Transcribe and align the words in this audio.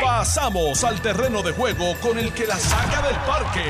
Pasamos 0.00 0.84
al 0.84 1.00
terreno 1.00 1.42
de 1.42 1.52
juego 1.52 1.94
con 2.00 2.18
el 2.18 2.32
que 2.32 2.46
la 2.46 2.56
saca 2.56 3.02
del 3.06 3.16
parque. 3.16 3.64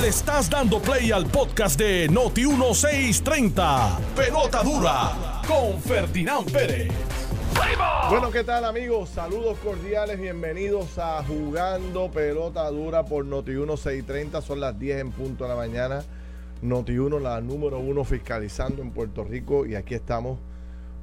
Le 0.00 0.08
estás 0.08 0.50
dando 0.50 0.80
play 0.80 1.12
al 1.12 1.26
podcast 1.26 1.78
de 1.78 2.08
Noti 2.08 2.46
1630. 2.46 3.98
Pelota 4.16 4.62
dura 4.62 5.42
con 5.46 5.80
Ferdinand 5.80 6.50
Pérez. 6.50 6.92
Bueno, 8.10 8.30
¿qué 8.30 8.44
tal 8.44 8.64
amigos? 8.64 9.10
Saludos 9.10 9.58
cordiales, 9.58 10.20
bienvenidos 10.20 10.98
a 10.98 11.22
Jugando 11.22 12.10
Pelota 12.10 12.68
Dura 12.70 13.04
por 13.04 13.24
Noti 13.24 13.52
1630. 13.52 14.42
Son 14.42 14.60
las 14.60 14.78
10 14.78 15.00
en 15.00 15.12
punto 15.12 15.44
de 15.44 15.50
la 15.50 15.56
mañana. 15.56 16.04
Noti 16.62 16.98
1, 16.98 17.18
la 17.20 17.40
número 17.40 17.78
uno 17.78 18.04
fiscalizando 18.04 18.82
en 18.82 18.90
Puerto 18.90 19.24
Rico 19.24 19.66
y 19.66 19.74
aquí 19.74 19.94
estamos 19.94 20.38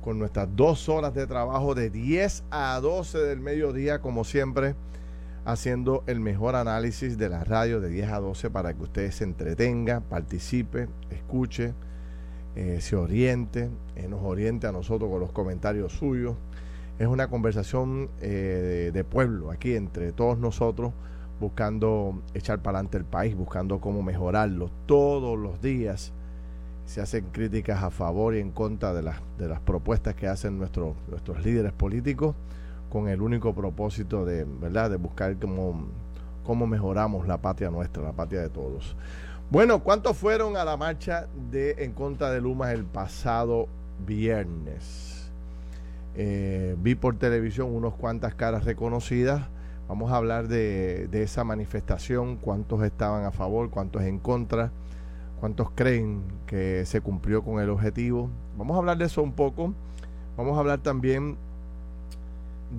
con 0.01 0.19
nuestras 0.19 0.49
dos 0.55 0.89
horas 0.89 1.13
de 1.13 1.27
trabajo 1.27 1.75
de 1.75 1.89
10 1.89 2.43
a 2.49 2.79
12 2.81 3.19
del 3.19 3.39
mediodía, 3.39 4.01
como 4.01 4.23
siempre, 4.23 4.75
haciendo 5.45 6.03
el 6.07 6.19
mejor 6.19 6.55
análisis 6.55 7.17
de 7.17 7.29
la 7.29 7.43
radio 7.43 7.79
de 7.79 7.89
10 7.89 8.09
a 8.09 8.19
12 8.19 8.49
para 8.49 8.73
que 8.73 8.81
usted 8.83 9.11
se 9.11 9.23
entretenga, 9.23 10.01
participe, 10.01 10.87
escuche, 11.09 11.73
eh, 12.55 12.79
se 12.81 12.95
oriente, 12.95 13.69
eh, 13.95 14.07
nos 14.07 14.21
oriente 14.23 14.67
a 14.67 14.71
nosotros 14.71 15.09
con 15.09 15.19
los 15.19 15.31
comentarios 15.31 15.93
suyos. 15.93 16.35
Es 16.99 17.07
una 17.07 17.27
conversación 17.29 18.09
eh, 18.19 18.27
de, 18.27 18.91
de 18.91 19.03
pueblo 19.03 19.51
aquí 19.51 19.75
entre 19.75 20.11
todos 20.11 20.37
nosotros, 20.37 20.93
buscando 21.39 22.21
echar 22.33 22.61
para 22.61 22.79
adelante 22.79 22.97
el 22.97 23.05
país, 23.05 23.35
buscando 23.35 23.79
cómo 23.79 24.03
mejorarlo 24.03 24.69
todos 24.85 25.39
los 25.39 25.61
días 25.61 26.13
se 26.91 26.99
hacen 26.99 27.27
críticas 27.31 27.81
a 27.83 27.89
favor 27.89 28.35
y 28.35 28.39
en 28.39 28.51
contra 28.51 28.93
de 28.93 29.01
las, 29.01 29.21
de 29.37 29.47
las 29.47 29.61
propuestas 29.61 30.13
que 30.13 30.27
hacen 30.27 30.57
nuestros 30.57 30.93
nuestros 31.07 31.41
líderes 31.45 31.71
políticos 31.71 32.35
con 32.89 33.07
el 33.07 33.21
único 33.21 33.55
propósito 33.55 34.25
de, 34.25 34.43
¿verdad? 34.43 34.89
de 34.89 34.97
buscar 34.97 35.37
cómo, 35.37 35.87
cómo 36.43 36.67
mejoramos 36.67 37.25
la 37.29 37.37
patria 37.37 37.69
nuestra, 37.69 38.03
la 38.03 38.11
patria 38.11 38.41
de 38.41 38.49
todos. 38.49 38.97
Bueno, 39.49 39.79
¿cuántos 39.79 40.17
fueron 40.17 40.57
a 40.57 40.65
la 40.65 40.75
marcha 40.75 41.27
de 41.49 41.75
en 41.77 41.93
contra 41.93 42.29
de 42.29 42.41
Luma 42.41 42.73
el 42.73 42.83
pasado 42.83 43.69
viernes? 44.05 45.31
Eh, 46.15 46.75
vi 46.77 46.95
por 46.95 47.15
televisión 47.15 47.73
unos 47.73 47.93
cuantas 47.93 48.35
caras 48.35 48.65
reconocidas. 48.65 49.47
Vamos 49.87 50.11
a 50.11 50.17
hablar 50.17 50.49
de, 50.49 51.07
de 51.09 51.23
esa 51.23 51.45
manifestación, 51.45 52.35
cuántos 52.35 52.83
estaban 52.83 53.23
a 53.23 53.31
favor, 53.31 53.69
cuántos 53.69 54.01
en 54.01 54.19
contra 54.19 54.71
¿Cuántos 55.41 55.71
creen 55.71 56.21
que 56.45 56.85
se 56.85 57.01
cumplió 57.01 57.43
con 57.43 57.59
el 57.59 57.71
objetivo? 57.71 58.29
Vamos 58.59 58.75
a 58.75 58.77
hablar 58.77 58.99
de 58.99 59.05
eso 59.05 59.23
un 59.23 59.31
poco. 59.31 59.73
Vamos 60.37 60.55
a 60.55 60.59
hablar 60.59 60.83
también 60.83 61.35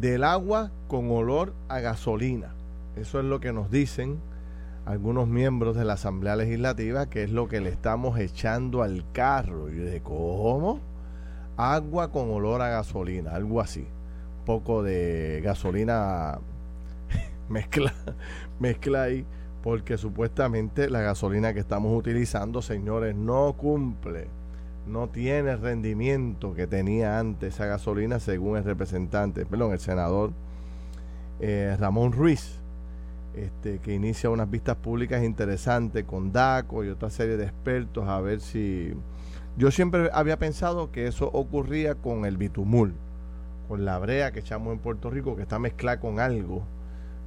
del 0.01 0.23
agua 0.23 0.71
con 0.87 1.11
olor 1.11 1.55
a 1.69 1.81
gasolina. 1.81 2.55
Eso 2.95 3.19
es 3.19 3.25
lo 3.25 3.41
que 3.41 3.53
nos 3.53 3.69
dicen 3.73 4.21
algunos 4.87 5.27
miembros 5.27 5.75
de 5.75 5.85
la 5.85 5.95
Asamblea 5.95 6.37
Legislativa, 6.37 7.11
que 7.11 7.25
es 7.25 7.33
lo 7.33 7.49
que 7.49 7.61
le 7.61 7.71
estamos 7.71 8.17
echando 8.21 8.85
al 8.85 9.05
carro. 9.11 9.69
Y 9.69 9.73
dije, 9.73 10.01
¿cómo? 10.01 10.79
Agua 11.57 12.13
con 12.13 12.31
olor 12.31 12.63
a 12.63 12.69
gasolina, 12.69 13.33
algo 13.33 13.61
así. 13.61 13.89
Un 14.39 14.45
poco 14.45 14.85
de 14.85 15.41
gasolina 15.43 16.39
mezcla, 17.49 17.93
mezcla 18.61 19.03
ahí 19.03 19.27
porque 19.63 19.97
supuestamente 19.97 20.91
la 20.91 21.01
gasolina 21.01 21.55
que 21.55 21.61
estamos 21.61 21.97
utilizando, 21.97 22.63
señores, 22.63 23.15
no 23.15 23.55
cumple, 23.57 24.27
no 24.87 25.09
tiene 25.09 25.53
el 25.53 25.61
rendimiento 25.61 26.55
que 26.55 26.67
tenía 26.67 27.19
antes 27.19 27.55
esa 27.55 27.67
gasolina, 27.67 28.19
según 28.19 28.57
el 28.57 28.65
representante, 28.65 29.47
perdón, 29.47 29.73
el 29.73 29.79
senador 29.79 30.33
eh, 31.39 31.77
Ramón 31.79 32.13
Ruiz, 32.13 32.59
este, 33.35 33.79
que 33.79 33.95
inicia 33.95 34.31
unas 34.31 34.51
vistas 34.51 34.77
públicas 34.77 35.23
interesantes 35.23 36.05
con 36.05 36.33
DACO 36.33 36.85
y 36.85 36.89
otra 36.89 37.09
serie 37.11 37.37
de 37.37 37.45
expertos 37.45 38.09
a 38.09 38.21
ver 38.21 38.41
si... 38.41 38.93
Yo 39.57 39.71
siempre 39.71 40.11
había 40.13 40.39
pensado 40.39 40.91
que 40.91 41.07
eso 41.07 41.31
ocurría 41.33 41.95
con 41.95 42.25
el 42.25 42.37
bitumul, 42.37 42.95
con 43.69 43.85
la 43.85 43.99
brea 43.99 44.33
que 44.33 44.41
echamos 44.41 44.73
en 44.73 44.79
Puerto 44.81 45.11
Rico, 45.11 45.37
que 45.37 45.43
está 45.43 45.59
mezclada 45.59 46.01
con 46.01 46.21
algo, 46.21 46.63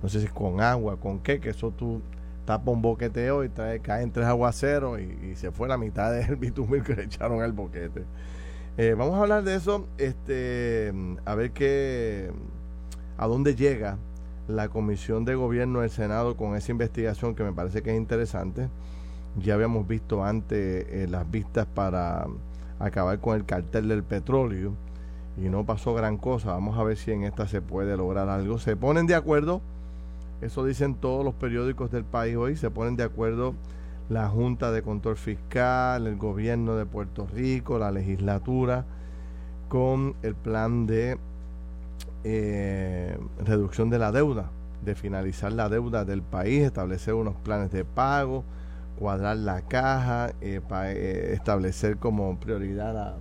no 0.02 0.10
sé 0.10 0.22
si 0.22 0.28
con 0.28 0.60
agua, 0.60 1.00
con 1.00 1.20
qué, 1.20 1.40
que 1.40 1.50
eso 1.50 1.72
tú 1.72 2.02
tapa 2.46 2.72
un 2.72 2.82
boqueteo 2.82 3.44
y 3.44 3.50
trae, 3.50 3.80
caen 3.80 4.12
tres 4.12 4.28
aguaceros 4.28 5.00
y, 5.00 5.36
se 5.36 5.52
fue 5.52 5.68
la 5.68 5.78
mitad 5.78 6.14
del 6.14 6.36
bitumil 6.38 6.84
que 6.84 6.96
le 6.96 7.04
echaron 7.04 7.42
al 7.42 7.52
boquete. 7.52 8.04
Eh, 8.78 8.96
vamos 8.98 9.16
a 9.16 9.22
hablar 9.22 9.44
de 9.44 9.56
eso, 9.56 9.88
este, 9.98 10.94
a 11.26 11.36
ver 11.36 11.52
qué, 11.52 12.32
a 13.18 13.28
dónde 13.28 13.56
llega 13.56 13.98
la 14.48 14.70
Comisión 14.70 15.26
de 15.26 15.36
Gobierno 15.36 15.82
del 15.82 15.90
Senado 15.90 16.38
con 16.38 16.56
esa 16.56 16.72
investigación 16.72 17.36
que 17.36 17.44
me 17.44 17.54
parece 17.54 17.82
que 17.82 17.92
es 17.92 17.98
interesante. 17.98 18.70
Ya 19.38 19.56
habíamos 19.56 19.88
visto 19.88 20.24
antes 20.24 20.86
eh, 20.90 21.08
las 21.10 21.30
vistas 21.30 21.66
para 21.66 22.28
acabar 22.80 23.20
con 23.20 23.36
el 23.36 23.46
cartel 23.46 23.88
del 23.88 24.04
petróleo 24.04 24.74
y 25.38 25.50
no 25.50 25.66
pasó 25.66 25.94
gran 25.94 26.18
cosa. 26.18 26.52
Vamos 26.52 26.78
a 26.78 26.84
ver 26.84 26.98
si 26.98 27.12
en 27.12 27.24
esta 27.24 27.48
se 27.48 27.62
puede 27.62 27.98
lograr 27.98 28.30
algo. 28.30 28.60
Se 28.60 28.76
ponen 28.76 29.08
de 29.08 29.16
acuerdo 29.16 29.62
eso 30.42 30.66
dicen 30.66 30.96
todos 30.96 31.24
los 31.24 31.34
periódicos 31.34 31.92
del 31.92 32.04
país 32.04 32.36
hoy. 32.36 32.56
Se 32.56 32.70
ponen 32.70 32.96
de 32.96 33.04
acuerdo 33.04 33.56
la 34.10 34.30
Junta 34.30 34.72
de 34.72 34.82
Control 34.82 35.18
Fiscal, 35.18 36.08
el 36.08 36.18
gobierno 36.18 36.76
de 36.76 36.86
Puerto 36.86 37.28
Rico, 37.28 37.80
la 37.80 37.92
legislatura, 37.92 38.86
con 39.70 40.16
el 40.22 40.36
plan 40.36 40.86
de 40.86 41.18
eh, 42.24 43.18
reducción 43.44 43.90
de 43.90 44.00
la 44.00 44.12
deuda, 44.12 44.52
de 44.84 44.96
finalizar 44.96 45.52
la 45.52 45.70
deuda 45.70 46.06
del 46.06 46.22
país, 46.22 46.64
establecer 46.64 47.14
unos 47.14 47.36
planes 47.38 47.72
de 47.72 47.86
pago, 47.86 48.44
cuadrar 49.00 49.38
la 49.38 49.62
caja, 49.62 50.30
eh, 50.42 50.62
eh, 50.72 51.32
establecer 51.34 51.98
como 51.98 52.40
prioridad 52.40 53.18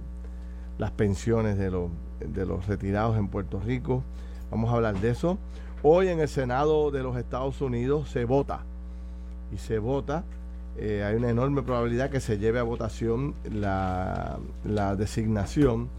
las 0.78 0.90
pensiones 0.90 1.56
de 1.58 1.70
los, 1.70 1.90
de 2.20 2.46
los 2.46 2.66
retirados 2.66 3.16
en 3.16 3.28
Puerto 3.28 3.60
Rico. 3.60 4.02
Vamos 4.50 4.70
a 4.70 4.76
hablar 4.76 5.00
de 5.00 5.10
eso. 5.10 5.38
Hoy 5.86 6.08
en 6.08 6.18
el 6.18 6.28
Senado 6.28 6.90
de 6.90 7.02
los 7.02 7.14
Estados 7.18 7.60
Unidos 7.60 8.08
se 8.08 8.24
vota 8.24 8.60
y 9.52 9.58
se 9.58 9.78
vota. 9.78 10.24
Eh, 10.78 11.04
hay 11.04 11.14
una 11.14 11.28
enorme 11.28 11.62
probabilidad 11.62 12.08
que 12.08 12.20
se 12.20 12.38
lleve 12.38 12.58
a 12.58 12.62
votación 12.62 13.34
la, 13.52 14.38
designación 14.96 15.90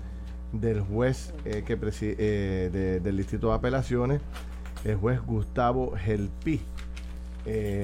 del 0.54 0.82
juez 0.82 1.36
eh, 1.46 1.64
que 1.68 1.78
eh, 2.02 3.00
del 3.04 3.18
Distrito 3.18 3.50
de 3.50 3.54
Apelaciones, 3.54 4.22
el 4.86 4.96
juez 4.96 5.22
Gustavo 5.24 5.94
Gelpi. 5.96 6.62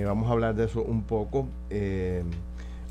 vamos 0.04 0.28
a 0.28 0.32
hablar 0.32 0.56
de 0.56 0.66
eso 0.66 0.82
un 0.82 1.04
poco. 1.04 1.50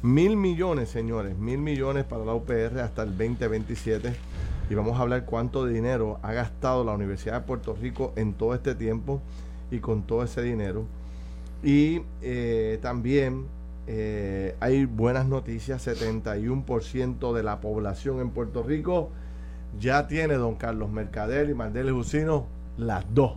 mil 0.03 0.37
millones, 0.37 0.88
señores, 0.88 1.37
mil 1.37 1.59
millones 1.59 2.04
para 2.04 2.25
la 2.25 2.34
UPR 2.34 2.78
hasta 2.78 3.03
el 3.03 3.19
2027 3.19 4.29
y 4.70 4.75
vamos 4.76 4.97
a 4.98 5.03
hablar 5.03 5.25
cuánto 5.25 5.66
dinero 5.66 6.20
ha 6.22 6.32
gastado 6.32 6.84
la 6.84 6.92
Universidad 6.92 7.41
de 7.41 7.41
Puerto 7.41 7.75
Rico 7.75 8.12
en 8.14 8.34
todo 8.34 8.54
este 8.54 8.76
tiempo 8.76 9.20
y 9.69 9.81
con 9.81 10.04
todo 10.04 10.22
ese 10.22 10.42
dinero. 10.42 10.84
Y 11.64 12.03
eh, 12.22 12.78
también 12.80 13.47
eh, 13.88 14.54
hay 14.60 14.84
buenas 14.84 15.26
noticias, 15.26 15.84
71% 15.88 17.34
de 17.34 17.42
la 17.42 17.60
población 17.60 18.20
en 18.20 18.30
Puerto 18.30 18.62
Rico 18.62 19.10
ya 19.78 20.06
tiene 20.06 20.34
don 20.34 20.54
Carlos 20.54 20.91
Mercader 20.91 21.50
y 21.50 21.54
Mandela 21.54 21.91
Jusino 21.91 22.47
las 22.78 23.04
dos. 23.12 23.32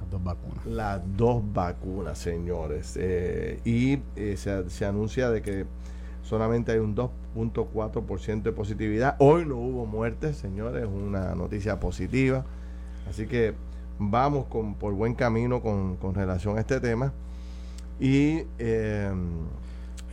Las 0.00 0.10
dos 0.10 0.22
vacunas. 0.22 0.66
Las 0.66 1.00
dos 1.16 1.42
vacunas, 1.54 2.18
señores. 2.18 2.94
Eh, 3.00 3.60
y 3.64 4.00
se, 4.36 4.68
se 4.68 4.84
anuncia 4.84 5.30
de 5.30 5.40
que 5.40 5.64
solamente 6.28 6.72
hay 6.72 6.78
un 6.78 6.94
2.4% 6.94 8.42
de 8.42 8.52
positividad. 8.52 9.16
Hoy 9.18 9.46
no 9.46 9.56
hubo 9.56 9.86
muertes, 9.86 10.36
señores, 10.36 10.84
es 10.84 10.88
una 10.88 11.34
noticia 11.34 11.80
positiva. 11.80 12.44
Así 13.08 13.26
que 13.26 13.54
vamos 13.98 14.44
con, 14.46 14.74
por 14.74 14.92
buen 14.92 15.14
camino 15.14 15.62
con, 15.62 15.96
relación 16.14 16.58
a 16.58 16.60
este 16.60 16.80
tema. 16.80 17.14
Y 17.98 18.42
eh, 18.58 19.10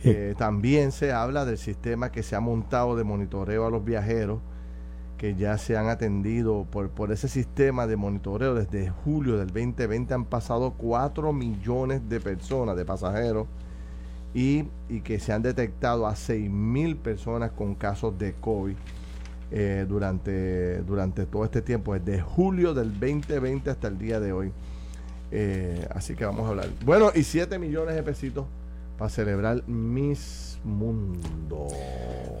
eh, 0.04 0.34
también 0.38 0.90
se 0.90 1.12
habla 1.12 1.44
del 1.44 1.58
sistema 1.58 2.10
que 2.10 2.22
se 2.22 2.34
ha 2.34 2.40
montado 2.40 2.96
de 2.96 3.04
monitoreo 3.04 3.66
a 3.66 3.70
los 3.70 3.84
viajeros, 3.84 4.40
que 5.18 5.34
ya 5.34 5.58
se 5.58 5.76
han 5.76 5.90
atendido 5.90 6.66
por, 6.70 6.88
por 6.88 7.12
ese 7.12 7.28
sistema 7.28 7.86
de 7.86 7.96
monitoreo 7.96 8.54
desde 8.54 8.88
julio 8.88 9.36
del 9.36 9.48
2020. 9.48 10.14
Han 10.14 10.24
pasado 10.24 10.72
4 10.78 11.34
millones 11.34 12.08
de 12.08 12.20
personas, 12.20 12.74
de 12.74 12.86
pasajeros 12.86 13.46
y, 14.36 14.64
que 15.00 15.18
se 15.18 15.32
han 15.32 15.40
detectado 15.40 16.06
a 16.06 16.12
6.000 16.12 16.98
personas 16.98 17.52
con 17.52 17.74
casos 17.74 18.18
de 18.18 18.34
COVID 18.34 18.76
eh, 19.50 19.86
durante, 19.88 20.82
durante 20.82 21.24
todo 21.24 21.46
este 21.46 21.62
tiempo, 21.62 21.94
desde 21.94 22.20
julio 22.20 22.74
del 22.74 22.92
2020 23.00 23.70
hasta 23.70 23.88
el 23.88 23.98
día 23.98 24.20
de 24.20 24.32
hoy. 24.34 24.52
Eh, 25.30 25.88
así 25.90 26.14
que 26.14 26.26
vamos 26.26 26.44
a 26.44 26.50
hablar. 26.50 26.68
Bueno, 26.84 27.10
y 27.14 27.22
7 27.22 27.58
millones 27.58 27.94
de 27.94 28.02
pesitos 28.02 28.44
para 28.98 29.08
celebrar 29.08 29.66
Miss 29.66 30.58
Mundo. 30.64 31.68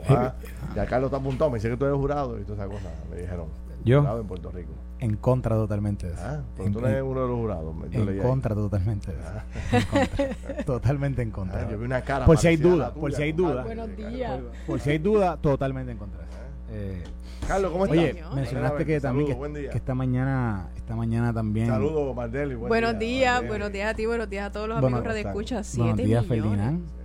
¿Ah? 0.06 0.34
Ya 0.74 0.84
Carlos 0.84 1.08
está 1.08 1.16
apuntado, 1.16 1.50
me 1.50 1.56
dice 1.56 1.70
que 1.70 1.78
tú 1.78 1.86
eres 1.86 1.96
jurado 1.96 2.38
y 2.38 2.42
todas 2.42 2.58
esas 2.58 2.70
cosas, 2.70 2.92
me 3.10 3.16
dijeron. 3.22 3.46
Yo. 3.86 4.00
jurado 4.00 4.20
en 4.20 4.26
Puerto 4.26 4.50
Rico. 4.50 4.72
En 4.98 5.16
contra 5.16 5.54
totalmente 5.56 6.06
de 6.06 6.14
eso. 6.14 6.22
Ah, 6.24 6.40
en, 6.58 6.72
tú 6.72 6.78
eres 6.78 7.02
uno 7.02 7.20
de 7.20 7.28
los 7.28 7.36
jurados. 7.36 7.74
yo 7.90 8.00
en 8.00 8.06
leí 8.06 8.18
ahí. 8.18 8.26
contra 8.26 8.54
totalmente 8.54 9.12
de 9.12 9.18
eso. 9.18 9.32
En 9.72 9.82
contra. 9.84 10.64
totalmente 10.64 11.22
en 11.22 11.30
contra. 11.30 11.60
Ah, 11.60 11.68
yo 11.70 11.78
vi 11.78 11.84
una 11.84 12.00
cara 12.00 12.24
por 12.24 12.38
si 12.38 12.48
hay 12.48 12.56
duda, 12.56 12.90
tuya, 12.90 13.00
por 13.00 13.12
si 13.12 13.22
hay 13.22 13.32
duda. 13.32 13.62
Buenos 13.64 13.96
días. 13.96 14.40
Por 14.66 14.80
si 14.80 14.90
hay 14.90 14.98
duda, 14.98 15.36
totalmente 15.36 15.92
en 15.92 15.98
contra 15.98 16.20
de. 16.20 16.26
Eh, 16.70 17.02
Carlos, 17.46 17.70
¿cómo 17.70 17.84
estás? 17.84 17.98
oye, 17.98 18.12
Señor. 18.14 18.34
mencionaste 18.34 18.86
que 18.86 19.00
también 19.00 19.32
Saludos, 19.38 19.70
que, 19.70 19.76
esta 19.76 19.94
mañana, 19.94 20.68
esta 20.76 20.96
mañana 20.96 21.32
también. 21.32 21.66
Saludos, 21.68 22.16
Mardeli. 22.16 22.54
buen 22.54 22.68
Buenos 22.68 22.98
día, 22.98 23.38
días, 23.38 23.46
buenos 23.48 23.72
días 23.72 23.90
a 23.90 23.94
ti, 23.94 24.06
buenos 24.06 24.28
días 24.28 24.46
a 24.46 24.52
todos 24.52 24.68
los 24.68 24.78
amigos 24.78 25.00
¿cómo 25.00 25.08
Radio 25.08 25.28
Escucha. 25.28 25.60
están? 25.60 25.64
Siete 25.64 25.88
Buenos 25.90 26.06
días, 26.06 26.22
millones. 26.28 26.42
Ferdinand. 26.50 26.95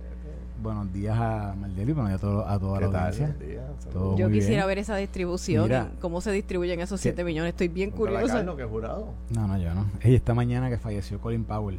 Buenos 0.62 0.92
días 0.92 1.18
a 1.18 1.54
Maldeli, 1.58 1.92
buenos 1.92 2.10
días 2.10 2.22
a, 2.22 2.26
todo- 2.26 2.46
a 2.48 2.58
toda 2.58 2.78
¿Qué 2.78 2.84
la 2.86 2.90
tal? 2.92 3.12
audiencia. 3.12 3.62
Todo 3.92 4.16
Yo 4.16 4.28
muy 4.28 4.38
quisiera 4.38 4.62
bien. 4.62 4.68
ver 4.68 4.78
esa 4.78 4.96
distribución, 4.96 5.64
Mira. 5.64 5.90
y 5.92 6.00
cómo 6.00 6.20
se 6.20 6.30
distribuyen 6.30 6.78
esos 6.80 7.00
¿Qué? 7.00 7.08
7 7.10 7.24
millones. 7.24 7.50
Estoy 7.50 7.68
bien 7.68 7.90
curiosa. 7.90 8.34
Carlos, 8.34 8.56
que 8.56 8.64
jurado. 8.64 9.08
No, 9.34 9.48
no, 9.48 9.58
yo 9.58 9.74
no. 9.74 9.86
Ella 10.00 10.16
esta 10.16 10.34
mañana 10.34 10.70
que 10.70 10.78
falleció 10.78 11.20
Colin 11.20 11.44
Powell, 11.44 11.78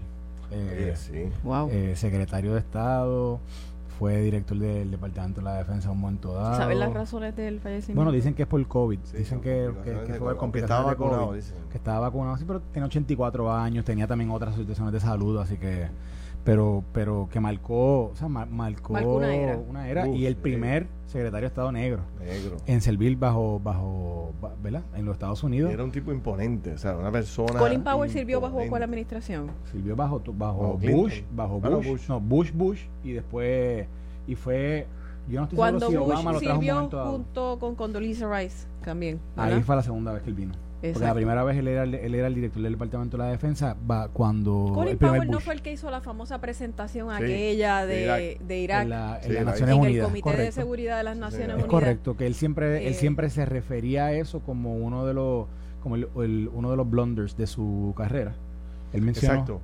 eh, 0.52 0.80
Oye, 0.84 0.96
sí. 0.98 1.30
Wow. 1.44 1.70
eh, 1.72 1.94
secretario 1.96 2.54
de 2.54 2.60
Estado, 2.60 3.40
fue 3.98 4.20
director 4.22 4.58
del 4.58 4.92
Departamento 4.92 5.40
de 5.40 5.46
la 5.46 5.58
Defensa 5.60 5.90
un 5.90 6.00
momento 6.02 6.34
dado. 6.34 6.58
¿Sabes 6.58 6.78
las 6.78 6.94
razones 6.94 7.36
del 7.38 7.62
fallecimiento? 7.62 7.96
Bueno, 7.96 8.12
dicen 8.12 8.34
que 8.34 8.42
es 8.42 8.48
por 8.50 8.66
COVID. 8.68 9.00
Sí, 9.04 9.18
dicen 9.18 9.40
que, 9.40 9.72
que, 9.86 9.92
que 9.92 9.96
fue 9.96 10.04
COVID. 10.06 10.20
por 10.20 10.34
Que 10.34 10.38
complicaciones 10.40 10.90
de 10.90 10.96
COVID. 10.98 11.10
vacunado, 11.10 11.34
dicen. 11.34 11.56
Que 11.72 11.78
estaba 11.78 12.00
vacunado, 12.00 12.38
sí, 12.38 12.44
pero 12.46 12.60
tenía 12.74 12.88
84 12.88 13.54
años, 13.54 13.86
tenía 13.86 14.08
también 14.08 14.30
otras 14.32 14.56
situaciones 14.56 14.92
de 14.92 15.00
salud, 15.00 15.40
así 15.40 15.56
que. 15.56 15.88
Pero, 16.44 16.84
pero 16.92 17.30
que 17.31 17.40
marcó, 17.40 18.07
o 18.10 18.16
sea, 18.16 18.28
mar- 18.28 18.50
marcó, 18.50 18.92
Marcó 18.92 19.16
una 19.16 19.34
era. 19.34 19.57
una 19.57 19.88
era 19.88 20.06
Uf, 20.06 20.16
y 20.18 20.25
el 20.25 20.36
primer 20.36 20.88
secretario 21.06 21.42
de 21.44 21.48
Estado 21.48 21.72
negro 21.72 22.01
Negro. 22.19 22.57
en 22.66 22.81
servir 22.81 23.16
bajo, 23.18 23.62
bajo, 23.63 24.34
ba- 24.42 24.54
¿verdad? 24.62 24.81
En 24.94 25.06
los 25.06 25.13
Estados 25.13 25.42
Unidos. 25.44 25.72
Era 25.72 25.86
un 25.86 25.92
tipo 25.92 26.12
imponente, 26.12 26.74
o 26.74 26.78
sea, 26.78 26.98
una 26.98 27.12
persona. 27.12 27.57
Colin 27.60 27.81
Powell 27.81 28.10
sirvió 28.12 28.42
bajo 28.42 28.60
cuál 28.68 28.84
administración? 28.84 29.51
Sirvió 29.72 29.95
bajo, 29.95 30.19
tu- 30.19 30.34
bajo 30.34 30.62
Bajo 30.63 30.78
Clinton. 30.80 31.01
Bush, 31.04 31.22
bajo 31.34 31.60
Bueno, 31.62 31.78
Bush, 31.78 31.88
Bush. 31.88 32.10
no, 32.10 32.19
Bush, 32.19 32.51
Bush, 32.54 32.81
y 33.06 33.12
después, 33.13 33.88
y 34.28 34.36
fue, 34.36 34.86
yo 35.30 35.39
no 35.39 35.44
estoy 35.46 35.56
Cuando 35.56 35.80
seguro 35.89 36.00
si 36.01 36.06
Bush 36.07 36.13
Obama 36.13 36.31
lo 36.34 36.39
trajo 36.39 36.56
un 36.56 36.62
sirvió 36.66 37.06
junto 37.06 37.57
con 37.60 37.75
Condoleezza 37.75 38.38
Rice 38.38 38.68
también. 38.84 39.18
Ahí 39.38 39.62
fue 39.62 39.78
la 39.78 39.81
segunda 39.84 40.12
vez 40.12 40.24
que 40.24 40.30
él 40.30 40.36
vino. 40.36 40.54
Porque 40.92 41.06
la 41.08 41.14
primera 41.14 41.44
vez 41.46 41.58
él 41.58 41.68
era, 41.70 41.84
el- 41.84 41.96
él 41.96 42.14
era 42.16 42.28
el 42.28 42.36
director 42.36 42.62
del 42.62 42.74
Departamento 42.74 43.16
de 43.18 43.24
la 43.24 43.30
Defensa 43.30 43.78
va 43.90 44.10
cuando 44.10 44.72
Colin 44.74 44.98
Powell 44.98 45.30
no 45.32 45.40
fue 45.40 45.54
el 45.54 45.62
que 45.62 45.72
hizo 45.72 45.90
la 45.90 46.02
famosa 46.02 46.42
presentación 46.42 47.08
Sí, 47.18 47.24
aquella 47.24 47.86
de 47.86 47.96
de, 47.96 48.04
Irak. 48.04 48.40
de 48.48 48.60
Irak 48.60 48.84
en, 48.84 48.90
la, 48.90 49.18
en 49.18 49.24
Sí, 49.24 49.30
las 49.30 49.38
ahí. 49.40 49.46
Naciones 49.46 49.76
en 49.78 49.84
el. 49.86 50.04
Comité 50.04 50.38
de. 50.38 50.52
Seguridad 50.52 50.98
de 50.98 51.04
las 51.04 51.18
Naciones 51.18 51.48
Es 51.48 51.50
Es 51.50 51.54
Unidas. 51.64 51.70
correcto, 51.70 52.18
que 52.18 52.28
él 52.28 52.34
siempre, 52.36 52.86
él 52.86 52.92
Eh, 52.94 52.96
siempre 52.96 53.30
se 53.30 53.46
refería 53.46 54.06
a 54.08 54.14
eso 54.14 54.42
como 54.42 54.76
uno 54.76 55.06
de 55.06 55.14
los, 55.14 55.48
como 55.82 55.96
el, 55.96 56.08
el- 56.18 56.50
uno 56.54 56.70
de 56.72 56.78
los 56.78 56.90
blunders 56.90 57.38
de 57.38 57.48
su 57.48 57.94
carrera. 57.96 58.34
Él 58.94 59.01
mencionó, 59.01 59.34
Exacto. 59.34 59.62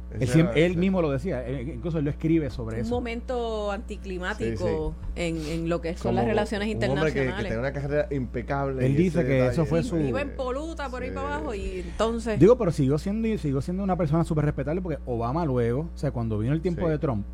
él, 0.55 0.71
era- 0.71 0.79
mismo 0.79 1.01
lo 1.03 1.11
decía, 1.11 1.45
él- 1.45 1.69
incluso 1.75 1.99
él 1.99 2.05
lo 2.05 2.09
escribe 2.11 2.49
sobre 2.49 2.77
un 2.77 2.81
eso. 2.81 2.95
momento 2.95 3.71
anticlimático 3.71 4.95
En, 5.15 5.37
en 5.45 5.69
lo 5.69 5.81
que 5.81 5.95
son 5.95 6.15
las 6.15 6.25
relaciones 6.25 6.67
un 6.67 6.73
hombre 6.83 7.13
que- 7.13 7.19
internacionales. 7.25 7.43
Que, 7.43 7.49
tenía 7.49 7.59
una 7.59 7.73
carrera 7.73 8.07
impecable. 8.13 8.85
Él 8.85 8.95
dice 8.95 9.21
que 9.23 9.33
detalle, 9.33 9.51
eso 9.51 9.65
fue 9.65 9.83
su- 9.83 9.97
Iba 9.97 10.21
en 10.21 10.35
poluta 10.35 10.89
por 10.89 11.03
ahí 11.03 11.11
para 11.11 11.35
abajo 11.35 11.53
y 11.53 11.81
entonces... 11.81 12.39
Digo, 12.39 12.57
pero 12.57 12.71
siguió 12.71 12.97
siendo, 12.97 13.27
siguió 13.37 13.61
siendo 13.61 13.83
una 13.83 13.95
persona 13.95 14.23
súper 14.23 14.45
respetable 14.45 14.81
porque 14.81 14.97
Obama 15.05 15.45
luego, 15.45 15.81
o 15.93 15.97
sea, 15.97 16.11
cuando 16.11 16.39
vino 16.39 16.53
el 16.53 16.61
tiempo 16.61 16.85
Sí. 16.85 16.91
de 16.91 16.97
Trump 16.97 17.25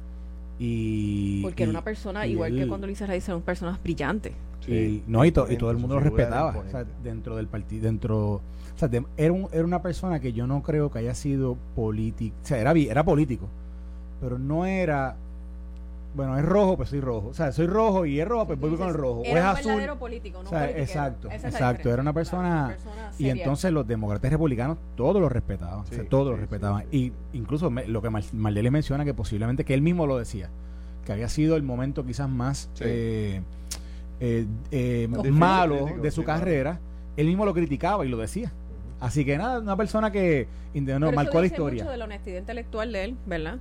y... 0.60 1.42
porque 1.42 1.64
era 1.64 1.70
una 1.70 1.84
persona, 1.84 2.26
y 2.26 2.32
igual 2.32 2.56
que 2.56 2.68
cuando 2.68 2.88
Lisa 2.88 3.06
Rice, 3.06 3.32
eran 3.32 3.42
personas 3.42 3.82
brillantes. 3.82 4.34
y, 4.68 5.04
no, 5.08 5.24
y, 5.26 5.32
to- 5.32 5.48
y 5.52 5.58
todo 5.58 5.70
el 5.72 5.78
mundo 5.78 5.96
lo 5.96 6.02
respetaba, 6.02 6.50
o 6.50 6.54
sea, 6.70 6.82
imponente. 6.82 6.94
dentro 7.04 7.36
del 7.36 7.48
partido, 7.48 7.84
dentro, 7.84 8.42
o 8.76 8.78
sea, 8.78 8.88
de- 8.88 9.06
era, 9.18 9.32
un- 9.34 9.48
era 9.52 9.64
una 9.64 9.82
persona 9.82 10.20
que 10.20 10.34
yo 10.34 10.48
no 10.48 10.62
creo 10.62 10.92
que 10.92 11.00
haya 11.00 11.16
sido 11.16 11.58
político, 11.76 12.36
o 12.44 12.46
sea, 12.46 12.58
era, 12.60 12.72
era 12.74 13.04
político, 13.04 13.48
pero 14.22 14.38
no 14.38 14.66
era, 14.66 15.16
bueno, 16.16 16.38
es 16.38 16.46
rojo, 16.46 16.78
pues 16.78 16.90
soy 16.90 17.00
rojo, 17.02 17.28
o 17.30 17.34
sea, 17.34 17.52
soy 17.52 17.68
rojo 17.68 18.06
y 18.06 18.20
es 18.20 18.28
rojo, 18.28 18.48
pues 18.48 18.60
voy 18.60 18.76
con 18.76 18.88
el 18.88 18.94
rojo, 18.94 19.20
o 19.20 19.24
es 19.24 19.30
Era 19.32 19.42
un 19.52 19.58
azul, 19.58 19.66
verdadero 19.72 19.98
político, 20.00 20.42
no 20.44 20.48
o 20.48 20.50
sea, 20.50 20.60
politiquero. 20.60 20.84
exacto, 20.86 21.30
Esa 21.30 21.48
exacto, 21.50 21.90
era 21.92 22.02
una 22.02 22.14
persona- 22.14 22.48
Una 22.66 22.68
persona 22.68 23.12
y 23.18 23.30
entonces 23.30 23.72
los 23.72 23.88
demócratas 23.88 24.32
republicanos 24.32 24.78
todos 24.96 25.22
lo 25.22 25.30
respetaban, 25.30 25.80
o 25.80 25.86
sea, 25.86 26.00
Sí, 26.02 26.08
todos 26.10 26.32
lo 26.32 26.38
respetaban. 26.38 26.84
sí, 26.84 26.88
sí, 26.92 27.14
y 27.34 27.38
incluso 27.38 27.70
me- 27.70 27.88
lo 27.88 28.02
que 28.02 28.10
Marlene 28.10 28.72
menciona, 28.72 29.04
que 29.06 29.14
posiblemente 29.14 29.64
que 29.66 29.74
él 29.74 29.82
mismo 29.82 30.06
lo 30.08 30.18
decía, 30.18 30.50
que 31.06 31.12
había 31.14 31.30
sido 31.30 31.56
el 31.56 31.64
momento 31.64 32.06
quizás 32.06 32.30
más 32.30 32.70
Sí. 32.74 32.84
eh, 32.88 33.42
eh, 34.20 34.48
eh, 34.72 35.08
malo 35.10 35.88
de 36.02 36.12
su 36.12 36.22
sí, 36.22 36.26
claro. 36.26 36.40
carrera, 36.40 36.80
él 37.18 37.28
mismo 37.28 37.46
lo 37.46 37.54
criticaba 37.54 38.06
y 38.06 38.10
lo 38.10 38.18
decía. 38.18 38.52
Así 39.06 39.24
que 39.26 39.38
nada, 39.38 39.60
una 39.60 39.78
persona 39.78 40.12
que 40.12 40.48
no, 40.74 40.84
Pero 40.86 41.06
eso 41.08 41.12
marcó 41.16 41.40
la 41.40 41.46
historia. 41.48 41.84
mucho 41.84 41.92
de 41.92 41.98
la 41.98 42.06
honestidad 42.06 42.40
intelectual 42.40 42.92
de 42.92 43.04
él, 43.04 43.18
¿verdad? 43.26 43.58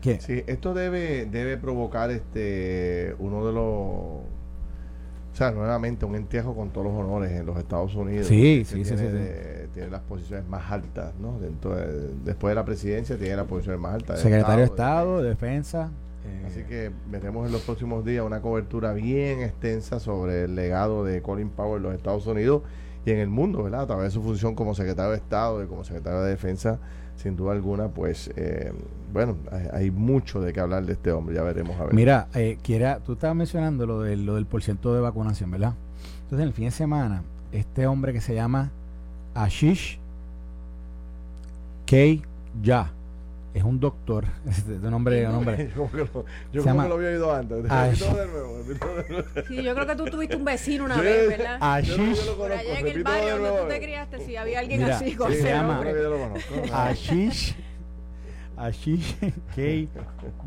¿Qué? 0.00 0.20
Sí, 0.20 0.42
esto 0.46 0.74
debe, 0.74 1.26
debe 1.26 1.56
provocar 1.56 2.10
este 2.10 3.14
uno 3.18 3.46
de 3.46 3.52
los. 3.52 3.62
O 3.64 5.36
sea, 5.36 5.50
nuevamente 5.50 6.04
un 6.04 6.14
entierro 6.14 6.54
con 6.54 6.70
todos 6.70 6.86
los 6.86 6.94
honores 6.96 7.32
en 7.32 7.46
los 7.46 7.56
Estados 7.58 7.94
Unidos. 7.94 8.26
Sí, 8.28 8.64
sí, 8.64 8.84
sí, 8.84 8.94
tiene, 8.94 9.10
sí, 9.10 9.16
sí. 9.64 9.68
tiene 9.74 9.90
las 9.90 10.02
posiciones 10.02 10.46
más 10.48 10.70
altas, 10.70 11.12
¿no? 11.20 11.38
Dentro 11.40 11.74
de- 11.74 12.10
después 12.24 12.52
de 12.52 12.54
la 12.54 12.64
presidencia 12.64 13.16
tiene 13.18 13.36
las 13.36 13.46
posiciones 13.46 13.80
más 13.80 13.94
altas. 13.94 14.20
Secretario 14.20 14.58
de 14.58 14.64
Estado, 14.64 15.00
Estado, 15.00 15.16
de 15.18 15.22
de 15.24 15.28
Defensa. 15.30 15.90
eh, 16.24 16.44
Así 16.46 16.62
que 16.64 16.90
veremos 17.10 17.46
en 17.46 17.52
los 17.52 17.62
próximos 17.62 18.04
días 18.04 18.24
una 18.24 18.40
cobertura 18.42 18.92
bien 18.92 19.40
extensa 19.40 19.98
sobre 19.98 20.44
el 20.44 20.54
legado 20.54 21.04
de 21.04 21.20
Colin 21.22 21.48
Powell 21.50 21.78
en 21.78 21.82
los 21.84 21.94
Estados 21.94 22.26
Unidos 22.28 22.62
y 23.04 23.10
en 23.10 23.18
el 23.18 23.28
mundo, 23.28 23.62
¿verdad? 23.62 23.82
A 23.82 23.86
través 23.86 24.04
de 24.06 24.10
su 24.12 24.22
función 24.22 24.54
como 24.54 24.74
secretario 24.74 25.10
de 25.10 25.18
Estado 25.18 25.62
y 25.62 25.66
como 25.66 25.84
secretario 25.84 26.20
de 26.20 26.30
Defensa, 26.30 26.78
sin 27.16 27.36
duda 27.36 27.52
alguna, 27.52 27.88
pues, 27.88 28.30
eh, 28.36 28.72
bueno, 29.12 29.36
hay, 29.72 29.90
mucho 29.90 30.40
de 30.40 30.52
qué 30.52 30.60
hablar 30.60 30.84
de 30.84 30.94
este 30.94 31.12
hombre, 31.12 31.36
ya 31.36 31.42
veremos 31.42 31.78
a 31.78 31.84
ver. 31.84 31.94
Mira, 31.94 32.28
eh, 32.34 32.58
tú 33.04 33.12
estabas 33.12 33.36
mencionando 33.36 33.86
lo 33.86 34.00
del, 34.00 34.26
lo 34.26 34.34
del 34.34 34.46
porciento 34.46 34.94
de 34.94 35.00
vacunación, 35.00 35.50
¿verdad? 35.50 35.74
Entonces, 36.24 36.40
en 36.40 36.48
el 36.48 36.52
fin 36.52 36.64
de 36.64 36.70
semana, 36.70 37.22
este 37.52 37.86
hombre 37.86 38.12
que 38.12 38.20
se 38.20 38.34
llama 38.34 38.70
Ashish 39.34 39.98
K. 41.86 41.96
Ya, 42.62 42.90
es 43.54 43.62
un 43.64 43.78
doctor, 43.80 44.24
es 44.48 44.66
de 44.66 44.90
nombre, 44.90 45.22
nombre. 45.28 45.68
yo 45.68 45.74
como 45.76 45.90
que 45.92 45.96
lo, 45.98 46.04
yo 46.04 46.24
Se 46.52 46.58
como 46.58 46.64
llama- 46.64 46.82
que 46.82 46.88
lo 46.88 46.94
había 46.96 47.08
oído 47.08 47.32
antes. 47.34 47.62
De 47.62 47.68
nuevo, 47.68 48.62
de 48.64 48.78
nuevo. 48.78 49.24
Sí, 49.48 49.62
yo 49.62 49.74
creo 49.74 49.86
que 49.86 49.96
tú 49.96 50.04
tuviste 50.06 50.36
un 50.36 50.44
vecino 50.44 50.84
una 50.84 50.96
Sí. 50.96 51.00
vez, 51.02 51.28
¿verdad? 51.28 51.58
Ah, 51.60 51.80
Yo 51.80 51.94
Ashish, 51.94 52.26
lo 52.26 52.36
Por 52.36 52.48
conozco, 52.48 52.70
allá 52.70 52.80
en 52.80 52.86
el 52.88 53.02
barrio 53.04 53.26
de 53.26 53.30
donde 53.48 53.62
tú 53.62 53.68
te 53.68 53.80
criaste, 53.80 54.20
si 54.26 54.36
había 54.36 54.58
alguien 54.58 54.82
Mira, 54.82 54.96
así 54.96 55.14
con 55.14 55.28
Sí, 55.28 55.34
ese 55.34 55.42
se 55.44 55.48
llama- 55.50 55.74
nombre. 55.74 55.90
creo 55.92 55.94
que 55.96 56.02
yo 56.02 56.10
lo 56.10 56.28
conozco. 56.28 56.54
Ashish, 56.76 57.56
Ashish 58.56 59.16
K. 59.54 59.88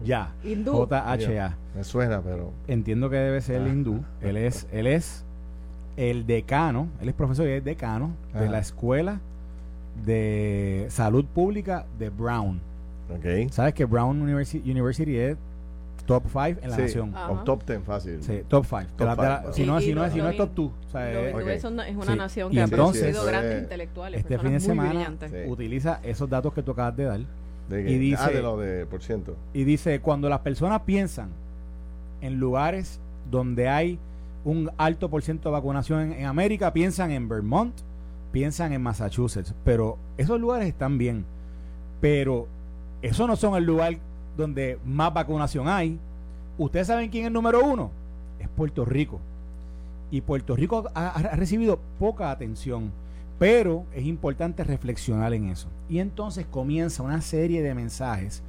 Ya, 0.04 0.34
Hindú. 0.44 0.74
J-H-A. 0.74 1.56
Me 1.76 1.84
suena, 1.84 2.22
pero... 2.22 2.54
Entiendo 2.68 3.10
que 3.10 3.18
debe 3.18 3.42
ser 3.42 3.58
el 3.62 3.68
Ah. 3.68 3.70
hindú. 3.70 4.04
Él 4.22 4.38
es, 4.38 4.68
él 4.72 4.88
es 4.88 5.24
el 5.98 6.26
decano, 6.28 6.88
él 7.02 7.10
es 7.10 7.16
profesor 7.16 7.48
y 7.48 7.52
es 7.52 7.64
decano 7.64 8.12
de 8.34 8.48
la 8.50 8.60
escuela 8.60 9.20
de 10.06 10.86
salud 10.90 11.26
pública 11.26 11.86
de 11.98 12.10
Brown. 12.10 12.62
Ok. 13.16 13.52
¿Sabes 13.52 13.74
que 13.74 13.86
Brown 13.86 14.22
University, 14.22 14.70
University 14.70 15.18
es 15.18 15.38
top 16.06 16.24
5 16.28 16.60
en 16.62 16.70
la 16.70 16.76
Sí. 16.76 16.82
nación? 16.84 17.12
Ah. 17.16 17.32
O 17.32 17.44
top 17.44 17.64
10, 17.66 17.84
fácil. 17.84 18.22
Sí, 18.24 18.42
top 18.48 18.66
5. 18.66 18.84
Top 18.98 19.16
five, 19.16 19.40
si 19.54 19.66
no, 19.66 19.80
si 19.82 19.94
no, 19.94 20.10
si 20.10 20.18
no 20.20 20.30
es 20.30 20.38
top 20.38 20.50
hin- 20.50 20.56
2. 20.56 20.72
O 20.88 20.90
sea, 20.92 21.12
es- 21.12 21.34
una 21.34 22.06
Sí. 22.14 22.18
nación 22.18 22.52
Y 22.52 22.56
que 22.56 22.62
ha 22.62 22.64
entonces- 22.64 23.02
producido 23.02 23.10
Eso 23.10 23.22
es- 23.22 23.28
grandes 23.28 23.64
intelectuales, 23.64 24.20
este 24.22 24.38
fin 24.40 24.52
de 24.52 24.60
semana 24.60 25.14
utiliza 25.48 26.00
esos 26.04 26.30
datos 26.30 26.54
que 26.54 26.64
tú 26.64 26.72
acabas 26.72 26.96
de 26.96 27.04
dar. 27.06 27.20
Y 27.70 27.98
dice- 27.98 28.24
ah, 28.24 28.30
de 28.30 28.42
lo 28.42 28.58
de 28.58 28.86
por 28.86 29.02
ciento. 29.04 29.36
y 29.54 29.64
dice, 29.66 30.00
cuando 30.00 30.30
las 30.30 30.40
personas 30.40 30.82
piensan 30.84 31.30
en 32.22 32.40
lugares 32.40 33.00
donde 33.30 33.68
hay 33.68 34.00
un 34.46 34.72
alto 34.78 35.10
por 35.10 35.22
ciento 35.22 35.50
de 35.50 35.54
vacunación 35.54 36.00
en, 36.00 36.14
en 36.14 36.26
América, 36.28 36.72
piensan 36.72 37.12
en 37.12 37.28
Vermont, 37.28 37.74
piensan 38.32 38.72
en 38.72 38.82
Massachusetts, 38.82 39.54
pero 39.66 39.98
esos 40.18 40.40
lugares 40.40 40.70
están 40.70 40.98
bien, 40.98 41.26
pero 42.00 42.48
esos 43.01 43.27
no 43.27 43.36
son 43.36 43.56
el 43.56 43.63
lugar 43.66 43.98
donde 44.36 44.77
más 44.86 45.13
vacunación 45.13 45.68
hay. 45.68 45.98
¿Ustedes 46.58 46.88
saben 46.88 47.10
quién 47.10 47.24
es 47.24 47.27
el 47.27 47.34
número 47.34 47.63
uno? 47.63 47.92
Es 48.39 48.48
Puerto 48.50 48.86
Rico. 48.86 49.20
Y 50.10 50.22
Puerto 50.22 50.56
Rico 50.56 50.86
ha, 50.96 51.10
ha 51.10 51.36
recibido 51.36 51.80
poca 52.00 52.32
atención, 52.32 52.92
pero 53.39 53.84
es 53.94 54.06
importante 54.06 54.63
reflexionar 54.63 55.34
en 55.34 55.50
eso. 55.50 55.68
Y 55.89 56.00
entonces 56.00 56.46
comienza 56.50 57.04
una 57.04 57.22
serie 57.22 57.62
de 57.62 57.74
mensajes 57.75 58.42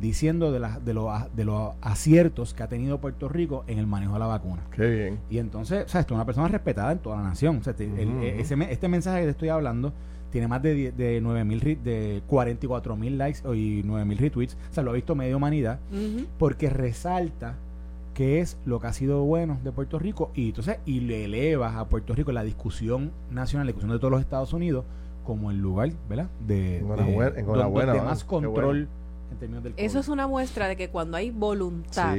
diciendo 0.00 0.50
de, 0.52 0.60
las 0.60 0.84
de, 0.84 0.94
los, 0.94 1.10
de 1.36 1.44
los 1.44 1.72
aciertos 1.82 2.54
que 2.54 2.62
ha 2.62 2.68
tenido 2.68 2.98
Puerto 2.98 3.28
Rico 3.28 3.64
en 3.66 3.78
el 3.78 3.86
manejo 3.86 4.14
de 4.14 4.18
la 4.20 4.26
vacuna. 4.26 4.62
Qué 4.74 4.88
bien. 4.88 5.18
Y 5.28 5.38
entonces, 5.38 5.84
o 5.84 5.88
sea, 5.88 6.00
esto 6.02 6.14
es 6.14 6.16
una 6.16 6.24
persona 6.24 6.48
respetada 6.48 6.92
en 6.92 6.98
toda 6.98 7.16
la 7.16 7.22
nación. 7.24 7.58
O 7.58 7.62
sea, 7.62 7.74
te- 7.74 7.84
el- 7.84 8.08
Ujú, 8.08 8.16
ujú. 8.18 8.26
ese 8.26 8.56
me- 8.56 8.72
este 8.72 8.88
mensaje 8.88 9.20
que 9.20 9.24
te 9.26 9.30
estoy 9.32 9.48
hablando 9.48 9.92
tiene 10.30 10.48
más 10.48 10.62
de, 10.62 10.74
10 10.74 10.96
de 10.96 11.20
9 11.20 11.44
mil, 11.44 11.60
de 11.60 12.22
44 12.26 12.96
mil 12.96 13.18
likes 13.18 13.40
y 13.54 13.82
9 13.84 14.04
mil 14.04 14.18
retweets. 14.18 14.56
O 14.70 14.74
sea, 14.74 14.82
lo 14.82 14.90
ha 14.90 14.94
visto 14.94 15.14
media 15.14 15.36
humanidad 15.36 15.78
porque 16.38 16.70
resalta 16.70 17.56
qué 18.14 18.40
es 18.40 18.56
lo 18.64 18.80
que 18.80 18.86
ha 18.86 18.92
sido 18.92 19.22
bueno 19.24 19.58
de 19.64 19.72
Puerto 19.72 19.98
Rico. 19.98 20.30
Y 20.34 20.48
entonces 20.48 20.78
y 20.86 21.00
le 21.00 21.24
elevas 21.24 21.76
a 21.76 21.86
Puerto 21.88 22.14
Rico 22.14 22.32
la 22.32 22.44
discusión 22.44 23.12
nacional, 23.30 23.66
la 23.66 23.70
discusión 23.70 23.92
de 23.92 23.98
todos 23.98 24.10
los 24.10 24.20
Estados 24.20 24.52
Unidos 24.52 24.84
como 25.24 25.50
el 25.50 25.58
lugar, 25.58 25.92
¿verdad? 26.08 26.28
De, 26.46 26.80
de, 26.80 28.02
más 28.02 28.24
control 28.24 28.88
en 29.30 29.38
términos 29.38 29.62
del 29.62 29.74
Eso 29.76 30.00
es 30.00 30.08
una 30.08 30.26
muestra 30.26 30.66
de 30.66 30.76
que 30.76 30.90
cuando 30.90 31.16
hay 31.16 31.30
voluntad, 31.30 32.16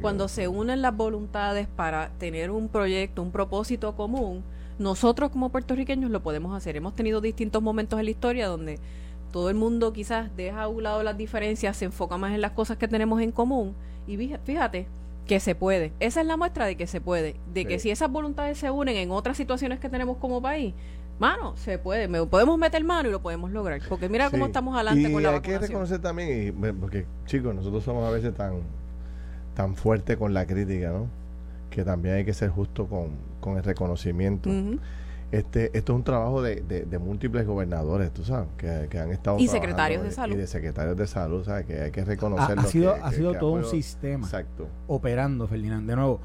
cuando 0.00 0.28
se 0.28 0.48
unen 0.48 0.82
las 0.82 0.96
voluntades 0.96 1.66
para 1.66 2.10
tener 2.10 2.50
un 2.50 2.68
proyecto, 2.68 3.22
un 3.22 3.30
propósito 3.30 3.96
común, 3.96 4.44
nosotros 4.78 5.30
como 5.30 5.50
puertorriqueños 5.50 6.10
lo 6.10 6.22
podemos 6.22 6.56
hacer. 6.56 6.76
Hemos 6.76 6.94
tenido 6.94 7.20
distintos 7.20 7.62
momentos 7.62 7.98
en 7.98 8.06
la 8.06 8.10
historia 8.10 8.48
donde 8.48 8.78
todo 9.32 9.50
el 9.50 9.56
mundo 9.56 9.92
quizás 9.92 10.34
deja 10.36 10.62
a 10.62 10.68
un 10.68 10.82
lado 10.82 11.02
las 11.02 11.16
diferencias, 11.16 11.76
se 11.76 11.86
enfoca 11.86 12.16
más 12.16 12.32
en 12.34 12.40
las 12.40 12.52
cosas 12.52 12.76
que 12.76 12.86
tenemos 12.86 13.20
en 13.20 13.32
común 13.32 13.74
y 14.06 14.16
fíjate 14.16 14.86
que 15.26 15.40
se 15.40 15.54
puede. 15.54 15.92
Esa 16.00 16.20
es 16.20 16.26
la 16.26 16.36
muestra 16.36 16.66
de 16.66 16.76
que 16.76 16.86
se 16.86 17.00
puede, 17.00 17.36
de 17.52 17.64
que 17.64 17.78
si 17.78 17.90
esas 17.90 18.10
voluntades 18.10 18.58
se 18.58 18.70
unen 18.70 18.96
en 18.96 19.10
otras 19.10 19.36
situaciones 19.36 19.80
que 19.80 19.88
tenemos 19.88 20.18
como 20.18 20.40
país, 20.40 20.74
mano, 21.18 21.56
se 21.56 21.78
puede, 21.78 22.08
me, 22.08 22.24
podemos 22.26 22.58
meter 22.58 22.84
mano 22.84 23.08
y 23.08 23.12
lo 23.12 23.22
podemos 23.22 23.50
lograr, 23.50 23.80
porque 23.88 24.08
mira 24.08 24.30
cómo 24.30 24.46
estamos 24.46 24.74
adelante 24.74 25.10
con 25.10 25.22
la 25.22 25.30
hay 25.30 25.40
que 25.40 25.58
reconocer 25.58 26.00
también, 26.00 26.54
porque 26.78 27.06
chicos, 27.26 27.54
nosotros 27.54 27.82
somos 27.82 28.06
a 28.06 28.10
veces 28.10 28.34
tan 28.34 28.62
tan 29.54 29.76
fuertes 29.76 30.16
con 30.16 30.34
la 30.34 30.46
crítica, 30.46 30.90
¿no? 30.90 31.08
Que 31.74 31.84
también 31.84 32.14
hay 32.14 32.24
que 32.24 32.34
ser 32.34 32.50
justo 32.50 32.86
con, 32.86 33.08
con 33.40 33.56
el 33.56 33.64
reconocimiento. 33.64 34.48
Este, 35.32 35.76
esto 35.76 35.92
es 35.92 35.96
un 35.96 36.04
trabajo 36.04 36.40
de, 36.40 36.60
de, 36.60 36.98
múltiples 37.00 37.44
gobernadores, 37.44 38.12
tú 38.12 38.22
sabes, 38.22 38.46
que, 38.56 38.96
han 38.96 39.10
estado. 39.10 39.40
Y 39.40 39.48
secretarios 39.48 40.04
de, 40.04 40.12
salud. 40.12 40.36
Y 40.36 40.38
de 40.38 40.46
secretarios 40.46 40.96
de 40.96 41.08
salud, 41.08 41.44
¿sabes? 41.44 41.66
Que 41.66 41.80
hay 41.80 41.90
que 41.90 42.04
reconocerlo. 42.04 42.62
Ha, 42.62 42.66
sido, 42.66 42.94
ha 42.94 43.10
sido 43.10 43.34
todo 43.34 43.50
un 43.50 43.64
sistema 43.64 44.24
exacto. 44.24 44.68
operando, 44.86 45.48
Ferdinand. 45.48 45.88
De 45.88 45.96
nuevo, 45.96 46.20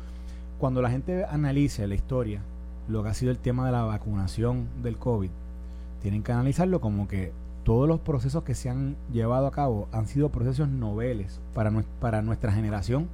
cuando 0.59 0.83
la 0.83 0.91
gente 0.91 1.25
analice 1.25 1.87
la 1.87 1.95
historia, 1.95 2.43
lo 2.87 3.01
que 3.01 3.09
ha 3.09 3.15
sido 3.15 3.31
el 3.31 3.39
tema 3.39 3.65
de 3.65 3.71
la 3.71 3.81
vacunación 3.85 4.67
del 4.83 4.97
COVID, 4.97 5.31
tienen 6.03 6.21
que 6.21 6.31
analizarlo 6.31 6.79
como 6.79 7.07
que 7.07 7.31
todos 7.63 7.87
los 7.87 7.99
procesos 7.99 8.43
que 8.43 8.53
se 8.53 8.69
han 8.69 8.95
llevado 9.11 9.47
a 9.47 9.51
cabo 9.51 9.87
han 9.91 10.05
sido 10.05 10.29
procesos 10.29 10.69
noveles 10.69 11.41
para, 11.55 11.71
para 11.99 12.21
nuestra 12.21 12.51
generación, 12.51 13.09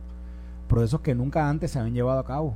procesos 0.68 1.02
que 1.02 1.16
nunca 1.16 1.50
antes 1.50 1.72
se 1.72 1.80
habían 1.80 1.94
llevado 1.94 2.20
a 2.20 2.26
cabo, 2.26 2.56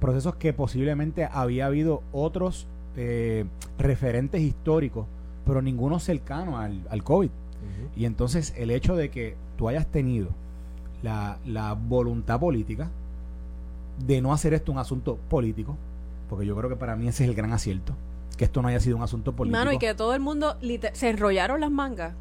procesos 0.00 0.36
que 0.36 0.52
posiblemente 0.52 1.28
había 1.30 1.66
habido 1.66 2.02
otros 2.12 2.66
eh, 2.96 3.44
referentes 3.78 4.40
históricos, 4.40 5.06
pero 5.44 5.62
ninguno 5.62 5.98
cercano 5.98 6.58
al, 6.58 6.82
al 6.90 7.02
COVID. 7.02 7.30
Y 7.96 8.04
entonces 8.04 8.54
el 8.56 8.70
hecho 8.70 8.94
de 8.94 9.10
que 9.10 9.34
tú 9.56 9.68
hayas 9.68 9.86
tenido 9.86 10.28
la, 11.02 11.38
la, 11.44 11.72
voluntad 11.72 12.38
política 12.38 12.90
de 14.06 14.20
no 14.20 14.32
hacer 14.32 14.54
esto 14.54 14.70
un 14.70 14.78
asunto 14.78 15.16
político, 15.28 15.76
porque 16.28 16.46
yo 16.46 16.54
creo 16.54 16.68
que 16.68 16.76
para 16.76 16.96
mí 16.96 17.08
ese 17.08 17.24
es 17.24 17.30
el 17.30 17.34
gran 17.34 17.52
acierto, 17.52 17.94
que 18.36 18.44
esto 18.44 18.62
no 18.62 18.68
haya 18.68 18.80
sido 18.80 18.96
un 18.96 19.02
asunto 19.02 19.32
político. 19.34 19.58
Mano, 19.58 19.72
y 19.72 19.78
que 19.78 19.94
todo 19.94 20.14
el 20.14 20.20
mundo 20.20 20.56
se 20.92 21.08
enrollaron 21.08 21.60
las 21.60 21.70
mangas. 21.70 22.14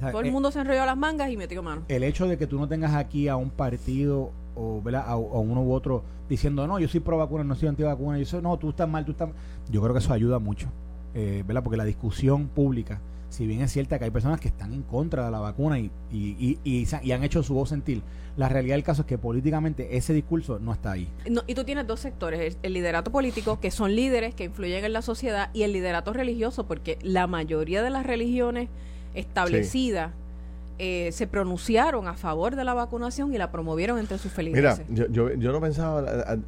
todo 0.00 0.20
el 0.20 0.26
eh, 0.26 0.30
mundo 0.30 0.50
se 0.50 0.60
enrolló 0.60 0.84
las 0.84 0.96
mangas 0.96 1.30
y 1.30 1.36
metió 1.36 1.62
mano. 1.62 1.82
El 1.88 2.02
hecho 2.02 2.26
de 2.26 2.36
que 2.36 2.46
tú 2.46 2.58
no 2.58 2.68
tengas 2.68 2.94
aquí 2.94 3.28
a 3.28 3.36
un 3.36 3.50
partido 3.50 4.32
o, 4.54 4.82
A, 4.94 5.12
a, 5.12 5.16
uno 5.16 5.62
u 5.62 5.72
otro 5.72 6.02
diciendo, 6.28 6.66
no, 6.66 6.78
yo 6.78 6.88
soy 6.88 7.00
pro 7.00 7.18
vacuna, 7.18 7.44
no 7.44 7.54
soy 7.54 7.68
anti 7.68 7.82
vacuna, 7.82 8.18
yo 8.18 8.24
soy, 8.24 8.42
no, 8.42 8.56
tú 8.58 8.70
estás 8.70 8.88
mal, 8.88 9.04
tú 9.04 9.12
estás 9.12 9.28
mal. 9.28 9.36
Yo 9.70 9.80
creo 9.80 9.92
que 9.92 9.98
eso 9.98 10.12
ayuda 10.12 10.38
mucho, 10.38 10.68
eh, 11.14 11.42
¿verdad? 11.46 11.62
Porque 11.62 11.76
la 11.76 11.84
discusión 11.84 12.48
pública, 12.48 13.00
si 13.28 13.46
bien 13.46 13.62
es 13.62 13.72
cierta 13.72 13.98
que 13.98 14.04
hay 14.04 14.10
personas 14.10 14.40
que 14.40 14.48
están 14.48 14.72
en 14.74 14.82
contra 14.82 15.24
de 15.24 15.30
la 15.30 15.40
vacuna 15.40 15.78
y, 15.78 15.90
y, 16.12 16.58
y, 16.64 16.86
y, 17.02 17.12
han 17.12 17.24
hecho 17.24 17.42
su 17.42 17.54
voz 17.54 17.70
sentir, 17.70 18.02
la 18.36 18.48
realidad 18.48 18.76
del 18.76 18.84
caso 18.84 19.02
es 19.02 19.08
que 19.08 19.18
políticamente 19.18 19.96
ese 19.96 20.12
discurso 20.12 20.58
no 20.58 20.72
está 20.72 20.92
ahí. 20.92 21.08
No, 21.30 21.42
y 21.46 21.54
tú 21.54 21.64
tienes 21.64 21.86
dos 21.86 22.00
sectores, 22.00 22.58
el, 22.62 22.72
liderato 22.72 23.10
político, 23.10 23.60
que 23.60 23.70
son 23.70 23.94
líderes 23.94 24.34
que 24.34 24.44
influyen 24.44 24.84
en 24.84 24.92
la 24.92 25.02
sociedad, 25.02 25.50
y 25.52 25.62
el 25.62 25.72
liderato 25.72 26.12
religioso, 26.12 26.66
porque 26.66 26.98
la 27.02 27.26
mayoría 27.26 27.82
de 27.82 27.90
las 27.90 28.04
religiones 28.04 28.68
establecidas 29.14 30.12
eh, 30.84 31.12
se 31.12 31.28
pronunciaron 31.28 32.08
a 32.08 32.14
favor 32.14 32.56
de 32.56 32.64
la 32.64 32.74
vacunación 32.74 33.32
y 33.32 33.38
la 33.38 33.52
promovieron 33.52 34.00
entre 34.00 34.18
sus 34.18 34.32
feligreses. 34.32 34.84
Mira, 34.88 35.06
yo, 35.06 35.28
yo, 35.28 35.32
yo 35.34 35.52
no 35.52 35.60
pensaba 35.60 35.98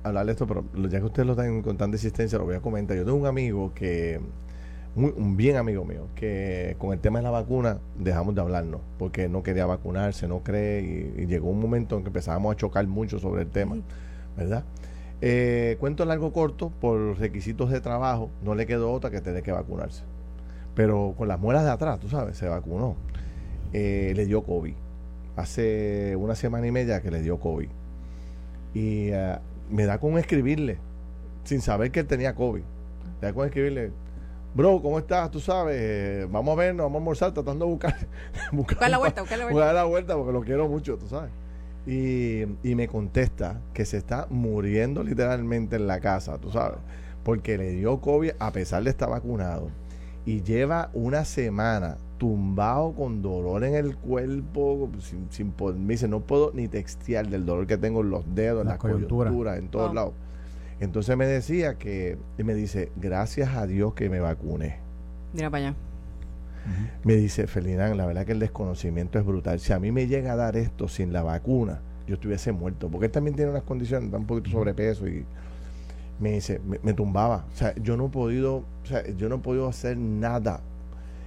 hablar 0.03 0.27
de 0.27 0.33
esto, 0.33 0.45
pero 0.45 0.65
ya 0.89 0.99
que 0.99 1.05
ustedes 1.05 1.25
lo 1.25 1.35
están 1.35 1.63
con 1.63 1.77
tanta 1.77 1.95
insistencia, 1.95 2.37
lo 2.37 2.45
voy 2.45 2.57
a 2.57 2.61
comentar. 2.61 2.97
Yo 2.97 3.05
tengo 3.05 3.17
un 3.17 3.27
amigo 3.27 3.73
que, 3.73 4.21
un 4.97 5.37
bien 5.37 5.55
amigo 5.55 5.85
mío, 5.85 6.09
que 6.17 6.75
con 6.81 6.93
el 6.93 6.99
tema 6.99 7.21
de 7.21 7.23
la 7.23 7.31
vacuna 7.31 7.79
dejamos 7.97 8.35
de 8.35 8.41
hablarnos, 8.41 8.81
porque 8.99 9.29
no 9.29 9.45
quería 9.45 9.67
vacunarse, 9.67 10.27
no 10.27 10.41
cree, 10.41 11.15
y, 11.17 11.27
llegó 11.27 11.51
un 11.51 11.61
momento 11.61 11.97
en 11.97 12.03
que 12.03 12.09
empezábamos 12.09 12.55
a 12.55 12.57
chocar 12.57 12.85
mucho 12.89 13.21
sobre 13.21 13.43
el 13.43 13.51
tema, 13.51 13.77
¿verdad? 14.37 14.65
Eh, 15.21 15.77
cuento 15.79 16.05
largo 16.07 16.33
corto, 16.33 16.73
por 16.81 17.21
requisitos 17.21 17.71
de 17.71 17.81
trabajo, 17.81 18.31
no 18.43 18.57
le 18.57 18.67
quedó 18.67 18.91
otra 18.91 19.11
que 19.11 19.21
tener 19.21 19.45
que 19.45 19.53
vacunarse. 19.53 20.03
Pero 20.75 21.15
con 21.17 21.29
las 21.29 21.39
muelas 21.39 21.63
de 21.63 21.71
atrás, 21.71 22.01
tú 22.01 22.09
sabes, 22.09 22.37
se 22.37 22.49
vacunó. 22.49 22.97
Eh, 23.75 24.13
le 24.15 24.25
dio 24.25 24.45
COVID. 24.45 24.73
Hace 25.35 26.15
una 26.15 26.37
semana 26.37 26.65
y 26.65 26.71
media 26.71 27.03
que 27.03 27.11
le 27.11 27.21
dio 27.21 27.41
COVID. 27.41 27.69
Y 28.73 29.09
eh, 29.11 29.37
me 29.69 29.85
da 29.85 29.99
con 29.99 30.17
escribirle, 30.17 30.79
sin 31.43 31.61
saber 31.61 31.91
que 31.91 32.01
él 32.01 32.07
tenía 32.07 32.37
COVID. 32.37 32.63
Me 33.21 33.27
da 33.27 33.33
con 33.33 33.45
escribirle, 33.45 33.91
bro, 34.55 34.81
¿cómo 34.81 35.01
estás? 35.01 35.29
Tú 35.33 35.41
sabes, 35.41 35.77
eh, 35.77 36.29
vamos 36.31 36.53
a 36.53 36.61
vernos, 36.61 36.85
vamos 36.85 36.95
a 36.95 36.99
almorzar, 36.99 37.35
tratando 37.35 37.65
de 37.65 37.71
buscar, 37.73 37.97
buscar, 38.53 38.89
la 38.89 38.99
vuelta, 38.99 39.23
buscar 39.23 39.39
la 39.39 39.45
vuelta. 39.47 39.59
Buscar 39.59 39.75
la 39.75 39.85
vuelta 39.85 40.17
porque 40.17 40.33
lo 40.33 40.43
quiero 40.43 40.69
mucho, 40.69 40.97
tú 40.97 41.09
sabes. 41.09 41.33
Y, 41.85 42.43
y 42.63 42.77
me 42.77 42.87
contesta 42.87 43.61
que 43.73 43.85
se 43.85 43.97
está 43.97 44.29
muriendo 44.31 45.03
literalmente 45.03 45.77
en 45.77 45.89
la 45.89 45.99
casa, 45.99 46.39
tú 46.39 46.53
sabes, 46.53 46.79
porque 47.25 47.59
le 47.59 47.71
dio 47.71 48.01
COVID 48.01 48.31
a 48.39 48.53
pesar 48.53 48.85
de 48.85 48.91
estar 48.91 49.11
vacunado. 49.11 49.69
Y 50.25 50.43
lleva 50.43 50.91
una 50.95 51.25
semana 51.25 51.99
tumbado 52.19 52.93
con 52.93 53.23
dolor 53.23 53.65
en 53.65 53.75
el 53.75 53.97
cuerpo, 53.97 54.91
sin, 55.01 55.31
sin 55.31 55.51
poder, 55.51 55.79
me 55.79 55.95
dice, 55.95 56.09
no 56.09 56.21
puedo 56.21 56.53
ni 56.55 56.69
textear 56.69 57.29
del 57.29 57.45
dolor 57.45 57.67
que 57.67 57.77
tengo 57.77 58.01
en 58.01 58.11
los 58.11 58.35
dedos, 58.35 58.63
en 58.63 58.69
la, 58.69 58.79
coyuntura. 58.79 59.57
en 59.57 59.69
todos 59.69 59.95
lados. 59.95 60.13
Entonces 60.81 61.17
me 61.17 61.27
decía 61.27 61.77
que, 61.77 62.19
y 62.39 62.45
me 62.45 62.55
dice, 62.55 62.91
gracias 62.97 63.55
a 63.55 63.67
Dios 63.67 63.95
que 63.95 64.09
me 64.09 64.21
vacuné. 64.21 64.79
Mira 65.33 65.51
para 65.51 65.69
allá. 65.69 65.77
Me 67.05 67.15
dice, 67.17 67.47
Ferdinand, 67.47 67.97
la 67.97 68.07
verdad 68.07 68.25
que 68.25 68.33
el 68.33 68.39
desconocimiento 68.39 69.19
es 69.19 69.27
brutal. 69.27 69.61
Si 69.61 69.73
a 69.73 69.79
mí 69.79 69.93
me 69.93 70.07
llega 70.07 70.33
a 70.33 70.37
dar 70.37 70.57
esto 70.57 70.89
sin 70.89 71.13
la 71.13 71.23
vacuna, 71.23 71.81
yo 72.07 72.15
estuviese 72.15 72.53
muerto. 72.53 72.89
Porque 72.89 73.07
él 73.07 73.13
también 73.13 73.37
tiene 73.37 73.51
unas 73.51 73.65
condiciones, 73.65 74.11
da 74.11 74.19
un 74.19 74.27
poquito 74.27 74.51
sobrepeso 74.51 75.07
y 75.07 75.27
me 76.19 76.33
dice, 76.33 76.61
me, 76.67 76.79
me, 76.83 76.95
tumbaba. 76.95 77.45
O 77.53 77.57
sea, 77.57 77.75
yo 77.77 77.97
no 77.97 78.07
he 78.07 78.09
podido, 78.09 78.57
o 78.57 78.87
sea, 78.87 79.07
yo 79.15 79.29
no 79.29 79.37
he 79.37 79.39
podido 79.39 79.69
hacer 79.69 79.99
nada 79.99 80.63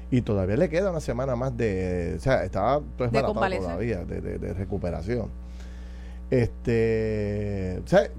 y 0.10 0.22
todavía 0.22 0.56
le 0.56 0.70
queda 0.70 0.92
una 0.92 1.02
semana 1.02 1.36
más 1.36 1.56
de. 1.58 2.14
O 2.18 2.20
sea, 2.20 2.44
estaba 2.44 2.82
todo 2.98 3.34
todavía, 3.34 4.06
de, 4.06 4.22
de, 4.22 4.54
recuperación. 4.54 5.30
Este. 6.30 7.82
O 7.84 7.88
sea, 7.88 8.10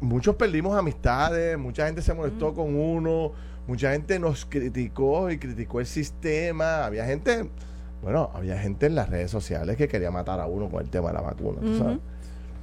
muchos 0.00 0.36
perdimos 0.36 0.76
amistades, 0.76 1.58
mucha 1.58 1.86
gente 1.86 2.02
se 2.02 2.14
molestó 2.14 2.54
con 2.54 2.76
uno, 2.76 3.32
mucha 3.66 3.92
gente 3.92 4.18
nos 4.18 4.44
criticó 4.44 5.30
y 5.30 5.38
criticó 5.38 5.80
el 5.80 5.86
sistema. 5.86 6.84
Había 6.84 7.04
gente. 7.06 7.50
Bueno, 8.02 8.30
había 8.34 8.58
gente 8.58 8.86
en 8.86 8.96
las 8.96 9.08
redes 9.08 9.30
sociales 9.30 9.76
que 9.76 9.86
quería 9.86 10.10
matar 10.10 10.40
a 10.40 10.46
uno 10.46 10.68
con 10.68 10.82
el 10.82 10.90
tema 10.90 11.08
de 11.08 11.14
la 11.14 11.20
vacuna, 11.20 11.60
¿tú 11.60 11.78
sabes? 11.78 11.98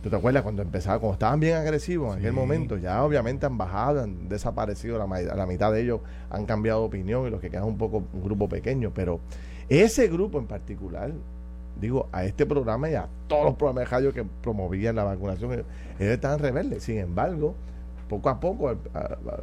¿Tú 0.01 0.09
te 0.09 0.15
acuerdas 0.15 0.43
cuando 0.43 0.61
empezaba, 0.61 0.97
cuando 0.99 1.13
estaban 1.13 1.41
bien 1.41 1.57
agresivos 1.57 2.13
en 2.13 2.19
aquel 2.19 2.31
momento? 2.31 2.77
Ya 2.77 3.03
obviamente 3.03 3.45
han 3.45 3.57
bajado, 3.57 4.01
han 4.01 4.29
desaparecido, 4.29 4.97
la, 4.97 5.21
la 5.21 5.45
mitad 5.45 5.73
de 5.73 5.81
ellos 5.81 5.99
han 6.29 6.45
cambiado 6.45 6.81
de 6.81 6.87
opinión 6.87 7.27
y 7.27 7.29
los 7.29 7.41
que 7.41 7.49
quedan 7.49 7.65
un 7.65 7.77
poco 7.77 8.03
un 8.13 8.23
grupo 8.23 8.47
pequeño, 8.47 8.91
pero 8.93 9.19
ese 9.67 10.07
grupo 10.07 10.39
en 10.39 10.47
particular, 10.47 11.11
digo, 11.81 12.07
a 12.13 12.23
este 12.23 12.45
programa 12.45 12.89
y 12.89 12.95
a 12.95 13.09
todos 13.27 13.43
los 13.43 13.55
programas 13.55 13.83
de 13.83 13.89
radio 13.89 14.13
que 14.13 14.23
promovían 14.23 14.95
la 14.95 15.03
vacunación, 15.03 15.51
ellos 15.51 15.65
estaban 15.99 16.39
rebeldes. 16.39 16.83
Sin 16.83 16.97
embargo, 16.97 17.55
poco 18.07 18.29
a 18.29 18.39
poco, 18.39 18.73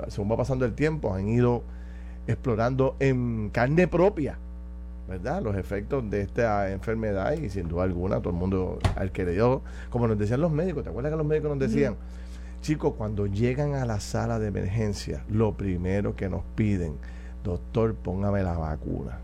según 0.08 0.32
va 0.32 0.38
pasando 0.38 0.64
el 0.64 0.74
tiempo, 0.74 1.12
han 1.12 1.28
ido 1.28 1.64
explorando 2.26 2.96
en 2.98 3.50
carne 3.50 3.88
propia 3.88 4.38
¿verdad? 5.08 5.42
Los 5.42 5.56
efectos 5.56 6.08
de 6.10 6.22
esta 6.22 6.70
enfermedad 6.70 7.32
y 7.32 7.48
sin 7.48 7.68
duda 7.68 7.84
alguna 7.84 8.18
todo 8.18 8.30
el 8.30 8.36
mundo 8.36 8.78
al 8.96 9.12
que 9.12 9.24
le 9.24 9.32
dio, 9.32 9.62
como 9.90 10.08
nos 10.08 10.18
decían 10.18 10.40
los 10.40 10.50
médicos, 10.50 10.84
¿te 10.84 10.90
acuerdas 10.90 11.12
que 11.12 11.18
los 11.18 11.26
médicos 11.26 11.50
nos 11.50 11.58
decían, 11.58 11.96
chicos, 12.60 12.94
cuando 12.96 13.26
llegan 13.26 13.74
a 13.74 13.84
la 13.84 14.00
sala 14.00 14.38
de 14.38 14.48
emergencia, 14.48 15.24
lo 15.28 15.56
primero 15.56 16.16
que 16.16 16.28
nos 16.28 16.42
piden, 16.54 16.96
doctor, 17.44 17.94
póngame 17.94 18.42
la 18.42 18.58
vacuna. 18.58 19.20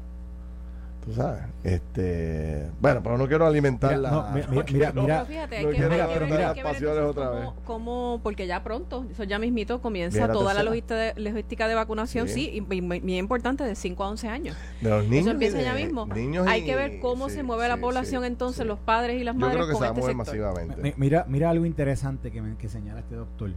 Tú 1.05 1.13
sabes, 1.13 1.43
este, 1.65 2.71
bueno, 2.81 3.03
pero 3.03 3.19
no 3.19 3.27
quiero 3.27 3.45
alimentar 3.45 3.99
la. 3.99 4.33
mira, 4.73 4.93
mira, 4.93 5.25
fíjate, 5.25 5.57
hay 5.57 5.67
que, 5.67 5.89
ver, 5.89 6.31
las 6.31 6.59
pasiones 6.61 7.03
otra 7.03 7.31
vez. 7.31 7.49
Cómo, 7.65 8.21
porque 8.23 8.47
ya 8.47 8.63
pronto, 8.63 9.05
eso 9.11 9.25
ya 9.25 9.41
mismito 9.41 9.83
comienza 9.83 10.31
toda 10.31 10.55
la 10.55 10.63
logística 10.63 11.67
de, 11.67 11.75
vacunación, 11.75 12.29
sí, 12.29 12.51
y, 12.55 12.81
muy 12.81 13.19
importante, 13.19 13.65
de 13.65 13.75
5 13.75 14.05
a 14.05 14.11
11 14.11 14.29
años. 14.29 14.57
eso 14.81 15.31
empieza 15.31 15.61
ya 15.61 15.75
mismo. 15.75 16.07
hay 16.47 16.65
que 16.65 16.77
ver 16.77 17.01
cómo 17.01 17.29
se 17.29 17.43
mueve 17.43 17.67
la 17.67 17.79
población 17.79 18.25
entonces, 18.25 18.65
los 18.65 18.79
padres 18.79 19.21
y 19.21 19.25
las 19.25 19.35
madres. 19.35 19.59
Yo 19.59 19.67
creo 19.67 19.69
que 19.71 19.85
se 19.85 19.91
va 19.91 19.97
a 19.97 19.99
este 19.99 20.15
masivamente. 20.15 20.95
Mira, 20.97 21.27
mira 21.29 21.51
algo 21.51 21.67
interesante 21.67 22.31
que, 22.31 22.41
que 22.59 22.69
señala 22.69 23.01
este 23.01 23.17
doctor 23.17 23.51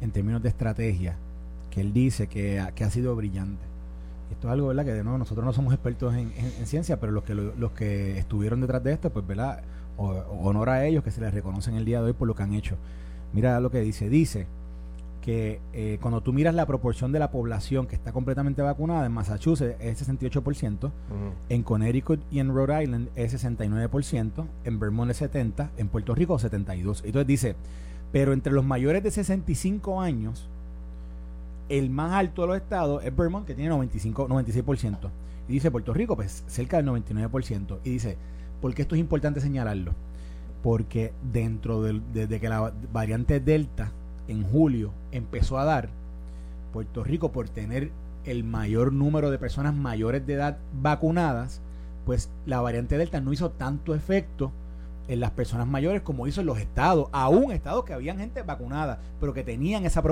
en 0.00 0.10
términos 0.10 0.42
de 0.42 0.48
estrategia, 0.48 1.18
que 1.70 1.82
él 1.82 1.92
dice 1.92 2.28
que, 2.28 2.64
que 2.74 2.84
ha 2.84 2.90
sido 2.90 3.14
brillante 3.14 3.67
esto 4.38 4.46
es 4.46 4.52
algo, 4.52 4.68
¿verdad? 4.68 4.84
Que 4.84 4.92
de 4.92 5.02
nuevo 5.02 5.18
nosotros 5.18 5.44
no 5.44 5.52
somos 5.52 5.74
expertos 5.74 6.14
en, 6.14 6.30
ciencia, 6.64 7.00
pero 7.00 7.10
los 7.10 7.24
que 7.24 7.34
los 7.34 7.72
que 7.72 8.18
estuvieron 8.18 8.60
detrás 8.60 8.84
de 8.84 8.92
esto, 8.92 9.10
pues, 9.10 9.26
¿verdad? 9.26 9.62
honor 9.96 10.68
a 10.68 10.86
ellos 10.86 11.02
que 11.02 11.10
se 11.10 11.20
les 11.20 11.34
reconocen 11.34 11.74
el 11.74 11.84
día 11.84 12.00
de 12.00 12.06
hoy 12.06 12.12
por 12.12 12.28
lo 12.28 12.36
que 12.36 12.44
han 12.44 12.54
hecho. 12.54 12.76
Mira 13.32 13.58
lo 13.58 13.72
que 13.72 13.80
dice. 13.80 14.08
Dice 14.08 14.46
que 15.22 15.60
eh, 15.72 15.98
cuando 16.00 16.20
tú 16.20 16.32
miras 16.32 16.54
la 16.54 16.66
proporción 16.66 17.10
de 17.10 17.18
la 17.18 17.32
población 17.32 17.88
que 17.88 17.96
está 17.96 18.12
completamente 18.12 18.62
vacunada, 18.62 19.04
en 19.06 19.10
Massachusetts 19.10 19.74
es 19.80 20.08
68%, 20.08 20.92
en 21.48 21.62
Connecticut 21.64 22.20
y 22.30 22.38
en 22.38 22.54
Rhode 22.54 22.84
Island 22.84 23.08
es 23.16 23.44
69%, 23.44 24.46
en 24.62 24.78
Vermont 24.78 25.10
es 25.10 25.20
70%, 25.20 25.70
en 25.76 25.88
Puerto 25.88 26.14
Rico 26.14 26.38
72%. 26.38 27.02
Entonces 27.04 27.26
dice, 27.26 27.56
pero 28.12 28.32
entre 28.32 28.52
los 28.52 28.64
mayores 28.64 29.02
de 29.02 29.10
65 29.10 30.00
años, 30.00 30.48
el 31.68 31.90
más 31.90 32.12
alto 32.12 32.42
de 32.42 32.48
los 32.48 32.56
estados 32.56 33.04
es 33.04 33.14
Vermont, 33.14 33.46
que 33.46 33.54
tiene 33.54 33.70
95, 33.70 34.28
96%. 34.28 35.10
Y 35.48 35.52
dice 35.52 35.70
Puerto 35.70 35.94
Rico, 35.94 36.16
pues 36.16 36.44
cerca 36.46 36.76
del 36.76 36.86
99%. 36.86 37.78
Y 37.84 37.90
dice, 37.90 38.16
¿por 38.60 38.74
qué 38.74 38.82
esto 38.82 38.94
es 38.94 39.00
importante 39.00 39.40
señalarlo? 39.40 39.92
Porque 40.62 41.12
dentro 41.32 41.82
de, 41.82 42.00
desde 42.12 42.40
que 42.40 42.48
la 42.48 42.72
variante 42.92 43.40
Delta 43.40 43.92
en 44.28 44.44
julio 44.44 44.92
empezó 45.12 45.58
a 45.58 45.64
dar, 45.64 45.88
Puerto 46.72 47.02
Rico 47.02 47.32
por 47.32 47.48
tener 47.48 47.90
el 48.24 48.44
mayor 48.44 48.92
número 48.92 49.30
de 49.30 49.38
personas 49.38 49.74
mayores 49.74 50.26
de 50.26 50.34
edad 50.34 50.58
vacunadas, 50.82 51.60
pues 52.04 52.30
la 52.46 52.60
variante 52.60 52.98
Delta 52.98 53.20
no 53.20 53.32
hizo 53.32 53.50
tanto 53.50 53.94
efecto 53.94 54.52
en 55.08 55.20
las 55.20 55.30
personas 55.30 55.66
mayores 55.66 56.02
como 56.02 56.26
hizo 56.26 56.42
en 56.42 56.46
los 56.46 56.58
estados, 56.58 57.08
aún 57.12 57.50
estados 57.50 57.84
que 57.84 57.94
habían 57.94 58.18
gente 58.18 58.42
vacunada, 58.42 59.00
pero 59.18 59.32
que 59.32 59.42
tenían 59.42 59.86
esa 59.86 60.02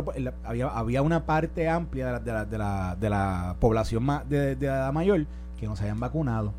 había, 0.44 0.68
había 0.68 1.02
una 1.02 1.26
parte 1.26 1.68
amplia 1.68 2.06
de 2.06 2.12
la, 2.12 2.20
de 2.20 2.32
la, 2.32 2.44
de 2.44 2.58
la, 2.58 2.96
de 2.96 3.10
la 3.10 3.56
población 3.60 4.06
de, 4.28 4.56
de, 4.56 4.66
edad 4.66 4.92
mayor 4.92 5.26
que 5.58 5.66
no 5.66 5.76
se 5.76 5.82
habían 5.82 6.00
vacunado. 6.00 6.52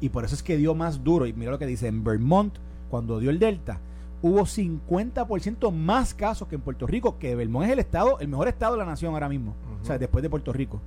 Y 0.00 0.08
por 0.08 0.24
eso 0.24 0.34
es 0.34 0.42
que 0.42 0.56
dio 0.56 0.74
más 0.74 1.04
duro. 1.04 1.26
Y 1.26 1.32
mira 1.32 1.52
lo 1.52 1.58
que 1.58 1.66
dice, 1.66 1.86
en 1.86 2.02
Vermont, 2.02 2.54
cuando 2.90 3.20
dio 3.20 3.30
el 3.30 3.38
Delta, 3.38 3.78
hubo 4.22 4.40
50% 4.40 5.70
más 5.72 6.14
casos 6.14 6.48
que 6.48 6.54
en 6.54 6.60
Puerto 6.62 6.86
Rico, 6.86 7.18
que 7.18 7.34
Vermont 7.34 7.66
es 7.66 7.72
el 7.72 7.78
estado, 7.78 8.18
el 8.20 8.28
mejor 8.28 8.48
estado 8.48 8.72
de 8.72 8.78
la 8.78 8.86
nación 8.86 9.12
ahora 9.14 9.28
mismo, 9.28 9.54
o 9.82 9.84
sea, 9.84 9.98
después 9.98 10.22
de 10.22 10.30
Puerto 10.30 10.52
Rico. 10.52 10.80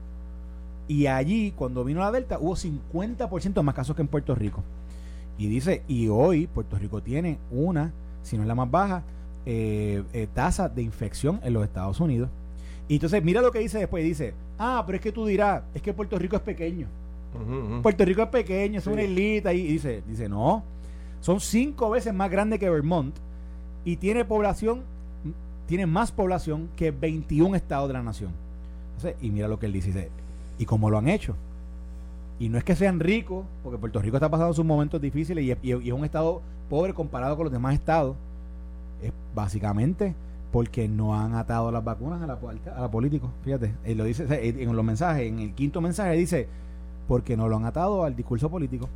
Y 0.88 1.08
allí, 1.08 1.52
cuando 1.52 1.84
vino 1.84 2.00
la 2.00 2.12
Delta, 2.12 2.38
hubo 2.40 2.56
50% 2.56 3.62
más 3.64 3.76
casos 3.76 3.96
que 3.96 4.02
en 4.02 4.08
Puerto 4.08 4.36
Rico. 4.36 4.64
Y 5.38 5.48
dice, 5.48 5.84
y 5.88 6.08
hoy 6.08 6.48
Puerto 6.48 6.78
Rico 6.78 7.02
tiene 7.02 7.38
una, 7.52 7.92
si 8.24 8.38
no 8.38 8.44
es 8.44 8.48
la 8.48 8.56
más 8.56 8.72
baja, 8.72 9.04
eh, 9.46 10.04
eh, 10.14 10.28
tasa 10.34 10.70
de 10.70 10.82
infección 10.82 11.40
en 11.44 11.54
los 11.54 11.64
Estados 11.64 12.00
Unidos. 12.00 12.30
Y 12.88 12.96
entonces 12.96 13.24
mira 13.24 13.42
lo 13.42 13.52
que 13.52 13.60
dice 13.60 13.80
después, 13.80 14.04
dice, 14.04 14.34
ah, 14.58 14.84
pero 14.86 14.96
es 14.98 15.02
que 15.02 15.12
tú 15.12 15.26
dirás, 15.26 15.64
es 15.74 15.82
que 15.82 15.94
Puerto 15.94 16.18
Rico 16.18 16.36
es 16.36 16.42
pequeño. 16.42 16.88
Puerto 17.82 18.06
Rico 18.06 18.22
es 18.22 18.30
pequeño, 18.30 18.80
es 18.80 18.88
una 18.88 19.04
islita, 19.04 19.52
y, 19.54 19.64
dice, 19.64 20.02
dice, 20.08 20.30
no, 20.30 20.64
son 21.20 21.42
cinco 21.42 21.90
veces 21.90 22.14
más 22.14 22.32
grande 22.32 22.58
que 22.58 22.70
Vermont 22.70 23.14
y 23.84 23.98
tiene 23.98 24.24
población, 24.24 24.84
tiene 25.68 25.86
más 25.86 26.14
población 26.14 26.70
que 26.78 26.92
21 26.92 27.56
estados 27.56 27.90
de 27.90 27.94
la 27.94 28.04
nación. 28.04 28.32
y 29.22 29.32
mira 29.32 29.50
lo 29.50 29.60
que 29.60 29.66
él 29.66 29.74
dice, 29.74 29.88
dice, 29.88 30.10
¿y 30.58 30.66
cómo 30.66 30.90
lo 30.90 30.98
han 30.98 31.10
hecho? 31.10 31.36
Y 32.40 32.50
no 32.50 32.58
es 32.58 32.64
que 32.64 32.76
sean 32.76 33.00
ricos, 33.00 33.46
porque 33.64 33.78
Puerto 33.78 34.02
Rico 34.02 34.18
está 34.18 34.30
pasando 34.30 34.54
sus 34.54 34.66
momentos 34.66 35.02
difíciles 35.02 35.44
y 35.44 35.52
es, 35.72 35.94
un 35.94 36.04
estado 36.04 36.42
pobre 36.70 36.94
comparado 36.94 37.36
con 37.38 37.46
los 37.46 37.54
demás 37.54 37.74
estados. 37.74 38.16
Es 39.02 39.12
básicamente 39.34 40.16
porque 40.52 40.88
no 40.88 41.20
han 41.20 41.36
atado 41.36 41.72
las 41.72 41.84
vacunas 41.84 42.22
a 42.22 42.28
la, 42.28 42.40
a 42.76 42.82
la 42.82 42.92
política. 42.92 43.28
Fíjate, 43.44 43.74
él 43.84 43.98
lo 43.98 44.04
dice 44.04 44.26
en 44.30 44.76
los 44.76 44.86
mensajes, 44.86 45.28
en 45.28 45.40
el 45.40 45.54
quinto 45.54 45.82
mensaje 45.82 46.14
dice, 46.14 46.48
porque 47.08 47.38
no 47.38 47.48
lo 47.48 47.58
han 47.58 47.66
atado 47.66 48.04
al 48.04 48.16
discurso 48.16 48.50
político 48.50 48.90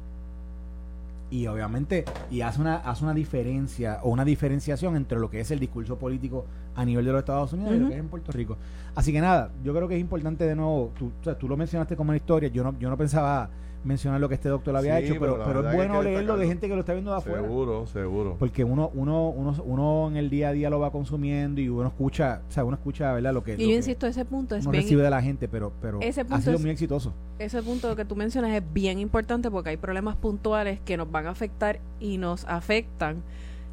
y 1.31 1.48
obviamente 1.48 2.05
y 2.31 2.41
hace 2.41 2.60
una 2.62 2.78
hace 2.78 3.04
una 3.04 3.13
diferencia 3.13 3.99
o 4.04 4.10
una 4.10 4.25
diferenciación 4.25 4.95
entre 4.95 5.19
lo 5.19 5.30
que 5.30 5.39
es 5.41 5.52
el 5.52 5.60
discurso 5.60 5.97
político 5.97 6.45
a 6.80 6.86
nivel 6.86 7.06
de 7.06 7.12
los 7.12 7.20
Estados 7.20 7.54
Unidos 7.54 7.76
y 7.76 7.80
lo 7.80 7.88
que 7.88 7.94
es 7.94 8.00
en 8.00 8.08
Puerto 8.08 8.32
Rico 8.32 8.58
así 8.96 9.12
que 9.12 9.22
nada 9.22 9.52
yo 9.63 9.74
creo 9.74 9.88
que 9.88 9.96
es 9.96 10.02
importante 10.02 10.46
de 10.46 10.56
nuevo 10.56 10.92
tú, 10.98 11.12
tú 11.36 11.48
lo 11.48 11.58
mencionaste 11.58 11.96
como 11.96 12.10
una 12.10 12.18
historia 12.18 12.50
yo 12.50 12.63
no 12.63 12.78
yo 12.80 12.89
no 12.89 12.98
pensaba 12.98 13.50
mencionar 13.84 14.20
lo 14.20 14.28
que 14.28 14.36
este 14.36 14.50
doctor 14.50 14.76
había 14.76 15.00
hecho, 15.00 15.15
pero, 15.20 15.42
pero, 15.46 15.68
es 15.68 15.76
bueno 15.76 16.02
leerlo 16.04 16.38
de 16.38 16.48
gente 16.48 16.68
que 16.68 16.74
lo 16.74 16.82
está 16.82 16.94
viendo 16.94 17.12
de 17.12 17.18
afuera. 17.18 17.42
Seguro, 17.42 17.88
seguro. 17.88 18.36
Porque 18.38 18.63
uno, 18.63 18.92
uno, 18.94 19.30
uno, 19.30 19.56
uno 19.63 20.08
en 20.10 20.18
el 20.18 20.30
día 20.30 20.50
a 20.50 20.52
día 20.52 20.70
lo 20.70 20.80
va 20.80 20.92
consumiendo 20.92 21.62
y 21.62 21.70
uno 21.70 21.88
escucha, 21.88 22.42
o 22.48 22.52
sea, 22.52 22.65
uno 22.65 22.76
escucha, 22.76 23.13
¿verdad? 23.13 23.34
Lo 23.34 23.44
que, 23.44 23.56
y 23.56 23.70
yo 23.70 23.76
insisto, 23.76 24.08
ese 24.08 24.26
punto 24.26 24.56
es 24.56 24.65
bien, 24.70 24.84
recibe 24.84 25.04
de 25.04 25.10
la 25.10 25.22
gente, 25.22 25.48
pero, 25.48 25.72
pero 25.82 26.00
ha 26.30 26.42
sido 26.42 26.60
muy 26.60 26.70
exitoso. 26.70 27.13
Ese 27.39 27.62
punto 27.63 27.96
que 27.96 28.06
tú 28.06 28.15
mencionas 28.15 28.52
es 28.52 28.63
bien 28.74 29.00
importante 29.00 29.50
porque 29.50 29.70
hay 29.70 29.78
problemas 29.78 30.15
puntuales 30.15 30.80
que 30.82 30.98
nos 30.98 31.10
van 31.10 31.28
a 31.28 31.30
afectar 31.32 31.80
y 32.00 32.18
nos 32.18 32.46
afectan 32.46 33.24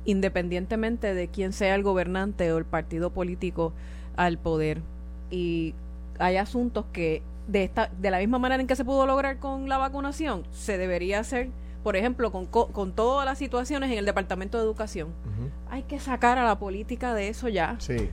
independientemente 0.07 1.13
de 1.13 1.29
quién 1.29 1.53
sea 1.53 1.75
el 1.75 1.83
gobernante 1.83 2.51
o 2.53 2.59
el 2.59 2.65
partido 2.65 3.11
político 3.11 3.73
al 4.17 4.39
poder. 4.39 4.81
Y 5.31 5.75
hay 6.19 6.37
asuntos 6.37 6.87
que 6.93 7.23
de, 7.49 7.65
esta, 7.65 7.91
de 8.01 8.11
la 8.11 8.19
misma 8.19 8.39
manera 8.39 8.61
en 8.61 8.67
que 8.67 8.77
se 8.77 8.85
pudo 8.85 9.07
lograr 9.07 9.39
con 9.39 9.69
la 9.69 9.77
vacunación, 9.79 10.45
se 10.53 10.79
debería 10.79 11.21
hacer, 11.21 11.51
por 11.83 11.97
ejemplo, 11.97 12.33
con, 12.33 12.47
con 12.47 12.93
todas 12.93 13.27
las 13.27 13.39
situaciones 13.39 13.91
en 13.91 13.99
el 13.99 14.07
Departamento 14.07 14.59
de 14.59 14.65
Educación. 14.65 15.09
Hay 15.69 15.83
que 15.83 15.99
sacar 16.01 16.39
a 16.39 16.45
la 16.45 16.59
política 16.59 17.13
de 17.13 17.29
eso 17.29 17.49
ya. 17.49 17.77
Sí. 17.79 18.09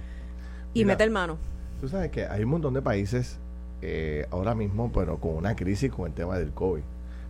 Y 0.73 0.85
meter 0.85 1.09
mano. 1.11 1.37
Tú 1.79 1.87
sabes 1.87 2.11
que 2.11 2.25
hay 2.25 2.43
un 2.43 2.49
montón 2.49 2.73
de 2.73 2.81
países 2.81 3.39
eh, 3.81 4.25
ahora 4.31 4.55
mismo, 4.55 4.91
pero 4.91 5.17
con 5.17 5.35
una 5.35 5.55
crisis 5.55 5.91
con 5.91 6.07
el 6.07 6.13
tema 6.13 6.37
del 6.37 6.51
COVID. 6.51 6.81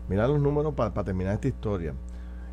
Mira 0.07 0.27
los 0.27 0.39
números 0.39 0.73
para 0.73 1.03
terminar 1.03 1.33
esta 1.33 1.47
historia. 1.47 1.93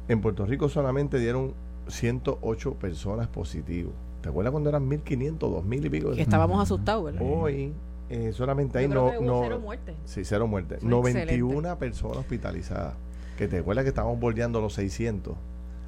En 0.09 0.20
Puerto 0.20 0.46
Rico 0.46 0.68
solamente 0.68 1.18
dieron 1.18 1.55
108 1.90 2.74
personas 2.74 3.29
positivas. 3.29 3.94
¿Te 4.20 4.29
acuerdas 4.29 4.53
cuando 4.53 4.68
eran 4.68 4.88
1.500, 4.88 5.38
2.000 5.38 5.87
y 5.87 5.90
pico? 5.90 6.11
Que 6.12 6.22
estábamos 6.22 6.62
asustados, 6.62 7.05
¿verdad? 7.05 7.22
Hoy 7.22 7.72
eh, 8.11 8.33
solamente 8.33 8.79
hay 8.79 8.88
no, 8.88 9.20
no 9.20 9.40
cero 9.42 9.61
muertes. 9.61 9.94
Sí, 10.05 10.24
cero 10.24 10.46
muertes. 10.48 10.83
91 10.83 11.79
personas 11.79 12.18
hospitalizadas. 12.18 12.94
Que 13.38 13.46
te 13.48 13.59
acuerdas 13.59 13.85
que 13.85 13.90
estábamos 13.90 14.18
bordeando 14.18 14.61
los 14.61 14.74
600. 14.74 15.35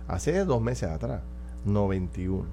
Hace 0.06 0.44
dos 0.44 0.62
meses 0.62 0.88
atrás, 0.88 1.22
91. 1.64 2.46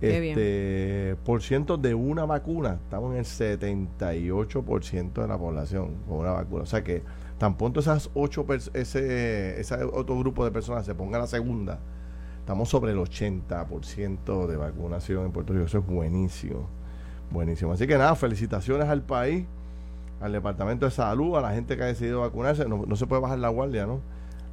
este, 0.00 1.14
por 1.24 1.42
ciento 1.42 1.76
de 1.76 1.94
una 1.94 2.24
vacuna, 2.24 2.78
estamos 2.82 3.12
en 3.12 3.18
el 3.18 3.24
78% 3.26 5.12
de 5.12 5.28
la 5.28 5.38
población 5.38 5.96
con 6.08 6.18
una 6.18 6.32
vacuna. 6.32 6.62
O 6.62 6.66
sea 6.66 6.82
que 6.82 7.02
tan 7.38 7.56
pronto 7.56 7.80
esas 7.80 8.10
ocho 8.14 8.46
ese, 8.72 9.60
ese 9.60 9.84
otro 9.84 10.18
grupo 10.18 10.44
de 10.44 10.50
personas 10.50 10.86
se 10.86 10.94
ponga 10.94 11.18
la 11.18 11.26
segunda, 11.26 11.80
estamos 12.40 12.68
sobre 12.68 12.92
el 12.92 12.98
80% 12.98 14.46
de 14.46 14.56
vacunación 14.56 15.26
en 15.26 15.32
Puerto 15.32 15.52
Rico. 15.52 15.66
Eso 15.66 15.78
es 15.78 15.86
buenísimo. 15.86 16.66
Buenísimo. 17.30 17.72
Así 17.72 17.86
que 17.86 17.96
nada, 17.96 18.16
felicitaciones 18.16 18.88
al 18.88 19.02
país, 19.02 19.46
al 20.20 20.32
Departamento 20.32 20.84
de 20.84 20.90
Salud, 20.90 21.36
a 21.36 21.40
la 21.40 21.52
gente 21.52 21.76
que 21.76 21.82
ha 21.84 21.86
decidido 21.86 22.20
vacunarse. 22.20 22.66
No, 22.68 22.96
se 22.96 23.06
puede 23.06 23.22
bajar 23.22 23.38
la 23.38 23.48
guardia, 23.48 23.86
¿no? 23.86 24.00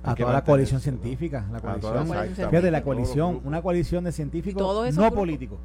a 0.04 0.15
toda 0.15 0.32
la 0.32 0.43
coalición 0.43 0.80
científica. 0.80 1.45
La 1.52 1.60
coalición, 1.60 2.08
fíjate, 2.36 2.71
la 2.71 2.84
coalición, 2.84 3.41
una 3.43 3.62
coalición 3.62 4.04
de 4.04 4.12
científicos 4.12 4.95
no 4.95 5.12
políticos. 5.12 5.58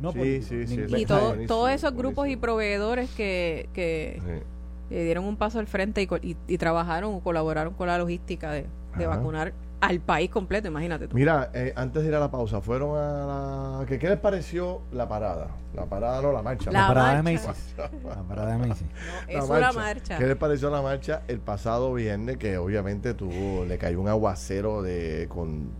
No 0.00 0.10
sí, 0.12 0.42
sí, 0.42 0.66
sí, 0.66 0.84
y 0.88 1.06
todos 1.06 1.70
esos 1.70 1.94
grupos 1.94 2.26
y 2.26 2.34
proveedores 2.34 3.08
que, 3.10 3.68
que 3.72 4.42
dieron 4.90 5.24
un 5.24 5.36
paso 5.36 5.60
al 5.60 5.68
frente 5.68 6.02
y, 6.02 6.36
y, 6.48 6.58
trabajaron 6.58 7.14
o 7.14 7.20
colaboraron 7.20 7.72
con 7.74 7.86
la 7.86 7.98
logística 7.98 8.50
de, 8.50 8.66
de 8.98 9.06
vacunar 9.06 9.52
al 9.82 9.98
país 9.98 10.30
completo, 10.30 10.68
imagínate 10.68 11.08
tú. 11.08 11.16
Mira, 11.16 11.50
eh, 11.52 11.72
antes 11.74 12.04
de 12.04 12.08
ir 12.08 12.14
a 12.14 12.20
la 12.20 12.30
pausa, 12.30 12.60
fueron 12.60 12.96
a 12.96 13.80
la... 13.80 13.86
¿Qué, 13.86 13.98
¿Qué 13.98 14.08
les 14.08 14.18
pareció 14.18 14.82
la 14.92 15.08
parada? 15.08 15.48
La 15.74 15.86
parada 15.86 16.22
no, 16.22 16.30
la 16.30 16.40
marcha. 16.40 16.70
La, 16.70 16.86
parada 16.86 17.16
de 17.16 17.22
Macy's. 17.24 17.74
la 18.04 18.22
parada 18.22 18.52
de 18.52 18.58
Macy's. 18.58 18.86
No, 19.28 19.42
eso 19.42 19.58
la 19.58 19.72
marcha. 19.72 20.18
¿Qué 20.18 20.26
les 20.28 20.36
pareció 20.36 20.70
la 20.70 20.82
marcha 20.82 21.22
el 21.26 21.40
pasado 21.40 21.92
viernes? 21.94 22.36
Que 22.36 22.58
obviamente 22.58 23.12
tuvo, 23.14 23.64
le 23.64 23.76
cayó 23.76 24.00
un 24.00 24.06
aguacero 24.06 24.82
de 24.82 25.26
con 25.28 25.72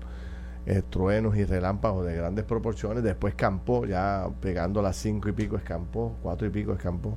eh, 0.67 0.83
truenos 0.91 1.37
y 1.37 1.45
relámpagos 1.45 2.05
de 2.05 2.17
grandes 2.17 2.45
proporciones. 2.45 3.05
Después 3.05 3.37
campó, 3.37 3.87
ya 3.87 4.27
pegando 4.41 4.83
las 4.83 4.97
cinco 4.97 5.29
y 5.29 5.33
pico 5.33 5.57
escampó, 5.57 6.17
cuatro 6.23 6.45
y 6.49 6.51
pico 6.51 6.73
escampó. 6.73 7.17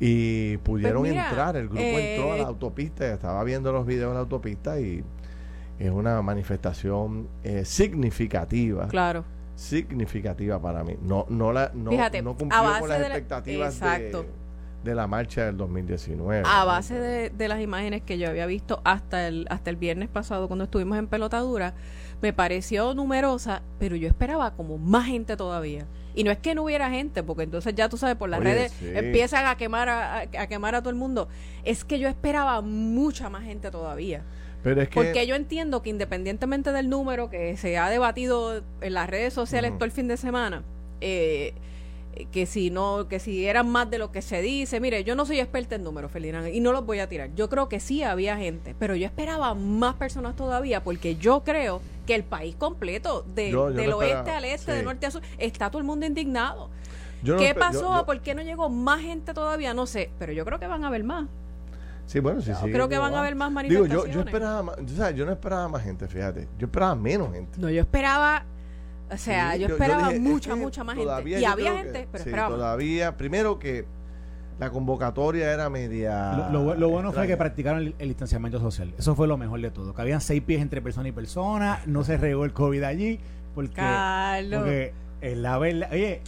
y 0.00 0.56
pudieron 0.58 1.02
pues 1.02 1.12
entrar. 1.12 1.54
El 1.54 1.68
grupo 1.68 1.82
entró 1.82 2.32
a 2.32 2.36
la 2.36 2.42
eh, 2.44 2.46
autopista, 2.46 3.12
estaba 3.12 3.44
viendo 3.44 3.72
los 3.72 3.84
videos 3.84 4.12
de 4.12 4.14
la 4.14 4.20
autopista 4.20 4.80
y 4.80 5.04
es 5.78 5.90
una 5.90 6.20
manifestación 6.22 7.28
eh, 7.42 7.64
significativa. 7.64 8.88
Claro. 8.88 9.24
Significativa 9.54 10.60
para 10.60 10.84
mí. 10.84 10.96
No, 11.02 11.26
no, 11.28 11.52
la, 11.52 11.70
no, 11.74 11.90
no 11.90 12.36
cumplió 12.36 12.80
con 12.80 12.88
las 12.88 13.00
expectativas 13.00 13.80
de, 13.80 14.94
la 14.94 15.06
marcha 15.06 15.46
del 15.46 15.56
2019. 15.56 16.44
A 16.46 16.64
base 16.64 16.94
de, 16.94 17.30
de, 17.30 17.48
las 17.48 17.60
imágenes 17.60 18.02
que 18.02 18.18
yo 18.18 18.28
había 18.28 18.46
visto 18.46 18.80
hasta 18.84 19.26
el, 19.26 19.46
hasta 19.50 19.70
el 19.70 19.76
viernes 19.76 20.08
pasado 20.08 20.46
cuando 20.46 20.64
estuvimos 20.64 20.98
en 20.98 21.08
Pelotadura, 21.08 21.74
me 22.22 22.32
pareció 22.32 22.94
numerosa, 22.94 23.62
pero 23.78 23.96
yo 23.96 24.08
esperaba 24.08 24.54
como 24.54 24.78
más 24.78 25.06
gente 25.06 25.36
todavía. 25.36 25.86
Y 26.14 26.24
no 26.24 26.32
es 26.32 26.38
que 26.38 26.54
no 26.56 26.64
hubiera 26.64 26.90
gente, 26.90 27.22
porque 27.22 27.44
entonces 27.44 27.76
ya 27.76 27.88
tú 27.88 27.96
sabes, 27.96 28.16
por 28.16 28.28
las 28.28 28.40
redes 28.40 28.72
empiezan 28.82 29.46
a 29.46 29.56
quemar 29.56 29.88
a, 29.88 30.26
quemar 30.48 30.74
a 30.74 30.80
todo 30.80 30.90
el 30.90 30.96
mundo. 30.96 31.28
Es 31.62 31.84
que 31.84 32.00
yo 32.00 32.08
esperaba 32.08 32.60
mucha 32.60 33.30
más 33.30 33.44
gente 33.44 33.70
todavía. 33.70 34.24
Pero 34.62 34.82
es 34.82 34.88
que... 34.88 34.94
Porque 34.94 35.26
yo 35.26 35.34
entiendo 35.34 35.82
que 35.82 35.90
independientemente 35.90 36.72
del 36.72 36.88
número 36.88 37.30
que 37.30 37.56
se 37.56 37.78
ha 37.78 37.88
debatido 37.88 38.62
en 38.80 38.94
las 38.94 39.08
redes 39.08 39.32
sociales 39.34 39.72
todo 39.74 39.84
el 39.84 39.92
fin 39.92 40.08
de 40.08 40.16
semana, 40.16 40.62
eh, 41.00 41.54
que 42.32 42.46
si 42.46 42.70
no, 42.70 43.06
que 43.08 43.20
si 43.20 43.46
eran 43.46 43.68
más 43.68 43.90
de 43.90 43.98
lo 43.98 44.10
que 44.10 44.22
se 44.22 44.42
dice, 44.42 44.80
mire, 44.80 45.04
yo 45.04 45.14
no 45.14 45.24
soy 45.24 45.38
experta 45.40 45.76
en 45.76 45.84
números, 45.84 46.10
Ferdinand, 46.10 46.48
y 46.48 46.60
no 46.60 46.72
los 46.72 46.84
voy 46.84 46.98
a 46.98 47.08
tirar. 47.08 47.30
Yo 47.34 47.48
creo 47.48 47.68
que 47.68 47.80
sí 47.80 48.02
había 48.02 48.36
gente, 48.36 48.74
pero 48.78 48.96
yo 48.96 49.06
esperaba 49.06 49.54
más 49.54 49.94
personas 49.94 50.34
todavía, 50.34 50.82
porque 50.82 51.16
yo 51.16 51.44
creo 51.44 51.80
que 52.06 52.14
el 52.14 52.24
país 52.24 52.56
completo, 52.56 53.24
de, 53.34 53.52
del 53.74 53.92
oeste 53.92 54.30
al 54.30 54.44
este, 54.44 54.72
de 54.72 54.82
norte 54.82 55.06
a 55.06 55.10
sur, 55.10 55.22
está 55.38 55.70
todo 55.70 55.78
el 55.78 55.86
mundo 55.86 56.06
indignado. 56.06 56.70
¿Qué 57.22 57.54
pasó? 57.54 58.04
¿Por 58.06 58.20
qué 58.20 58.34
no 58.34 58.42
llegó 58.42 58.68
más 58.68 59.00
gente 59.00 59.34
todavía? 59.34 59.74
No 59.74 59.86
sé, 59.86 60.10
pero 60.18 60.32
yo 60.32 60.44
creo 60.44 60.58
que 60.58 60.66
van 60.66 60.84
a 60.84 60.88
haber 60.88 61.04
más. 61.04 61.28
Sí, 62.08 62.20
bueno, 62.20 62.40
sí, 62.40 62.52
sí. 62.52 62.72
Creo 62.72 62.88
que 62.88 62.98
van 62.98 63.14
a 63.14 63.20
haber 63.20 63.36
más 63.36 63.52
manifestaciones. 63.52 64.06
Digo, 64.06 64.12
yo, 64.12 64.26
esperaba 64.26 64.62
más, 64.62 64.76
yo 65.14 65.26
no 65.26 65.32
esperaba 65.32 65.68
más 65.68 65.84
gente, 65.84 66.08
fíjate. 66.08 66.48
Yo 66.58 66.66
esperaba 66.66 66.94
menos 66.94 67.32
gente. 67.32 67.60
No, 67.60 67.68
yo 67.68 67.80
esperaba 67.80 68.44
o 69.10 69.16
sea, 69.16 69.56
yo 69.56 69.68
esperaba 69.68 70.10
mucha, 70.18 70.54
mucha 70.54 70.84
más 70.84 70.96
gente. 70.96 71.40
Y 71.40 71.44
había 71.44 71.76
gente, 71.76 72.08
pero 72.10 72.24
esperaba. 72.24 72.56
Todavía, 72.56 73.16
primero 73.16 73.58
que 73.58 73.86
la 74.58 74.70
convocatoria 74.70 75.52
era 75.52 75.70
media. 75.70 76.48
Lo, 76.50 76.88
bueno 76.88 77.12
fue 77.12 77.26
que 77.26 77.36
practicaron 77.36 77.94
el, 77.98 78.08
distanciamiento 78.08 78.60
social. 78.60 78.92
Eso 78.98 79.14
fue 79.14 79.28
lo 79.28 79.36
mejor 79.36 79.60
de 79.60 79.70
todo. 79.70 79.94
Que 79.94 80.02
habían 80.02 80.20
seis 80.20 80.42
pies 80.42 80.60
entre 80.60 80.82
persona 80.82 81.08
y 81.08 81.12
persona. 81.12 81.80
No 81.86 82.04
se 82.04 82.16
regó 82.16 82.44
el 82.44 82.52
COVID 82.52 82.82
allí. 82.82 83.20
Porque, 83.54 83.74
Carlos. 83.74 84.60
porque 84.60 84.94
la 85.20 85.58
verdad. 85.58 85.88
Oye, 85.92 86.22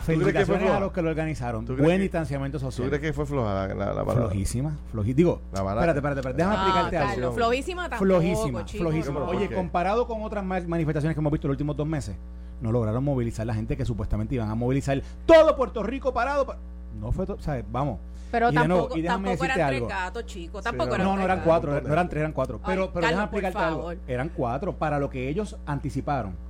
Felicitaciones 0.00 0.70
a 0.70 0.80
los 0.80 0.92
que 0.92 1.02
lo 1.02 1.10
organizaron. 1.10 1.64
Buen 1.64 2.00
distanciamiento 2.00 2.58
social. 2.58 2.86
¿Tú 2.86 2.90
crees 2.90 3.02
que 3.02 3.12
fue 3.12 3.26
floja 3.26 3.68
la, 3.68 3.92
la, 3.92 4.04
Flojísima. 4.04 4.76
Flojísima. 4.90 5.16
Digo, 5.16 5.40
espérate, 5.52 5.98
espérate, 5.98 6.20
espérate. 6.20 6.36
Déjame 6.36 6.56
ah, 6.56 6.58
explicarte 6.58 6.96
algo. 6.98 7.32
Flojísima 7.32 7.88
tampoco, 7.88 8.04
Flojísima, 8.04 8.64
flojísima. 8.66 9.20
Oye, 9.24 9.50
comparado 9.54 10.06
con 10.06 10.22
otras 10.22 10.44
manifestaciones 10.44 11.14
que 11.14 11.20
hemos 11.20 11.32
visto 11.32 11.46
en 11.46 11.50
los 11.50 11.54
últimos 11.54 11.76
dos 11.76 11.86
meses, 11.86 12.16
no 12.60 12.72
lograron 12.72 13.02
movilizar 13.02 13.46
la 13.46 13.54
gente 13.54 13.76
que 13.76 13.84
supuestamente 13.84 14.34
iban 14.34 14.50
a 14.50 14.54
movilizar 14.54 15.00
todo 15.26 15.56
Puerto 15.56 15.82
Rico 15.82 16.12
parado. 16.12 16.56
No 17.00 17.12
fue 17.12 17.26
todo, 17.26 17.40
¿sabes? 17.40 17.64
Vamos. 17.70 17.98
Pero 18.30 18.52
tampoco, 18.52 18.94
tampoco 19.02 19.44
eran 19.44 19.68
tres 19.68 19.88
gatos, 19.88 20.26
chicos. 20.26 20.62
Tampoco 20.62 20.94
eran 20.94 21.06
No, 21.06 21.16
no 21.16 21.22
eran 21.22 21.40
cuatro, 21.40 21.80
no 21.80 21.92
eran 21.92 22.08
tres, 22.08 22.20
eran 22.20 22.32
cuatro. 22.32 22.60
Pero, 22.64 22.92
pero 22.92 23.06
déjame 23.06 23.24
explicarte 23.24 23.58
algo. 23.58 23.92
Eran 24.06 24.28
cuatro 24.28 24.76
para 24.76 24.98
lo 24.98 25.10
que 25.10 25.28
ellos 25.28 25.56
anticiparon 25.66 26.49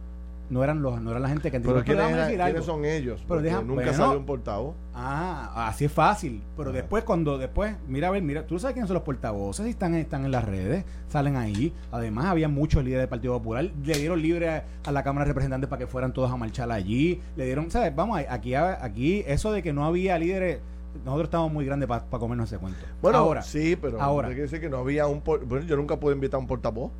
no 0.50 0.64
eran 0.64 0.82
los 0.82 1.00
no 1.00 1.10
eran 1.10 1.22
la 1.22 1.28
gente 1.28 1.50
que 1.50 1.60
pero 1.60 1.82
¿quiénes, 1.84 2.64
son 2.64 2.84
ellos 2.84 3.24
pero 3.26 3.62
nunca 3.62 3.94
salió 3.94 4.18
un 4.18 4.26
portavoz. 4.26 4.74
ah 4.94 5.68
así 5.68 5.84
es 5.84 5.92
fácil. 5.92 6.42
Pero 6.56 6.72
después 6.72 7.04
cuando 7.04 7.38
después 7.38 7.76
mira 7.88 8.08
a 8.08 8.10
ver 8.10 8.22
mira 8.22 8.46
tú 8.46 8.58
sabes 8.58 8.74
quiénes 8.74 8.88
son 8.88 8.94
los 8.94 9.04
portavoces 9.04 9.66
y 9.66 9.70
están 9.70 9.94
están 9.94 10.24
en 10.24 10.32
las 10.32 10.44
redes 10.44 10.84
salen 11.08 11.36
ahí. 11.36 11.72
Además 11.92 12.26
había 12.26 12.48
muchos 12.48 12.84
líderes 12.84 13.02
del 13.02 13.08
Partido 13.08 13.38
Popular 13.38 13.64
le 13.64 13.98
dieron 13.98 14.20
libre 14.20 14.48
a, 14.84 14.92
la 14.92 15.02
Cámara 15.02 15.24
de 15.24 15.30
Representantes 15.30 15.70
para 15.70 15.78
que 15.78 15.86
fueran 15.86 16.12
todos 16.12 16.30
a 16.30 16.36
marchar 16.36 16.70
allí. 16.72 17.20
Le 17.36 17.46
dieron 17.46 17.70
sabes 17.70 17.94
vamos 17.94 18.20
aquí 18.28 18.54
aquí 18.54 19.22
eso 19.26 19.52
de 19.52 19.62
que 19.62 19.72
no 19.72 19.84
había 19.84 20.18
líderes 20.18 20.60
nosotros 21.04 21.26
estamos 21.26 21.52
muy 21.52 21.64
grandes 21.64 21.88
para 21.88 22.04
comernos 22.18 22.50
ese 22.50 22.58
cuento. 22.58 22.80
Bueno, 23.00 23.18
ahora 23.18 23.42
sí, 23.42 23.76
pero 23.76 24.00
ahora. 24.00 24.28
quiere 24.28 24.42
decir 24.42 24.60
que 24.60 24.68
no 24.68 24.78
había 24.78 25.06
un 25.06 25.22
bueno, 25.22 25.60
yo 25.60 25.76
nunca 25.76 26.00
pude 26.00 26.14
invitar 26.14 26.38
a 26.38 26.40
un 26.40 26.48
portavoz 26.48 26.90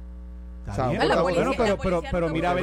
pero, 1.83 2.02
pero, 2.11 2.28
mira, 2.28 2.54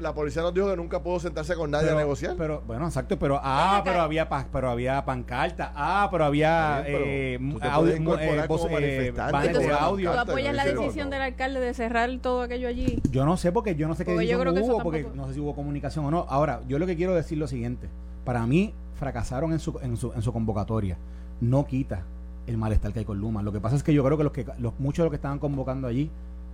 la, 0.00 0.14
policía 0.14 0.42
nos 0.42 0.54
dijo 0.54 0.68
que 0.70 0.76
nunca 0.76 1.02
pudo 1.02 1.20
sentarse 1.20 1.54
con 1.54 1.70
nadie 1.70 1.90
a 1.90 1.94
negociar. 1.94 2.34
Pero, 2.36 2.62
bueno, 2.66 2.86
exacto, 2.86 3.18
pero 3.18 3.40
ah, 3.42 3.82
pero 3.84 4.00
había 4.00 4.28
pero 4.52 4.70
había 4.70 5.04
pancarta, 5.04 5.72
ah, 5.74 6.08
pero 6.10 6.24
había 6.24 6.84
eh, 6.86 7.38
audio, 7.62 7.92
eh, 7.92 7.96
eh 7.96 9.12
de 9.12 9.72
audio. 9.72 10.12
¿Tú 10.12 10.18
apoyas 10.18 10.54
la 10.54 10.64
decisión 10.64 11.10
del 11.10 11.22
alcalde 11.22 11.60
de 11.60 11.74
cerrar 11.74 12.10
todo 12.20 12.42
aquello 12.42 12.68
allí? 12.68 13.00
Yo 13.10 13.24
no 13.24 13.36
sé 13.36 13.52
porque 13.52 13.74
yo 13.74 13.88
no 13.88 13.94
sé 13.94 14.04
qué 14.04 14.12
decisión 14.12 14.58
hubo, 14.58 14.82
porque 14.82 15.06
no 15.14 15.26
sé 15.28 15.34
si 15.34 15.40
hubo 15.40 15.54
comunicación 15.54 16.04
o 16.04 16.10
no. 16.10 16.26
Ahora, 16.28 16.60
yo 16.68 16.78
lo 16.78 16.86
que 16.86 16.96
quiero 16.96 17.14
decir 17.14 17.38
lo 17.38 17.46
siguiente, 17.46 17.88
para 18.24 18.46
mí 18.46 18.74
fracasaron 18.98 19.52
en 19.52 19.58
su, 19.58 19.78
en 19.82 19.96
su, 19.96 20.12
en 20.12 20.22
su 20.22 20.32
convocatoria. 20.32 20.96
No 21.40 21.66
quita 21.66 22.04
el 22.46 22.56
malestar 22.56 22.92
que 22.92 23.00
hay 23.00 23.04
con 23.04 23.18
Luma. 23.18 23.42
Lo 23.42 23.52
que 23.52 23.60
pasa 23.60 23.76
es 23.76 23.82
que 23.82 23.92
yo 23.94 24.04
creo 24.04 24.16
que 24.16 24.24
los 24.24 24.32
que 24.32 24.46
los 24.58 24.78
muchos 24.78 24.98
de 24.98 25.04
los 25.04 25.10
que 25.10 25.16
estaban 25.16 25.38
convocando 25.38 25.88
allí 25.88 26.10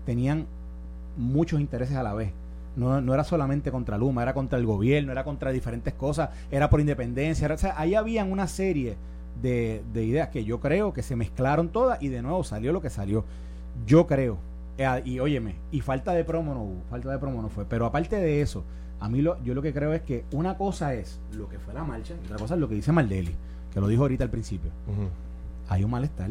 tenían 0.06 0.46
muchos 1.18 1.60
intereses 1.60 1.96
a 1.96 2.02
la 2.02 2.14
vez. 2.14 2.32
No, 2.76 3.00
no, 3.00 3.12
era 3.12 3.24
solamente 3.24 3.70
contra 3.70 3.98
Luma, 3.98 4.22
era 4.22 4.34
contra 4.34 4.58
el 4.58 4.64
gobierno, 4.64 5.10
era 5.10 5.24
contra 5.24 5.50
diferentes 5.50 5.94
cosas, 5.94 6.30
era 6.50 6.70
por 6.70 6.80
independencia. 6.80 7.52
o 7.52 7.58
sea, 7.58 7.74
ahí 7.76 7.94
habían 7.94 8.30
una 8.30 8.46
serie 8.46 8.96
de, 9.42 9.82
de, 9.92 10.04
ideas 10.04 10.28
que 10.28 10.44
yo 10.44 10.60
creo 10.60 10.92
que 10.92 11.02
se 11.02 11.16
mezclaron 11.16 11.70
todas 11.70 12.00
y 12.02 12.08
de 12.08 12.22
nuevo 12.22 12.44
salió 12.44 12.72
lo 12.72 12.80
que 12.80 12.90
salió. 12.90 13.24
Yo 13.84 14.06
creo, 14.06 14.38
eh, 14.78 15.02
y 15.04 15.18
óyeme, 15.18 15.56
y 15.72 15.80
falta 15.80 16.12
de 16.12 16.24
promo 16.24 16.54
no 16.54 16.62
hubo, 16.62 16.82
falta 16.88 17.10
de 17.10 17.18
promo 17.18 17.42
no 17.42 17.48
fue. 17.48 17.64
Pero 17.64 17.84
aparte 17.84 18.16
de 18.16 18.40
eso, 18.40 18.62
a 19.00 19.08
mí 19.08 19.22
lo, 19.22 19.42
yo 19.42 19.54
lo 19.54 19.62
que 19.62 19.72
creo 19.72 19.92
es 19.92 20.02
que 20.02 20.24
una 20.32 20.56
cosa 20.56 20.94
es 20.94 21.20
lo 21.32 21.48
que 21.48 21.58
fue 21.58 21.74
la 21.74 21.84
marcha 21.84 22.14
y 22.14 22.24
otra 22.24 22.38
cosa 22.38 22.54
es 22.54 22.60
lo 22.60 22.68
que 22.68 22.76
dice 22.76 22.92
Maldeli, 22.92 23.34
que 23.72 23.80
lo 23.80 23.88
dijo 23.88 24.02
ahorita 24.02 24.24
al 24.24 24.30
principio. 24.30 24.70
Hay 25.68 25.84
un 25.84 25.90
malestar 25.90 26.30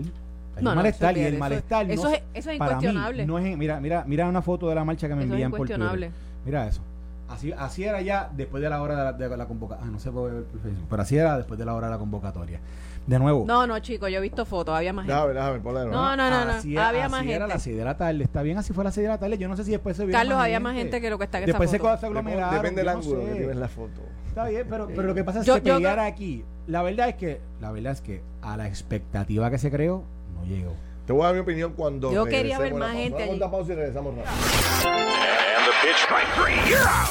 no, 0.62 0.76
malestar 0.76 1.18
y 1.18 1.22
el 1.22 1.38
malestar 1.38 1.90
eso, 1.90 2.10
es, 2.10 2.22
eso 2.34 2.50
es 2.50 2.56
incuestionable. 2.56 3.26
no 3.26 3.40
es, 3.40 3.58
mira, 3.58 3.80
mira, 3.80 4.04
mira 4.08 4.28
una 4.28 4.42
foto 4.42 4.70
de 4.70 4.76
la 4.76 4.84
marcha 4.84 5.08
que 5.08 5.16
me 5.16 5.24
envían 5.24 5.52
por 5.52 5.68
Twitter. 5.68 6.12
Mira 6.46 6.68
eso. 6.68 6.82
Así, 7.30 7.52
así 7.52 7.84
era 7.84 8.02
ya 8.02 8.30
después 8.34 8.64
de 8.64 8.70
la 8.70 8.82
hora 8.82 9.12
de 9.12 9.38
la, 9.38 9.46
convocatoria. 9.46 9.86
Ah, 9.86 9.92
no 9.92 10.00
sé 10.00 10.12
por 10.12 10.32
Facebook, 10.64 10.88
pero 10.90 11.02
así 11.02 11.18
era 11.18 11.38
después 11.38 11.60
de 11.60 11.66
la 11.66 11.76
hora 11.76 11.88
de 11.88 11.94
la 11.94 12.00
convocatoria. 12.00 12.62
De 13.06 13.20
nuevo. 13.20 13.46
No, 13.46 13.68
no, 13.68 13.80
chicos, 13.80 14.10
yo 14.10 14.18
he 14.18 14.22
visto 14.22 14.46
fotos, 14.46 14.76
había 14.76 14.94
más 14.94 15.06
gente. 15.06 15.14
Déjame, 15.34 15.34
déjame, 15.34 15.60
no, 15.64 16.16
no, 16.16 16.30
no, 16.30 16.46
no, 16.46 16.82
había 16.82 17.10
más 17.10 17.20
gente. 17.20 17.36
era 17.36 17.48
las 17.48 17.64
6 17.64 17.78
de 17.78 17.84
la 17.84 17.98
tarde, 17.98 18.24
está 18.24 18.42
bien 18.42 18.58
así 18.58 18.74
fue 18.74 18.84
a 18.84 18.86
las 18.86 18.96
6 18.96 19.04
de 19.04 19.10
la 19.10 19.18
tarde, 19.18 19.38
yo 19.38 19.48
no 19.48 19.56
sé 19.56 19.64
si 19.64 19.72
después 19.72 19.96
se 19.96 20.06
vio 20.06 20.14
Carlos, 20.14 20.38
había 20.38 20.60
más 20.60 20.76
gente 20.76 21.00
que 21.00 21.10
lo 21.10 21.18
que 21.18 21.26
está 21.26 21.40
en 21.40 21.46
después 21.46 21.74
esa 21.74 21.82
foto. 21.82 21.98
se 21.98 22.06
aglomeraron. 22.06 22.56
Depende 22.56 22.82
del 22.82 22.90
ángulo 22.90 23.26
que 23.26 23.32
tienes 23.32 23.56
la 23.56 23.68
foto. 23.68 24.02
Está 24.28 24.48
bien, 24.48 24.68
pero, 24.70 24.88
pero 24.88 25.04
lo 25.04 25.14
que 25.14 25.24
pasa 25.24 25.42
es 25.42 25.50
que 25.50 25.62
llegar 25.62 26.00
aquí, 26.00 26.44
la 26.68 26.82
verdad 26.82 27.10
es 27.10 27.16
que, 27.16 27.42
la 27.60 27.72
verdad 27.72 27.94
es 27.94 28.02
que 28.02 28.22
a 28.42 28.56
la 28.56 28.68
expectativa 28.68 29.50
que 29.50 29.58
se 29.58 29.72
creó, 29.72 30.04
no 30.48 30.56
llegó. 30.56 30.76
Te 31.06 31.14
voy 31.14 31.22
a 31.22 31.26
dar 31.28 31.36
mi 31.36 31.42
opinión 31.42 31.74
cuando. 31.74 32.12
Yo 32.12 32.26
quería 32.26 32.60
ver 32.60 32.74
más 32.74 32.94
gente. 32.94 33.24
Allí. 33.24 33.40
pausa 33.40 33.72
y 33.72 33.76
regresamos 33.76 34.14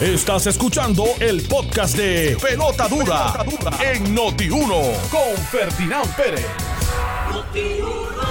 Estás 0.00 0.46
escuchando 0.46 1.04
el 1.18 1.42
podcast 1.48 1.96
de 1.96 2.36
Pelota 2.40 2.88
Dura, 2.88 3.44
en 3.82 4.14
Noti1 4.14 5.08
con 5.10 5.36
Ferdinand 5.50 6.14
Pérez. 6.14 6.46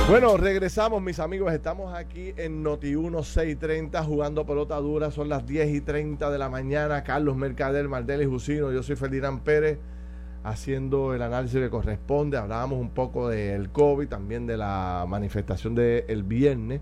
Bueno, 0.08 0.38
regresamos, 0.38 1.02
mis 1.02 1.20
amigos. 1.20 1.52
Estamos 1.52 1.96
aquí 1.96 2.34
en 2.38 2.64
Noti1 2.64 3.24
630 3.24 4.04
jugando 4.04 4.46
pelota 4.46 4.76
dura. 4.78 5.10
Son 5.10 5.30
las 5.30 5.48
10 5.48 5.70
y 5.74 5.82
30 5.82 6.30
de 6.30 6.38
la 6.38 6.48
mañana. 6.48 7.04
Carlos 7.04 7.36
Mercader, 7.36 7.88
Mardel 7.88 8.22
y 8.22 8.26
Jusino. 8.26 8.72
Yo 8.72 8.84
soy 8.84 8.96
Ferdinand 8.96 9.42
Pérez 9.42 9.80
haciendo 10.46 11.16
el 11.16 11.22
análisis 11.24 11.60
que 11.60 11.70
corresponde. 11.70 12.38
Hablábamos 12.38 12.80
un 12.80 12.92
poco 12.92 13.30
del 13.30 13.70
COVID, 13.72 14.08
también 14.08 14.46
de 14.46 14.58
la 14.58 15.06
manifestación 15.08 15.76
del 15.76 16.24
viernes. 16.24 16.82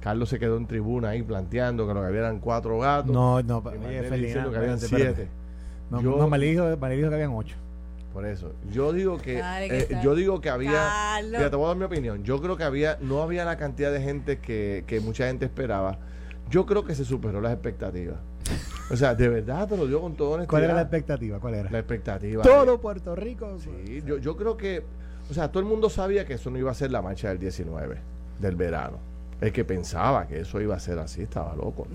Carlos 0.00 0.28
se 0.28 0.38
quedó 0.38 0.56
en 0.56 0.66
tribuna 0.66 1.10
ahí 1.10 1.22
planteando 1.22 1.86
que 1.88 1.94
lo 1.94 2.00
que 2.00 2.06
había 2.06 2.20
eran 2.20 2.38
cuatro 2.38 2.78
gatos. 2.78 3.10
No, 3.10 3.42
no, 3.42 3.60
diciendo 3.60 4.52
que 4.52 4.56
habían 4.56 4.78
siete. 4.78 5.28
No, 5.90 6.00
yo, 6.00 6.28
me, 6.28 6.38
dijo, 6.38 6.64
me 6.76 6.90
dijo 6.90 7.08
que 7.08 7.14
habían 7.14 7.32
ocho. 7.34 7.56
Por 8.12 8.24
eso, 8.24 8.52
yo 8.72 8.92
digo 8.92 9.18
que, 9.18 9.42
eh, 9.42 10.00
yo 10.02 10.14
digo 10.14 10.40
que 10.40 10.48
había, 10.48 11.20
ya 11.30 11.50
te 11.50 11.56
voy 11.56 11.66
a 11.66 11.68
dar 11.68 11.76
mi 11.76 11.84
opinión. 11.84 12.24
Yo 12.24 12.40
creo 12.40 12.56
que 12.56 12.64
había, 12.64 12.96
no 13.02 13.20
había 13.20 13.44
la 13.44 13.58
cantidad 13.58 13.92
de 13.92 14.00
gente 14.00 14.38
que, 14.38 14.84
que 14.86 15.00
mucha 15.00 15.26
gente 15.26 15.44
esperaba. 15.44 15.98
Yo 16.48 16.64
creo 16.64 16.84
que 16.84 16.94
se 16.94 17.04
superó 17.04 17.40
las 17.40 17.52
expectativas. 17.52 18.16
O 18.90 18.96
sea, 18.96 19.14
de 19.14 19.28
verdad 19.28 19.68
te 19.68 19.76
lo 19.76 19.86
digo 19.86 20.00
con 20.00 20.14
todo 20.14 20.32
honestidad. 20.32 20.50
¿Cuál 20.50 20.64
era 20.64 20.74
la 20.74 20.82
expectativa? 20.82 21.40
¿Cuál 21.40 21.54
era? 21.54 21.70
La 21.70 21.78
expectativa. 21.78 22.42
Todo 22.42 22.80
Puerto 22.80 23.16
Rico. 23.16 23.58
Sí, 23.58 24.02
yo, 24.06 24.18
yo 24.18 24.36
creo 24.36 24.56
que, 24.56 24.84
o 25.30 25.34
sea, 25.34 25.48
todo 25.50 25.60
el 25.60 25.68
mundo 25.68 25.90
sabía 25.90 26.24
que 26.24 26.34
eso 26.34 26.50
no 26.50 26.58
iba 26.58 26.70
a 26.70 26.74
ser 26.74 26.90
la 26.92 27.02
marcha 27.02 27.28
del 27.28 27.38
19, 27.38 27.96
del 28.38 28.56
verano. 28.56 28.98
El 29.40 29.52
que 29.52 29.64
pensaba 29.64 30.26
que 30.26 30.40
eso 30.40 30.60
iba 30.60 30.76
a 30.76 30.80
ser 30.80 30.98
así 30.98 31.22
estaba 31.22 31.54
loco, 31.54 31.86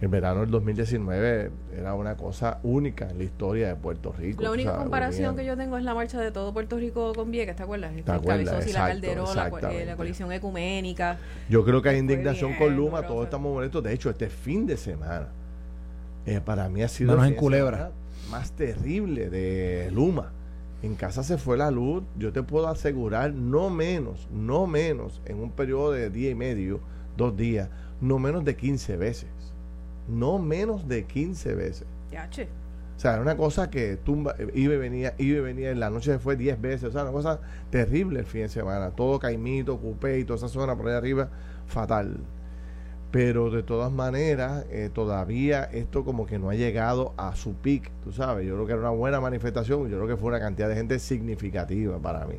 el 0.00 0.08
verano 0.08 0.40
del 0.40 0.50
2019 0.50 1.50
era 1.76 1.92
una 1.92 2.16
cosa 2.16 2.58
única 2.62 3.10
en 3.10 3.18
la 3.18 3.24
historia 3.24 3.68
de 3.68 3.76
Puerto 3.76 4.14
Rico. 4.16 4.42
La 4.42 4.50
única 4.50 4.74
comparación 4.74 5.36
que 5.36 5.44
yo 5.44 5.58
tengo 5.58 5.76
es 5.76 5.84
la 5.84 5.92
marcha 5.92 6.18
de 6.18 6.32
todo 6.32 6.54
Puerto 6.54 6.78
Rico 6.78 7.12
con 7.12 7.30
Vieques, 7.30 7.54
¿te 7.54 7.62
acuerdas? 7.62 7.92
¿Te 8.02 8.10
acuerdas? 8.10 8.72
la 8.72 8.86
Calderón, 8.86 9.36
la, 9.36 9.48
eh, 9.70 9.84
la, 9.84 9.96
colisión 9.96 10.32
ecuménica. 10.32 11.18
Yo 11.50 11.62
creo 11.66 11.82
que 11.82 11.90
hay 11.90 11.98
indignación 11.98 12.54
con 12.54 12.74
Luma, 12.74 13.06
todos 13.06 13.24
estamos 13.24 13.52
molestos. 13.52 13.82
De 13.82 13.92
hecho, 13.92 14.08
este 14.08 14.30
fin 14.30 14.66
de 14.66 14.78
semana, 14.78 15.28
eh, 16.26 16.40
para 16.44 16.68
mí 16.68 16.82
ha 16.82 16.88
sido 16.88 17.14
el 17.14 17.28
en 17.28 17.34
culebra. 17.34 17.92
más 18.30 18.52
terrible 18.52 19.30
de 19.30 19.90
Luma. 19.92 20.32
En 20.82 20.94
casa 20.94 21.22
se 21.22 21.36
fue 21.36 21.58
la 21.58 21.70
luz, 21.70 22.04
yo 22.16 22.32
te 22.32 22.42
puedo 22.42 22.68
asegurar, 22.68 23.34
no 23.34 23.68
menos, 23.68 24.28
no 24.32 24.66
menos, 24.66 25.20
en 25.26 25.38
un 25.38 25.50
periodo 25.50 25.92
de 25.92 26.08
día 26.08 26.30
y 26.30 26.34
medio, 26.34 26.80
dos 27.18 27.36
días, 27.36 27.68
no 28.00 28.18
menos 28.18 28.44
de 28.44 28.56
15 28.56 28.96
veces 28.96 29.28
no 30.10 30.38
menos 30.38 30.88
de 30.88 31.04
15 31.04 31.54
veces. 31.54 31.86
O 32.96 33.00
sea, 33.00 33.12
era 33.12 33.22
una 33.22 33.36
cosa 33.36 33.70
que 33.70 33.96
tumba, 33.96 34.34
iba 34.54 34.74
y 34.74 34.76
venía, 34.76 35.14
iba 35.16 35.38
y 35.38 35.40
venía, 35.40 35.70
en 35.70 35.80
la 35.80 35.88
noche 35.88 36.12
se 36.12 36.18
fue 36.18 36.36
10 36.36 36.60
veces, 36.60 36.84
o 36.90 36.92
sea, 36.92 37.02
una 37.02 37.12
cosa 37.12 37.40
terrible 37.70 38.20
el 38.20 38.26
fin 38.26 38.42
de 38.42 38.48
semana. 38.48 38.90
Todo 38.90 39.18
Caimito, 39.18 39.78
Cupé 39.78 40.18
y 40.18 40.24
toda 40.24 40.36
esa 40.36 40.48
zona 40.48 40.76
por 40.76 40.88
ahí 40.88 40.94
arriba, 40.94 41.30
fatal. 41.66 42.18
Pero 43.10 43.50
de 43.50 43.62
todas 43.62 43.90
maneras, 43.90 44.66
eh, 44.70 44.88
todavía 44.92 45.64
esto 45.64 46.04
como 46.04 46.26
que 46.26 46.38
no 46.38 46.50
ha 46.50 46.54
llegado 46.54 47.12
a 47.16 47.34
su 47.34 47.54
pic, 47.54 47.90
tú 48.04 48.12
sabes. 48.12 48.46
Yo 48.46 48.54
creo 48.54 48.66
que 48.66 48.72
era 48.72 48.80
una 48.80 48.90
buena 48.90 49.20
manifestación, 49.20 49.88
yo 49.88 49.96
creo 49.96 50.06
que 50.06 50.16
fue 50.16 50.28
una 50.28 50.40
cantidad 50.40 50.68
de 50.68 50.76
gente 50.76 50.98
significativa 50.98 51.98
para 51.98 52.24
mí 52.26 52.36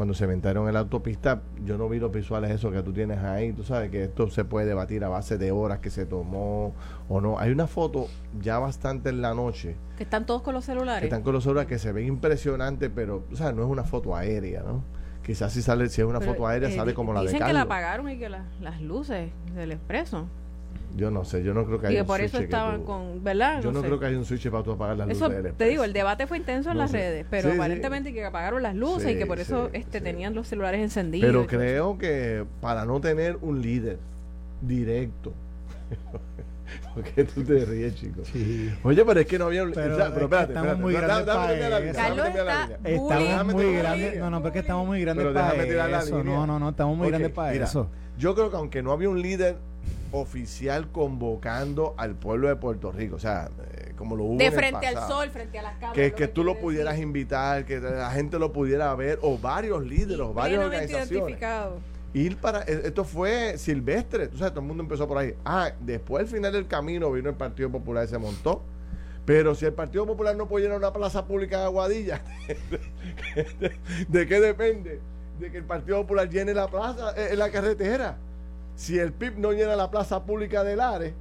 cuando 0.00 0.14
se 0.14 0.24
inventaron 0.24 0.66
en 0.66 0.72
la 0.72 0.80
autopista, 0.80 1.42
yo 1.62 1.76
no 1.76 1.86
vi 1.86 1.98
los 1.98 2.10
visuales 2.10 2.50
esos 2.50 2.72
que 2.72 2.82
tú 2.82 2.90
tienes 2.90 3.18
ahí. 3.18 3.52
Tú 3.52 3.64
sabes 3.64 3.90
que 3.90 4.04
esto 4.04 4.30
se 4.30 4.46
puede 4.46 4.66
debatir 4.66 5.04
a 5.04 5.10
base 5.10 5.36
de 5.36 5.52
horas 5.52 5.80
que 5.80 5.90
se 5.90 6.06
tomó 6.06 6.72
o 7.10 7.20
no. 7.20 7.38
Hay 7.38 7.50
una 7.50 7.66
foto 7.66 8.06
ya 8.40 8.58
bastante 8.58 9.10
en 9.10 9.20
la 9.20 9.34
noche. 9.34 9.76
Que 9.98 10.04
están 10.04 10.24
todos 10.24 10.40
con 10.40 10.54
los 10.54 10.64
celulares. 10.64 11.00
Que 11.00 11.06
están 11.08 11.22
con 11.22 11.34
los 11.34 11.44
celulares 11.44 11.68
que 11.68 11.78
se 11.78 11.92
ven 11.92 12.06
impresionante, 12.06 12.88
pero 12.88 13.24
o 13.30 13.36
sea, 13.36 13.52
no 13.52 13.62
es 13.62 13.68
una 13.68 13.84
foto 13.84 14.16
aérea, 14.16 14.62
¿no? 14.62 14.82
Quizás 15.30 15.52
si 15.52 15.62
sale, 15.62 15.88
si 15.88 16.00
es 16.00 16.06
una 16.08 16.20
foto 16.20 16.44
aérea, 16.44 16.68
eh, 16.68 16.74
sale 16.74 16.92
como 16.92 17.12
la 17.12 17.20
de 17.20 17.26
Dicen 17.26 17.46
que 17.46 17.52
la 17.52 17.60
apagaron 17.60 18.10
y 18.10 18.18
que 18.18 18.28
las 18.28 18.80
luces 18.80 19.30
del 19.54 19.70
expreso. 19.70 20.26
Yo 20.96 21.12
no 21.12 21.24
sé, 21.24 21.44
yo 21.44 21.54
no 21.54 21.64
creo 21.66 21.80
que 21.80 21.86
haya 21.86 22.00
un 22.00 22.06
por 22.08 22.20
eso 22.20 22.40
estaban 22.40 22.82
con, 22.82 23.22
¿verdad? 23.22 23.62
Yo 23.62 23.70
no, 23.70 23.80
creo 23.80 24.00
que 24.00 24.06
haya 24.06 24.18
un 24.18 24.24
switch 24.24 24.50
para 24.50 24.64
tú 24.64 24.72
apagar 24.72 24.96
las 24.96 25.06
luces. 25.06 25.56
te 25.56 25.64
digo, 25.66 25.84
el 25.84 25.92
debate 25.92 26.26
fue 26.26 26.36
intenso 26.36 26.72
en 26.72 26.78
las 26.78 26.90
redes, 26.90 27.24
pero 27.30 27.52
aparentemente 27.52 28.12
que 28.12 28.24
apagaron 28.24 28.60
las 28.60 28.74
luces 28.74 29.12
y 29.12 29.18
que 29.18 29.24
por 29.24 29.38
eso 29.38 29.70
este 29.72 30.00
tenían 30.00 30.34
los 30.34 30.48
celulares 30.48 30.80
encendidos. 30.80 31.28
Pero 31.28 31.46
creo 31.46 31.96
que 31.96 32.44
para 32.60 32.84
no 32.84 33.00
tener 33.00 33.38
un 33.40 33.62
líder 33.62 34.00
directo. 34.62 35.32
¿Por 36.94 37.04
qué 37.04 37.24
tú 37.24 37.42
te 37.44 37.64
ríes, 37.64 37.94
chicos? 37.94 38.28
Oye, 38.82 39.04
pero 39.04 39.20
es 39.20 39.26
que 39.26 39.38
no 39.38 39.46
había 39.46 39.62
un. 39.62 39.72
Pero, 39.72 39.96
pero 39.96 40.24
espérate, 40.24 40.52
estamos 40.52 40.78
muy 40.78 40.92
grandes. 40.94 41.96
Carlos 41.96 42.26
está 42.26 42.78
estamos 42.84 43.54
muy 43.54 43.74
grandes. 43.74 44.18
No, 44.18 44.30
no, 44.30 44.42
porque 44.42 44.58
estamos 44.60 44.86
muy 44.86 45.00
grandes 45.00 45.32
para 45.32 46.00
eso. 46.02 46.24
No, 46.24 46.46
no, 46.46 46.58
no, 46.58 46.70
estamos 46.70 46.96
muy 46.96 47.08
grandes 47.08 47.30
para 47.30 47.54
eso. 47.54 47.88
Yo 48.18 48.34
creo 48.34 48.50
que 48.50 48.56
aunque 48.56 48.82
no 48.82 48.92
había 48.92 49.08
un 49.08 49.22
líder 49.22 49.56
oficial 50.12 50.88
convocando 50.90 51.94
al 51.96 52.14
pueblo 52.14 52.48
de 52.48 52.56
Puerto 52.56 52.92
Rico. 52.92 53.16
O 53.16 53.20
sea, 53.20 53.50
eh, 53.72 53.92
como 53.96 54.16
lo 54.16 54.24
hubo. 54.24 54.38
De 54.38 54.50
frente 54.50 54.86
al 54.86 54.96
sol, 55.08 55.30
frente 55.30 55.58
a 55.58 55.62
las 55.62 55.74
cámaras. 55.74 55.94
Que, 55.94 56.12
que, 56.12 56.28
tú 56.28 56.44
lo 56.44 56.58
pudieras 56.58 56.98
invitar, 56.98 57.64
que 57.64 57.80
la 57.80 58.10
gente 58.10 58.38
lo 58.38 58.52
pudiera 58.52 58.94
ver, 58.94 59.18
o 59.22 59.38
varios 59.38 59.84
líderes, 59.84 60.20
o 60.20 60.32
varias 60.32 60.64
organizaciones. 60.64 61.38
Ir 62.12 62.36
para. 62.36 62.62
E, 62.62 62.82
esto 62.86 63.04
fue 63.04 63.56
silvestre. 63.58 64.28
Tú 64.28 64.38
sabes, 64.38 64.52
todo 64.52 64.60
el 64.60 64.66
mundo 64.66 64.82
empezó 64.82 65.06
por 65.06 65.18
ahí. 65.18 65.34
Ah, 65.44 65.72
después 65.80 66.24
al 66.24 66.28
final 66.28 66.52
del 66.52 66.66
camino 66.66 67.10
vino 67.12 67.28
el 67.28 67.36
Partido 67.36 67.70
Popular 67.70 68.04
y 68.04 68.08
se 68.08 68.18
montó. 68.18 68.62
Pero 69.24 69.54
si 69.54 69.66
el 69.66 69.72
Partido 69.72 70.06
Popular 70.06 70.34
no 70.34 70.48
pudiera 70.48 70.76
una 70.76 70.92
plaza 70.92 71.24
pública 71.26 71.58
de 71.58 71.64
Aguadilla, 71.64 72.22
¿de, 74.08 74.26
qué 74.26 74.40
depende? 74.40 75.00
De 75.38 75.52
que 75.52 75.58
el 75.58 75.64
Partido 75.64 76.00
Popular 76.02 76.28
llene 76.28 76.54
la 76.54 76.68
plaza, 76.68 77.12
en 77.16 77.34
eh, 77.34 77.36
la 77.36 77.50
carretera 77.50 78.16
si 78.80 78.98
el 78.98 79.12
PIB 79.12 79.36
no 79.36 79.52
llena 79.52 79.76
la 79.76 79.90
plaza 79.90 80.24
pública 80.24 80.64
del 80.64 80.80
ARE, 80.80 81.12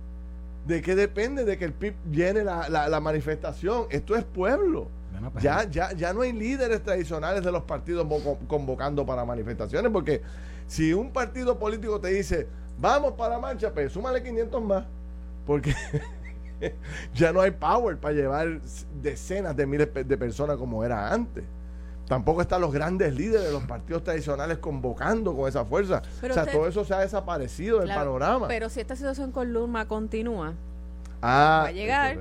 ¿de 0.66 0.82
qué 0.82 0.96
depende 0.96 1.44
de 1.44 1.58
que 1.58 1.66
el 1.66 1.74
PIB 1.74 1.94
llene 2.10 2.46
la, 2.46 3.00
manifestación? 3.02 3.88
Esto 3.90 4.16
es 4.16 4.24
pueblo. 4.24 4.88
Pues 5.34 5.44
ya, 5.44 5.70
ya, 5.70 5.92
ya 5.92 6.14
no 6.14 6.22
hay 6.22 6.32
líderes 6.32 6.82
tradicionales 6.82 7.44
de 7.44 7.52
los 7.52 7.64
partidos 7.64 8.08
convocando 8.48 9.06
para 9.06 9.26
manifestaciones, 9.26 9.92
porque 9.92 10.22
si 10.70 10.94
un 10.94 11.12
partido 11.12 11.58
político 11.58 12.00
te 12.00 12.10
dice, 12.10 12.48
vamos 12.78 13.14
para 13.14 13.36
la 13.36 13.40
marcha, 13.40 13.74
pues 13.74 13.92
súmale 13.92 14.22
500 14.22 14.64
más, 14.64 14.86
porque 15.46 15.74
ya 17.16 17.34
no 17.34 17.42
hay 17.42 17.50
power 17.50 17.98
para 17.98 18.14
llevar 18.14 18.62
decenas 19.02 19.56
de 19.56 19.66
miles 19.66 19.90
de 19.94 20.18
personas 20.18 20.58
como 20.58 20.86
era 20.86 21.12
antes. 21.12 21.44
Tampoco 22.08 22.42
están 22.42 22.62
los 22.62 22.72
grandes 22.72 23.16
líderes 23.16 23.48
de 23.48 23.52
los 23.52 23.64
partidos 23.64 24.04
tradicionales 24.04 24.60
convocando 24.60 25.36
con 25.36 25.50
esa 25.50 25.66
fuerza. 25.66 26.04
o 26.22 26.34
sea, 26.34 26.46
todo 26.46 26.68
eso 26.68 26.86
se 26.86 26.94
ha 26.94 27.00
desaparecido 27.00 27.80
del 27.80 27.90
panorama. 27.90 28.48
Pero 28.48 28.70
si 28.70 28.80
esta 28.80 28.96
situación 28.96 29.32
con 29.32 29.52
Luma 29.52 29.88
continúa, 29.88 30.54
ah, 31.22 31.62
va 31.64 31.68
a 31.68 31.72
llegar. 31.72 32.20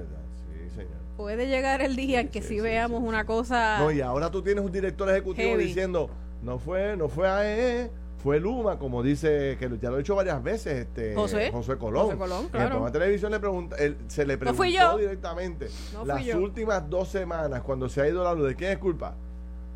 Puede 1.19 1.49
llegar 1.49 1.83
el 1.83 1.97
día 1.97 2.21
en 2.21 2.29
que 2.29 2.41
si 2.41 2.61
veamos 2.61 3.03
una 3.03 3.27
cosa. 3.27 3.79
No, 3.79 3.91
y 3.91 4.01
ahora 4.01 4.31
tú 4.31 4.41
tienes 4.41 4.65
un 4.65 4.73
director 4.73 5.11
ejecutivo 5.11 5.57
diciendo, 5.59 6.09
no 6.43 6.59
fue, 6.59 6.97
no 6.97 7.09
fue 7.09 7.29
AEE, 7.29 7.91
fue 8.19 8.41
Luma, 8.41 8.79
como 8.79 9.03
dice, 9.03 9.57
que 9.59 9.71
ya 9.81 9.91
lo 9.91 9.97
he 9.97 9.99
dicho 9.99 10.17
varias 10.17 10.43
veces, 10.43 10.87
este 10.87 11.15
José, 11.15 11.51
Colón. 11.79 12.07
José 12.07 12.19
Colón, 12.19 12.49
claro. 12.49 12.79
En 12.79 12.85
la 12.85 12.93
televisión 12.93 13.31
le 13.31 13.39
pregunta, 13.39 13.77
se 14.09 14.27
le 14.27 14.37
preguntó 14.37 14.99
directamente 14.99 15.69
las 16.05 16.35
últimas 16.35 16.89
dos 16.91 17.09
semanas, 17.09 17.63
cuando 17.63 17.89
se 17.89 18.03
ha 18.03 18.09
ido 18.09 18.25
la 18.25 18.35
luz, 18.35 18.49
¿de 18.49 18.55
quién 18.57 18.73
es 18.73 18.79
culpa? 18.79 19.15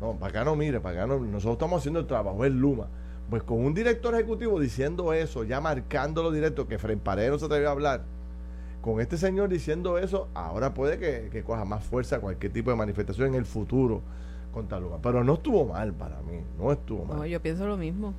No, 0.01 0.13
para 0.13 0.29
acá 0.29 0.43
no 0.43 0.55
mire, 0.57 0.81
para 0.81 1.03
acá 1.03 1.07
no. 1.07 1.19
Nosotros 1.19 1.53
estamos 1.53 1.79
haciendo 1.79 2.01
el 2.01 2.07
trabajo, 2.07 2.43
es 2.43 2.51
Luma. 2.51 2.87
Pues 3.29 3.43
con 3.43 3.63
un 3.63 3.73
director 3.73 4.13
ejecutivo 4.13 4.59
diciendo 4.59 5.13
eso, 5.13 5.45
ya 5.45 5.61
marcándolo 5.61 6.29
directo, 6.29 6.67
que 6.67 6.77
Fren 6.77 6.99
Paredes 6.99 7.31
no 7.31 7.39
se 7.39 7.45
atrevió 7.45 7.69
a 7.69 7.71
hablar, 7.71 8.03
con 8.81 8.99
este 8.99 9.17
señor 9.17 9.47
diciendo 9.47 9.97
eso, 9.97 10.27
ahora 10.33 10.73
puede 10.73 10.99
que, 10.99 11.43
coja 11.43 11.63
más 11.63 11.85
fuerza 11.85 12.19
cualquier 12.19 12.51
tipo 12.51 12.69
de 12.69 12.75
manifestación 12.75 13.29
en 13.29 13.35
el 13.35 13.45
futuro 13.45 14.01
contra 14.53 14.79
Luma. 14.81 14.97
Pero 15.01 15.23
no 15.23 15.35
estuvo 15.35 15.65
mal 15.65 15.93
para 15.93 16.21
mí, 16.21 16.41
no 16.59 16.73
estuvo 16.73 17.05
mal. 17.05 17.19
No, 17.19 17.25
yo 17.25 17.41
pienso 17.41 17.65
lo 17.65 17.77
mismo. 17.77 18.13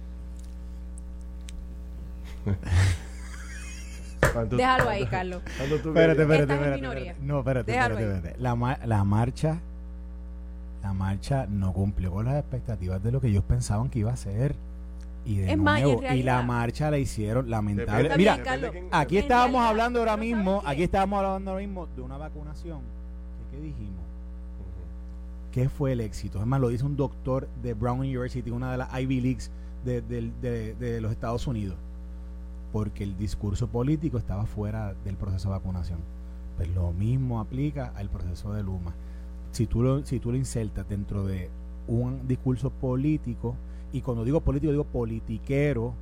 Déjalo 4.51 4.89
ahí, 4.89 5.07
Carlos. 5.07 5.43
Espérate, 5.47 6.23
espérate, 6.23 6.53
espérate, 6.55 7.17
No, 7.21 7.39
espérate, 7.41 7.73
espérate, 7.73 8.37
La, 8.39 8.79
la 8.85 9.05
marcha 9.05 9.61
la 10.85 10.93
marcha 10.93 11.47
no 11.49 11.73
cumplió 11.73 12.13
con 12.13 12.27
las 12.27 12.39
expectativas 12.39 13.03
de 13.03 13.11
lo 13.11 13.19
que 13.19 13.29
ellos 13.29 13.43
pensaban 13.43 13.89
que 13.89 14.01
iba 14.01 14.13
a 14.13 14.17
ser. 14.17 14.55
Y 15.25 15.39
de 15.39 15.57
nuevo, 15.57 16.03
y 16.13 16.23
la 16.23 16.43
marcha 16.43 16.91
la 16.91 16.99
hicieron 16.99 17.49
lamentable. 17.49 18.11
Mira, 18.19 18.39
aquí 18.91 19.17
estábamos 19.17 19.65
hablando 19.65 20.01
ahora 20.01 20.19
mismo, 20.19 20.63
aquí 20.67 20.83
estábamos 20.83 21.25
hablando 21.25 21.53
ahora 21.53 21.63
mismo 21.63 21.89
de 21.97 22.03
una 22.03 22.19
vacunación. 22.19 22.81
¿Qué, 23.51 23.61
dijimos? 23.63 24.05
¿Qué 25.53 25.71
fue 25.71 25.93
el 25.93 26.03
éxito? 26.03 26.39
Es 26.39 26.47
más, 26.47 26.61
lo 26.61 26.69
dice 26.69 26.85
un 26.85 26.97
doctor 26.97 27.49
de 27.63 27.73
Brown 27.73 28.01
University, 28.01 28.51
una 28.51 28.73
de 28.73 28.77
las 28.77 29.01
Ivy 29.01 29.23
Leagues 29.23 29.51
de, 29.87 30.03
de 30.03 31.01
los 31.01 31.11
Estados 31.13 31.47
Unidos. 31.47 31.79
Porque 32.75 33.05
el 33.05 33.17
discurso 33.17 33.69
político 33.69 34.19
estaba 34.19 34.45
fuera 34.45 34.93
del 35.05 35.17
proceso 35.17 35.49
de 35.49 35.55
vacunación. 35.55 36.01
Pues 36.59 36.69
lo 36.75 36.93
mismo 36.93 37.41
aplica 37.41 37.95
al 37.97 38.11
proceso 38.11 38.53
de 38.53 38.63
Luma 38.63 38.93
si 39.55 39.67
tú 39.67 39.83
lo, 39.83 40.05
si 40.05 40.19
tú 40.19 40.33
lo 40.33 40.37
insertas 40.37 40.89
dentro 40.89 41.25
de 41.25 41.49
un 41.87 42.27
discurso 42.27 42.71
político, 42.71 43.55
y 43.93 44.01
cuando 44.01 44.25
digo 44.25 44.41
político 44.41 44.73
digo 44.73 44.85
politiquero, 44.85 45.95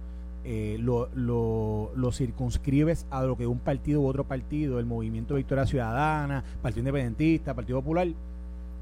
eh, 0.44 0.78
lo, 0.80 1.08
lo, 1.14 2.12
circunscribes 2.12 3.06
a 3.10 3.22
lo 3.22 3.36
que 3.36 3.46
un 3.46 3.58
partido 3.58 4.00
u 4.00 4.06
otro 4.06 4.24
partido, 4.24 4.78
el 4.78 4.86
Movimiento 4.86 5.34
Victoria 5.34 5.66
Ciudadana, 5.66 6.42
Partido 6.62 6.80
Independentista, 6.80 7.54
Partido 7.54 7.80
Popular, 7.80 8.08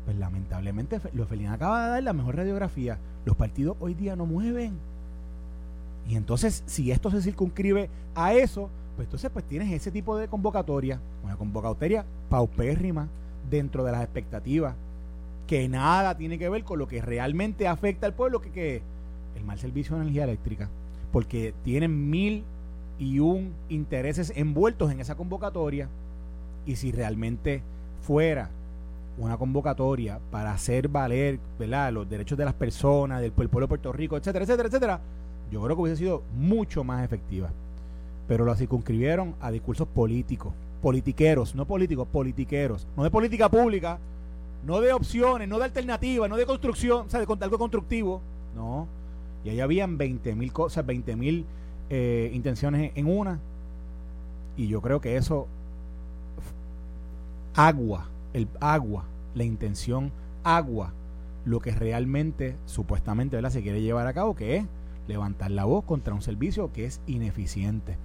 pues 0.05 0.17
lamentablemente 0.17 1.01
los 1.13 1.29
Felina 1.29 1.55
acaba 1.55 1.85
de 1.85 1.91
dar 1.91 2.03
la 2.05 2.13
mejor 2.13 2.37
radiografía. 2.37 2.99
Los 3.25 3.37
partidos 3.37 3.77
hoy 3.81 3.95
día 3.95 4.15
no 4.17 4.25
mueven. 4.25 4.79
Y 6.09 6.17
entonces, 6.17 6.63
si 6.67 6.91
esto 6.91 7.11
se 7.11 7.23
circunscribe 7.23 7.89
a 8.15 8.35
eso, 8.35 8.69
pues 8.97 9.07
entonces 9.07 9.31
pues 9.31 9.45
tienes 9.47 9.73
ese 9.73 9.91
tipo 9.91 10.17
de 10.17 10.29
convocatoria, 10.29 11.01
una 11.23 11.37
convocatoria 11.37 12.05
paupérrima, 12.29 13.09
dentro 13.49 13.85
de 13.85 13.93
las 13.93 14.03
expectativas, 14.03 14.75
que 15.47 15.69
nada 15.69 16.17
tiene 16.17 16.39
que 16.39 16.49
ver 16.49 16.65
con 16.65 16.79
lo 16.79 16.87
que 16.87 17.03
realmente 17.03 17.67
afecta 17.67 18.07
al 18.07 18.15
pueblo, 18.15 18.41
que, 18.41 18.51
que 18.51 18.83
el 19.37 19.45
mal 19.45 19.59
servicio 19.59 19.97
de 19.97 20.03
energía 20.03 20.25
eléctrica, 20.25 20.69
porque 21.13 21.55
tienen 21.65 22.11
mil 22.11 22.45
y 22.99 23.19
un 23.19 23.53
intereses 23.69 24.33
envueltos 24.37 24.93
en 24.93 25.01
esa 25.01 25.17
convocatoria, 25.17 25.89
y 26.67 26.77
si 26.77 26.93
realmente 26.93 27.63
fuera 28.03 28.51
una 29.19 29.37
convocatoria 29.37 30.21
para 30.31 30.53
hacer 30.53 30.89
valer 30.89 31.39
¿verdad? 31.59 31.93
los 31.93 32.09
derechos 32.09 32.39
de 32.39 32.45
las 32.45 32.55
personas, 32.55 33.21
del 33.21 33.33
pueblo 33.33 33.61
de 33.61 33.69
Puerto 33.69 33.93
Rico, 33.93 34.17
etcétera, 34.17 34.45
etcétera, 34.45 34.69
etcétera, 34.69 35.01
yo 35.51 35.63
creo 35.63 35.77
que 35.77 35.83
hubiese 35.83 35.99
sido 35.99 36.23
mucho 36.37 36.85
más 36.85 37.05
efectiva. 37.05 37.51
pero 38.29 38.45
lo 38.45 38.55
circunscribieron 38.55 39.35
a 39.41 39.51
discursos 39.51 39.89
políticos, 39.89 40.53
politiqueros, 40.81 41.57
no 41.57 41.67
políticos, 41.67 42.07
politiqueros, 42.13 42.87
no 42.97 43.03
de 43.03 43.11
política 43.11 43.49
pública, 43.49 43.99
no 44.65 44.81
de 44.81 44.93
opciones, 44.93 45.49
no 45.49 45.59
de 45.59 45.65
alternativas, 45.65 46.31
no 46.31 46.37
de 46.37 46.47
construcción, 46.47 47.07
o 47.07 47.11
sea, 47.11 47.19
de 47.19 47.45
algo 47.45 47.59
constructivo, 47.59 48.21
no. 48.55 48.87
Y 49.45 49.49
ahí 49.49 49.61
habían 49.61 49.99
20 49.99 50.35
mil 50.37 50.53
cosas, 50.53 50.87
20 50.87 51.17
mil 51.17 51.45
eh, 51.89 52.31
intenciones 52.33 52.93
en 52.95 53.07
una. 53.07 53.41
Y 54.57 54.69
yo 54.69 54.81
creo 54.81 55.01
que 55.01 55.17
eso, 55.17 55.49
agua, 57.55 58.07
el 58.33 58.47
agua, 58.61 59.05
la 59.35 59.45
intención 59.45 60.13
agua, 60.45 60.93
lo 61.45 61.61
que 61.61 61.73
realmente, 61.73 62.57
supuestamente, 62.67 63.37
¿verdad? 63.37 63.51
se 63.51 63.63
quiere 63.63 63.83
llevar 63.83 64.07
a 64.07 64.13
cabo, 64.13 64.37
que 64.37 64.59
es 64.59 64.65
levantar 65.11 65.51
la 65.51 65.65
voz 65.65 65.85
contra 65.85 66.15
un 66.15 66.23
servicio 66.23 66.73
que 66.73 66.87
es 66.87 67.01
ineficiente. 67.07 67.97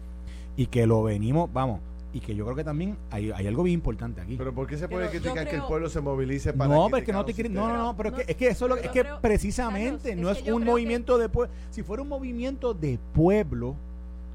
Y 0.57 0.67
que 0.67 0.87
lo 0.87 1.03
venimos, 1.03 1.51
vamos, 1.51 1.79
y 2.15 2.21
que 2.21 2.33
yo 2.33 2.45
creo 2.45 2.55
que 2.55 2.63
también 2.63 2.95
hay, 3.11 3.29
algo 3.31 3.63
bien 3.63 3.73
importante 3.73 4.21
aquí. 4.21 4.35
Pero 4.37 4.53
¿por 4.53 4.67
qué 4.67 4.77
se 4.77 4.87
puede 4.87 5.09
criticar 5.09 5.49
que 5.49 5.57
el 5.57 5.63
pueblo 5.63 5.89
se 5.89 5.99
movilice 5.99 6.53
para 6.53 6.73
No, 6.73 6.85
pero 6.85 6.97
es 6.99 7.03
que 7.03 7.11
no 7.11 7.25
te 7.25 7.49
no, 7.49 7.67
no, 7.67 7.77
no, 7.77 7.97
pero, 7.97 8.09
es, 8.09 8.15
que, 8.15 8.31
es 8.31 8.37
que 8.37 8.47
eso 8.47 8.73
es, 8.77 8.89
que 8.89 9.05
precisamente 9.21 10.15
no 10.15 10.29
es, 10.29 10.41
un 10.43 10.63
movimiento 10.63 11.17
de 11.17 11.27
pueblo, 11.27 11.53
si 11.71 11.83
fuera 11.83 12.03
un 12.03 12.07
movimiento 12.07 12.73
de 12.73 12.97
pueblo, 13.13 13.75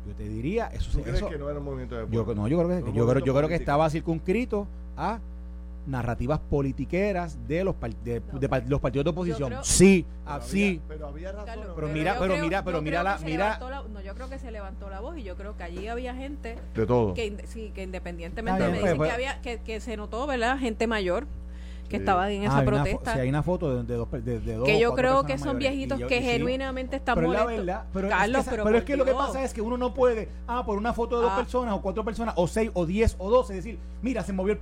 yo 0.06 0.14
te 0.14 0.28
diría, 0.28 0.66
eso 0.66 0.90
¿Tú 0.92 1.02
crees 1.02 1.22
que 1.22 1.38
no 1.38 1.48
era 1.48 1.58
un 1.58 1.64
movimiento 1.64 1.94
de 1.96 2.04
pueblo? 2.04 2.26
Yo, 2.26 2.34
no, 2.34 2.48
yo 2.48 2.58
creo 2.58 2.84
que, 2.84 2.92
yo 2.92 3.08
creo, 3.08 3.24
yo 3.24 3.34
creo 3.34 3.48
que 3.48 3.54
estaba 3.54 3.88
circunscrito 3.88 4.66
a 4.94 5.20
narrativas 5.86 6.40
politiqueras 6.40 7.38
de 7.48 7.64
los 7.64 7.74
de, 8.04 8.22
los 8.68 8.80
partidos 8.80 9.04
de 9.04 9.10
oposición. 9.10 9.54
sí, 9.62 10.06
así. 10.26 10.80
pero 10.88 11.08
había 11.08 11.32
razones. 11.32 11.68
Pero, 11.74 11.88
mira, 11.88 12.16
pero 12.18 12.36
mira, 12.38 12.64
pero 12.64 12.82
mira 12.82 13.02
la, 13.02 13.18
mira. 13.18 13.58
no, 13.58 14.00
yo 14.00 14.14
creo 14.14 14.28
que 14.28 14.38
se 14.38 14.50
levantó 14.50 14.88
la 14.90 15.00
voz 15.00 15.18
y 15.18 15.22
yo 15.22 15.36
creo 15.36 15.56
que 15.56 15.62
allí 15.62 15.88
había 15.88 16.14
gente 16.14 16.58
de 16.74 16.86
todo. 16.86 17.14
Que, 17.14 17.44
sí, 17.46 17.72
que 17.74 17.82
independientemente 17.82 18.68
me 18.68 18.78
dicen 18.78 19.00
que 19.00 19.10
había 19.10 19.40
que, 19.40 19.60
que 19.60 19.80
se 19.80 19.96
notó, 19.96 20.26
¿verdad? 20.26 20.58
Gente 20.58 20.86
mayor 20.86 21.26
que 21.90 21.96
estaban 21.96 22.30
en 22.30 22.44
esa 22.44 22.58
ah, 22.58 22.64
protesta. 22.64 23.14
si 23.14 23.18
hay 23.18 23.28
una 23.28 23.42
foto 23.42 23.82
de, 23.82 23.94
dos, 23.96 24.08
de, 24.12 24.54
dos 24.54 24.64
que 24.64 24.78
yo 24.78 24.94
creo 24.94 25.24
que 25.24 25.36
son 25.36 25.58
viejitos 25.58 26.00
que 26.08 26.22
genuinamente 26.22 26.96
están 26.96 27.16
pero 27.16 27.28
molestos. 27.28 27.76
pero 27.92 28.08
Carlos, 28.08 28.46
es 28.46 28.48
que, 28.48 28.62
pero, 28.62 28.78
es 28.78 28.84
que 28.84 28.96
lo 28.96 29.04
que 29.04 29.12
pasa 29.12 29.42
es 29.42 29.52
que 29.52 29.60
uno 29.60 29.76
no 29.76 29.92
puede, 29.92 30.28
ah, 30.46 30.64
por 30.64 30.78
una 30.78 30.94
foto 30.94 31.16
de 31.16 31.24
dos 31.24 31.32
ah. 31.34 31.36
personas 31.36 31.74
o 31.74 31.82
cuatro 31.82 32.04
personas 32.04 32.34
o 32.36 32.46
seis 32.46 32.70
o 32.74 32.86
diez 32.86 33.16
o 33.18 33.28
doce 33.28 33.54
decir, 33.54 33.78
mira, 34.02 34.22
se 34.22 34.32
movió 34.32 34.54
el 34.54 34.60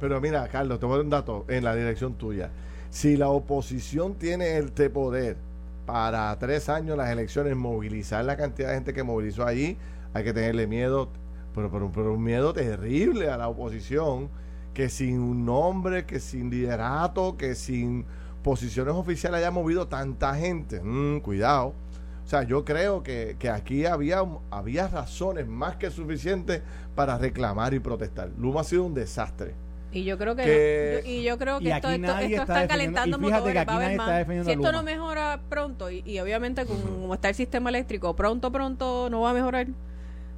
pero 0.00 0.20
mira, 0.20 0.46
Carlos, 0.48 0.78
te 0.78 0.86
voy 0.86 0.94
a 0.94 0.96
dar 0.98 1.04
un 1.04 1.10
dato 1.10 1.44
en 1.48 1.64
la 1.64 1.74
dirección 1.74 2.14
tuya. 2.14 2.50
Si 2.90 3.16
la 3.16 3.28
oposición 3.28 4.14
tiene 4.14 4.58
este 4.58 4.90
poder 4.90 5.36
para 5.86 6.36
tres 6.38 6.68
años 6.68 6.96
las 6.96 7.10
elecciones, 7.10 7.56
movilizar 7.56 8.24
la 8.24 8.36
cantidad 8.36 8.68
de 8.68 8.74
gente 8.74 8.92
que 8.92 9.02
movilizó 9.02 9.46
allí, 9.46 9.76
hay 10.12 10.24
que 10.24 10.32
tenerle 10.32 10.66
miedo, 10.66 11.08
pero, 11.54 11.70
pero, 11.70 12.14
un 12.14 12.22
miedo 12.22 12.52
terrible 12.52 13.30
a 13.30 13.36
la 13.36 13.48
oposición, 13.48 14.28
que 14.74 14.88
sin 14.88 15.20
un 15.20 15.44
nombre, 15.44 16.04
que 16.04 16.20
sin 16.20 16.50
liderato, 16.50 17.36
que 17.36 17.54
sin 17.54 18.04
posiciones 18.42 18.94
oficiales 18.94 19.38
haya 19.38 19.50
movido 19.50 19.88
tanta 19.88 20.34
gente. 20.34 20.80
Mm, 20.82 21.20
cuidado. 21.20 21.74
O 22.24 22.28
sea, 22.30 22.44
yo 22.44 22.64
creo 22.64 23.02
que, 23.02 23.36
que, 23.38 23.50
aquí 23.50 23.86
había, 23.86 24.22
había 24.50 24.86
razones 24.88 25.48
más 25.48 25.76
que 25.76 25.90
suficientes 25.90 26.62
para 26.94 27.18
reclamar 27.18 27.74
y 27.74 27.80
protestar. 27.80 28.30
Luma 28.38 28.60
ha 28.60 28.64
sido 28.64 28.84
un 28.84 28.94
desastre. 28.94 29.54
Y 29.92 30.04
yo 30.04 30.18
creo 30.18 30.36
que, 30.36 31.02
y 31.04 31.22
yo 31.22 31.36
creo 31.36 31.58
que 31.58 31.70
esto, 31.70 31.90
esto, 31.90 32.18
está, 32.42 32.68
calentando 32.68 33.18
motores, 33.18 33.66
va 33.66 33.72
a 33.72 33.76
haber 33.76 33.96
más. 33.96 34.26
Si 34.44 34.52
esto 34.52 34.72
no 34.72 34.82
mejora 34.82 35.40
pronto 35.48 35.90
y, 35.90 36.02
y 36.06 36.20
obviamente 36.20 36.64
como 36.64 37.12
está 37.14 37.28
el 37.28 37.34
sistema 37.34 37.70
eléctrico, 37.70 38.14
pronto 38.14 38.52
pronto 38.52 39.08
no 39.10 39.22
va 39.22 39.30
a 39.30 39.34
mejorar. 39.34 39.66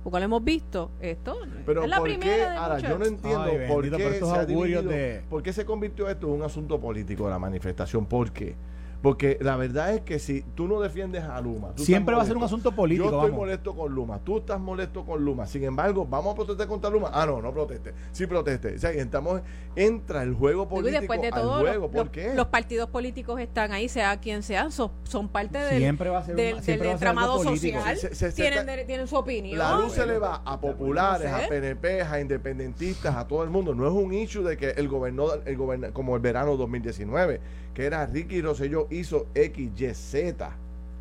Porque 0.03 0.19
lo 0.19 0.25
hemos 0.25 0.43
visto, 0.43 0.91
esto 1.01 1.39
Pero 1.65 1.85
es 1.85 1.89
la 1.89 2.03
primera 2.03 2.65
ahora 2.65 2.79
yo 2.81 2.99
no 2.99 3.05
entiendo 3.05 3.51
por, 3.69 3.89
qué 3.89 4.19
se 4.19 4.31
ha 4.31 4.45
dividido, 4.45 4.91
por 5.31 5.43
qué 5.45 5.53
se 5.53 5.65
convirtió 5.65 6.09
esto 6.09 6.27
en 6.27 6.33
un 6.33 6.43
asunto 6.43 6.81
político 6.81 7.27
de 7.27 7.31
la 7.31 7.39
manifestación, 7.39 8.07
¿por 8.07 8.33
qué? 8.33 8.57
Porque 9.03 9.37
la 9.41 9.57
verdad 9.57 9.95
es 9.95 10.03
que 10.03 10.21
si 10.21 10.43
tú 10.55 10.69
no 10.69 10.81
defiendes 10.81 11.25
a 11.25 11.41
Luma, 11.41 11.73
siempre 11.75 12.15
va 12.15 12.23
a 12.23 12.25
ser 12.25 12.37
un 12.37 12.45
asunto 12.45 12.71
político. 12.71 13.11
Yo 13.11 13.17
estoy 13.17 13.37
molesto 13.37 13.75
con 13.75 13.93
Luma, 13.93 14.21
tú 14.21 14.39
estás 14.39 14.61
molesto 14.61 15.05
con 15.05 15.25
Luma. 15.25 15.45
Sin 15.47 15.65
embargo, 15.65 16.07
vamos 16.07 16.33
a 16.33 16.37
protestar 16.37 16.69
contra 16.69 16.89
Luma. 16.89 17.11
Ah, 17.13 17.27
no, 17.27 17.43
no 17.43 17.53
proteste. 17.53 17.93
Sí 18.13 18.29
proteste. 18.29 18.77
O 18.77 18.79
sea, 18.79 18.91
estamos, 18.93 19.43
entra 19.75 20.23
el 20.23 20.35
juego 20.35 20.69
político. 20.69 20.97
Y 20.97 21.01
después 21.01 21.21
de 21.21 21.31
todo, 21.31 21.57
al 21.57 21.63
juego. 21.63 21.91
¿Por 21.91 22.05
los, 22.05 22.11
qué? 22.11 22.33
los 22.35 22.47
partidos 22.47 22.91
políticos 22.91 23.41
están 23.41 23.73
ahí, 23.73 23.89
sea 23.89 24.21
quien 24.21 24.45
sea, 24.45 24.71
son, 24.71 24.93
parte 25.29 25.59
del, 25.59 25.79
siempre 25.79 26.09
va 26.09 26.19
a 26.19 26.25
ser 26.25 26.37
del, 26.37 26.61
del 26.61 26.83
entramado 26.83 27.43
social. 27.43 27.99
tienen, 28.37 28.87
tienen, 28.87 29.09
su 29.09 29.17
opinión. 29.17 29.59
La 29.59 29.79
luz 29.79 29.95
se 29.95 30.07
le 30.07 30.19
va 30.19 30.43
a 30.45 30.61
populares, 30.61 31.29
a 31.29 31.49
PNP, 31.49 32.03
a 32.03 32.21
independentistas, 32.21 33.17
a 33.17 33.27
todo 33.27 33.43
el 33.43 33.51
mundo. 33.51 33.75
No 33.75 33.85
es 33.85 33.93
un 33.93 34.15
issue 34.15 34.45
de 34.45 34.57
que 34.57 34.71
el 34.71 34.87
gobernador, 34.87 35.43
el 35.45 35.57
gobernador 35.57 35.93
como 35.93 36.15
el 36.15 36.23
verano 36.23 36.57
2019 36.57 37.62
que 37.75 37.87
era 37.87 38.07
Ricky 38.07 38.43
Rosselló, 38.43 38.87
hizo 38.91 39.27
XYZ. 39.35 40.15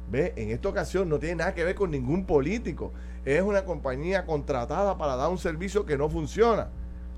¿Ve? 0.09 0.33
En 0.35 0.49
esta 0.49 0.69
ocasión 0.69 1.07
no 1.07 1.19
tiene 1.19 1.35
nada 1.35 1.53
que 1.53 1.63
ver 1.63 1.75
con 1.75 1.91
ningún 1.91 2.25
político. 2.25 2.91
Es 3.23 3.41
una 3.41 3.63
compañía 3.63 4.25
contratada 4.25 4.97
para 4.97 5.15
dar 5.15 5.29
un 5.29 5.37
servicio 5.37 5.85
que 5.85 5.97
no 5.97 6.09
funciona. 6.09 6.69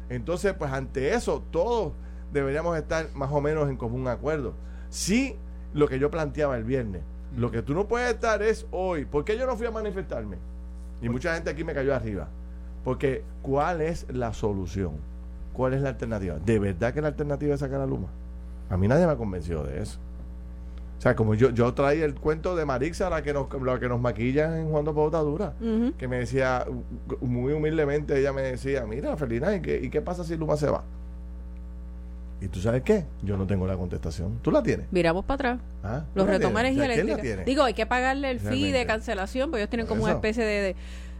Entonces, 0.10 0.54
pues 0.54 0.72
ante 0.72 1.14
eso, 1.14 1.44
todos 1.50 1.94
deberíamos 2.32 2.78
estar 2.78 3.08
más 3.16 3.32
o 3.32 3.42
menos 3.42 3.70
en 3.70 3.78
común 3.78 4.08
acuerdo. 4.08 4.54
Sí, 4.90 5.38
lo 5.74 5.88
que 5.88 5.98
yo 5.98 6.12
planteaba 6.12 6.56
el 6.56 6.64
viernes. 6.64 7.02
Lo 7.36 7.50
que 7.50 7.64
tú 7.64 7.74
no 7.74 7.88
puedes 7.88 8.14
estar 8.14 8.44
es 8.44 8.68
hoy. 8.72 9.06
¿Por 9.06 9.26
qué 9.26 9.38
yo 9.38 9.48
no 9.48 9.58
fui 9.58 9.66
a 9.66 9.72
manifestarme? 9.72 10.38
Y 11.02 11.10
mucha 11.10 11.34
gente 11.34 11.50
aquí 11.50 11.64
me 11.64 11.74
cayó 11.74 11.96
arriba. 11.96 12.28
Porque, 12.84 13.24
¿cuál 13.42 13.82
es 13.82 14.06
la 14.10 14.34
solución? 14.34 14.98
¿Cuál 15.54 15.74
es 15.74 15.82
la 15.82 15.90
alternativa? 15.90 16.38
¿De 16.38 16.60
verdad 16.60 16.94
que 16.94 17.02
la 17.02 17.08
alternativa 17.08 17.54
es 17.54 17.60
sacar 17.60 17.82
a 17.82 17.86
Luma? 17.86 18.10
A 18.74 18.78
mí 18.78 18.88
nadie 18.88 19.06
me 19.06 19.12
ha 19.12 19.16
convencido 19.16 19.64
de 19.64 19.84
eso. 19.84 20.00
O 20.98 21.02
sea, 21.04 21.16
como 21.16 21.36
yo, 21.36 21.52
yo 21.52 21.72
traía 21.76 22.06
el 22.06 22.16
cuento 22.16 22.56
de 22.56 22.66
Marixa, 22.66 23.08
la 23.08 23.22
que 23.22 23.32
nos, 23.32 23.48
la 23.62 23.80
que 23.80 23.88
nos 23.88 24.02
maquilla 24.02 24.60
en 24.60 24.72
Juan 24.72 24.84
de 24.84 24.92
Dura, 24.92 25.54
que 25.98 26.08
me 26.08 26.18
decía, 26.18 26.66
muy 27.22 27.54
humildemente, 27.54 28.20
ella 28.20 28.34
me 28.34 28.42
decía, 28.42 28.86
mira, 28.88 29.16
Felina, 29.16 29.56
¿y 29.56 29.62
qué, 29.62 29.80
¿y 29.84 29.90
qué 29.92 30.02
pasa 30.02 30.24
si 30.24 30.36
Luma 30.38 30.58
se 30.58 30.72
va? 30.72 30.84
¿Y 32.42 32.48
tú 32.48 32.60
sabes 32.60 32.82
qué? 32.82 33.06
Yo 33.22 33.38
no 33.38 33.46
tengo 33.46 33.68
la 33.68 33.78
contestación. 33.78 34.40
¿Tú 34.42 34.50
la 34.50 34.64
tienes? 34.64 34.88
Miramos 34.92 35.24
para 35.24 35.36
atrás. 35.36 35.60
¿Ah? 35.84 36.06
Los 36.16 36.26
retomares 36.26 36.76
y 36.76 36.82
eléctricos. 36.82 37.46
Digo, 37.46 37.64
hay 37.64 37.76
que 37.76 37.86
pagarle 37.86 38.32
el 38.32 38.40
fee 38.40 38.72
de 38.72 38.88
cancelación, 38.88 39.52
porque 39.52 39.62
ellos 39.62 39.70
tienen 39.70 39.86
como 39.86 40.04
una 40.04 40.14
especie 40.14 40.44
de, 40.44 40.76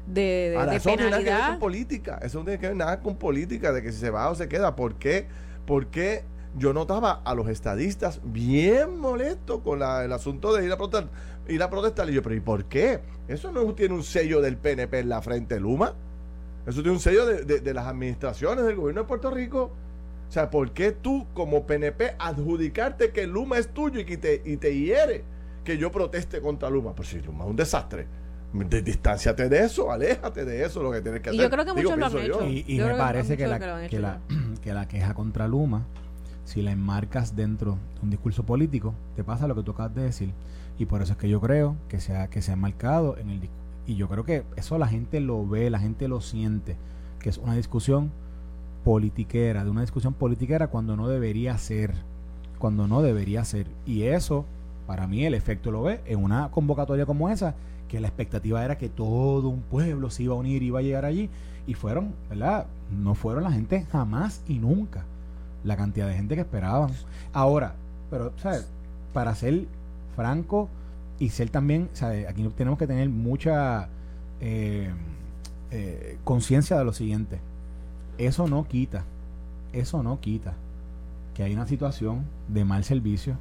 de, 0.08 0.58
de, 0.68 0.76
eso 0.76 0.90
penalidad. 0.90 1.12
No 1.12 1.18
tiene 1.18 1.24
que 1.24 1.30
ver 1.30 1.50
con 1.50 1.60
política. 1.60 2.20
Eso 2.24 2.40
no 2.40 2.46
tiene 2.46 2.60
que 2.60 2.68
ver 2.68 2.76
nada 2.78 3.00
con 3.00 3.16
política, 3.18 3.72
de 3.72 3.84
que 3.84 3.92
si 3.92 4.00
se 4.00 4.10
va 4.10 4.32
o 4.32 4.36
se 4.36 4.48
queda. 4.48 4.76
¿Por 4.76 4.96
qué? 4.96 5.28
¿Por 5.68 5.88
qué 5.88 6.24
yo 6.58 6.74
notaba 6.74 7.22
a 7.24 7.34
los 7.34 7.48
estadistas 7.48 8.22
bien 8.24 9.00
molestos 9.00 9.62
con 9.62 9.82
el 9.82 10.12
asunto 10.12 10.54
de 10.54 10.66
ir 10.66 10.72
a 10.72 10.78
protestar. 10.78 11.10
Ir 11.48 11.62
a 11.64 11.70
protestar. 11.70 12.10
Y 12.10 12.14
yo, 12.14 12.22
pero 12.22 12.36
¿y 12.36 12.40
por 12.40 12.66
qué? 12.66 13.02
Eso 13.28 13.52
no 13.52 13.74
tiene 13.74 13.96
un 13.96 14.04
sello 14.04 14.42
del 14.42 14.58
PNP 14.58 15.00
en 15.00 15.10
la 15.10 15.22
frente, 15.22 15.60
Luma. 15.60 15.94
Eso 16.66 16.82
tiene 16.82 16.92
un 16.92 17.00
sello 17.00 17.26
de, 17.26 17.74
las 17.74 17.88
administraciones 17.88 18.66
del 18.66 18.76
gobierno 18.76 19.02
de 19.02 19.08
Puerto 19.08 19.32
Rico. 19.32 19.72
O 20.30 20.32
sea, 20.32 20.50
¿por 20.50 20.72
qué 20.72 20.92
tú 20.92 21.28
como 21.34 21.66
PNP 21.66 22.16
adjudicarte 22.18 23.12
que 23.12 23.28
Luma 23.28 23.58
es 23.58 23.74
tuyo 23.74 24.00
y 24.00 24.06
que 24.06 24.18
te, 24.18 24.42
y 24.46 24.58
te 24.58 24.78
hiere 24.78 25.24
que 25.64 25.78
yo 25.78 25.92
proteste 25.92 26.42
contra 26.42 26.70
Luma? 26.70 26.96
Pues 26.96 27.10
si 27.10 27.20
Luma 27.20 27.44
es 27.44 27.50
un 27.50 27.56
desastre. 27.56 28.08
De, 28.54 28.84
distánciate 28.84 29.50
de 29.50 29.66
eso, 29.66 29.92
aléjate 29.92 30.46
de 30.46 30.64
eso, 30.64 30.84
lo 30.84 30.92
que 30.92 31.02
tienes 31.02 31.22
que 31.22 31.30
hacer. 31.30 31.40
Y 31.40 31.44
yo 31.44 31.50
creo 31.50 31.66
que 31.66 31.74
muchos 31.74 31.98
lo 31.98 32.06
han 32.06 32.18
hecho. 32.18 32.48
Y, 32.48 32.80
me 32.80 32.94
parece 32.94 33.36
que, 33.36 33.48
la, 33.48 33.60
que 34.62 34.74
la 34.74 34.88
queja 34.88 35.16
contra 35.16 35.48
Luma 35.48 35.88
si 36.46 36.62
la 36.62 36.72
enmarcas 36.72 37.36
dentro 37.36 37.78
de 37.96 38.02
un 38.02 38.10
discurso 38.10 38.44
político, 38.44 38.94
te 39.16 39.24
pasa 39.24 39.48
lo 39.48 39.56
que 39.56 39.64
tú 39.64 39.72
acabas 39.72 39.96
de 39.96 40.04
decir. 40.04 40.34
Y 40.78 40.86
por 40.86 41.02
eso 41.02 41.14
es 41.14 41.18
que 41.18 41.30
yo 41.30 41.40
creo 41.40 41.76
que 41.88 42.00
se 42.00 42.16
ha, 42.16 42.28
que 42.28 42.42
se 42.42 42.52
ha 42.52 42.56
en 42.56 43.30
el 43.30 43.50
Y 43.86 43.96
yo 43.96 44.08
creo 44.10 44.24
que 44.24 44.44
eso 44.56 44.78
la 44.78 44.88
gente 44.88 45.20
lo 45.20 45.48
ve, 45.48 45.70
la 45.70 45.80
gente 45.80 46.08
lo 46.08 46.22
siente, 46.22 46.76
que 47.20 47.30
es 47.30 47.38
una 47.38 47.56
discusión 47.56 48.12
politiquera, 48.84 49.64
de 49.64 49.70
una 49.70 49.82
discusión 49.82 50.14
politiquera 50.14 50.68
cuando 50.68 50.98
no 50.98 51.08
debería 51.08 51.58
ser, 51.58 51.94
cuando 52.60 52.88
no 52.88 53.02
debería 53.02 53.46
ser. 53.46 53.68
Y 53.86 54.04
eso, 54.04 54.46
para 54.88 55.08
mí, 55.08 55.26
el 55.26 55.34
efecto 55.34 55.72
lo 55.72 55.84
ve 55.84 56.02
en 56.06 56.24
una 56.24 56.50
convocatoria 56.52 57.06
como 57.06 57.30
esa, 57.30 57.56
que 57.88 58.00
la 58.00 58.08
expectativa 58.08 58.66
era 58.66 58.78
que 58.78 58.90
todo 58.90 59.50
un 59.50 59.62
pueblo 59.62 60.10
se 60.10 60.24
iba 60.24 60.34
a 60.34 60.38
unir, 60.38 60.64
iba 60.64 60.80
a 60.80 60.84
llegar 60.84 61.06
allí, 61.06 61.30
y 61.68 61.76
fueron, 61.76 62.14
¿verdad? 62.30 62.66
No 62.92 63.16
fueron 63.16 63.44
la 63.44 63.52
gente 63.52 63.86
jamás 63.92 64.44
y 64.48 64.60
nunca 64.60 65.06
la 65.64 65.78
cantidad 65.78 66.08
de 66.08 66.16
gente 66.16 66.36
que 66.36 66.42
esperaban. 66.42 66.92
Ahora, 67.32 67.76
pero, 68.10 68.34
¿sabes? 68.38 68.68
Para 69.14 69.36
ser 69.36 69.66
franco 70.16 70.70
y 71.20 71.30
ser 71.30 71.50
también, 71.50 71.90
¿sabes? 71.94 72.28
Aquí 72.28 72.48
tenemos 72.56 72.80
que 72.80 72.88
tener 72.88 73.10
mucha 73.10 73.90
eh, 74.42 74.92
eh, 75.72 76.18
conciencia 76.24 76.78
de 76.78 76.86
lo 76.86 76.94
siguiente. 76.94 77.40
Eso 78.18 78.48
no 78.48 78.68
quita, 78.68 79.04
eso 79.72 80.04
no 80.04 80.20
quita 80.20 80.54
que 81.34 81.44
hay 81.44 81.54
una 81.54 81.66
situación 81.66 82.26
de 82.48 82.64
mal 82.64 82.84
servicio 82.84 83.38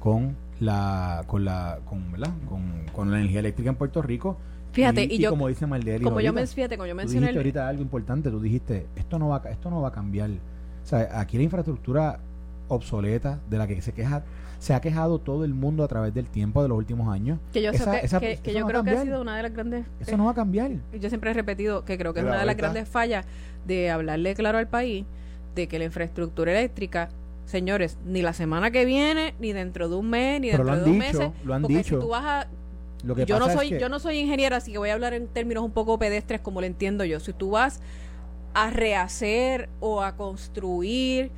con 0.00 0.34
la 0.60 1.24
con 1.26 1.44
la 1.44 1.78
con, 1.84 2.10
con, 2.48 2.62
con 2.94 3.10
la 3.10 3.18
energía 3.18 3.40
eléctrica 3.40 3.68
en 3.68 3.76
Puerto 3.76 4.00
Rico 4.00 4.38
Fíjate, 4.72 5.04
y, 5.04 5.18
yo, 5.18 5.30
como 5.30 5.48
dice 5.48 5.66
Maldeli, 5.66 6.04
como 6.04 6.20
yo, 6.20 6.32
me, 6.32 6.46
fíjate, 6.46 6.76
como 6.76 6.86
yo 6.86 6.94
mencioné. 6.94 7.28
Tú 7.28 7.32
dijiste 7.32 7.38
ahorita 7.38 7.68
algo 7.68 7.82
importante, 7.82 8.30
tú 8.30 8.40
dijiste, 8.40 8.86
esto 8.96 9.18
no 9.18 9.28
va, 9.28 9.42
esto 9.50 9.70
no 9.70 9.80
va 9.80 9.88
a 9.88 9.92
cambiar. 9.92 10.30
O 10.88 10.90
sea, 10.90 11.20
aquí 11.20 11.36
la 11.36 11.42
infraestructura 11.42 12.18
obsoleta 12.68 13.40
de 13.50 13.58
la 13.58 13.66
que 13.66 13.82
se 13.82 13.92
queja 13.92 14.22
se 14.58 14.72
ha 14.72 14.80
quejado 14.80 15.18
todo 15.18 15.44
el 15.44 15.52
mundo 15.52 15.84
a 15.84 15.88
través 15.88 16.14
del 16.14 16.26
tiempo 16.28 16.62
de 16.62 16.68
los 16.70 16.78
últimos 16.78 17.12
años. 17.12 17.38
Que 17.52 17.60
yo, 17.60 17.72
que, 17.72 18.54
yo 18.54 18.66
creo 18.66 18.82
que 18.82 18.90
ha 18.90 19.02
sido 19.02 19.20
una 19.20 19.36
de 19.36 19.42
las 19.42 19.52
grandes... 19.52 19.84
Eso 20.00 20.16
no 20.16 20.24
va 20.24 20.30
a 20.30 20.34
cambiar. 20.34 20.70
Yo 20.98 21.10
siempre 21.10 21.30
he 21.30 21.34
repetido 21.34 21.84
que 21.84 21.98
creo 21.98 22.14
que 22.14 22.20
es 22.20 22.26
una 22.26 22.40
de 22.40 22.46
las 22.46 22.56
grandes 22.56 22.88
fallas 22.88 23.26
de 23.66 23.90
hablarle 23.90 24.34
claro 24.34 24.56
al 24.56 24.66
país 24.66 25.04
de 25.54 25.68
que 25.68 25.78
la 25.78 25.84
infraestructura 25.84 26.52
eléctrica 26.52 27.10
señores, 27.44 27.98
ni 28.06 28.22
la 28.22 28.32
semana 28.32 28.70
que 28.70 28.86
viene, 28.86 29.34
ni 29.38 29.52
dentro 29.52 29.90
de 29.90 29.94
un 29.94 30.08
mes, 30.08 30.40
ni 30.40 30.48
dentro 30.48 30.74
de 30.74 30.80
dos 30.80 30.88
meses. 30.88 31.30
Lo 31.44 31.52
han 31.52 31.64
dicho. 31.64 31.96
Si 31.96 32.00
tú 32.00 32.08
vas 32.08 32.24
a, 32.24 32.48
yo 33.26 33.38
no 33.38 33.50
soy, 33.50 33.78
yo 33.78 33.88
no 33.90 33.98
soy 33.98 34.18
ingeniera, 34.18 34.56
así 34.56 34.72
que 34.72 34.78
voy 34.78 34.90
a 34.90 34.94
hablar 34.94 35.12
en 35.12 35.28
términos 35.28 35.64
un 35.64 35.72
poco 35.72 35.98
pedestres 35.98 36.40
como 36.40 36.60
lo 36.62 36.66
entiendo 36.66 37.04
yo. 37.04 37.20
Si 37.20 37.34
tú 37.34 37.50
vas 37.50 37.80
a 38.58 38.70
rehacer 38.70 39.68
o 39.78 40.02
a 40.02 40.16
construir 40.16 41.30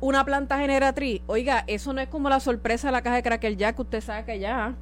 una 0.00 0.24
planta 0.24 0.58
generatriz, 0.58 1.20
oiga, 1.26 1.64
eso 1.66 1.92
no 1.92 2.00
es 2.00 2.08
como 2.08 2.30
la 2.30 2.40
sorpresa 2.40 2.88
de 2.88 2.92
la 2.92 3.02
caja 3.02 3.16
de 3.16 3.22
Cracker 3.22 3.56
Jack 3.58 3.76
que 3.76 3.82
usted 3.82 4.00
saca 4.00 4.34
ya. 4.34 4.74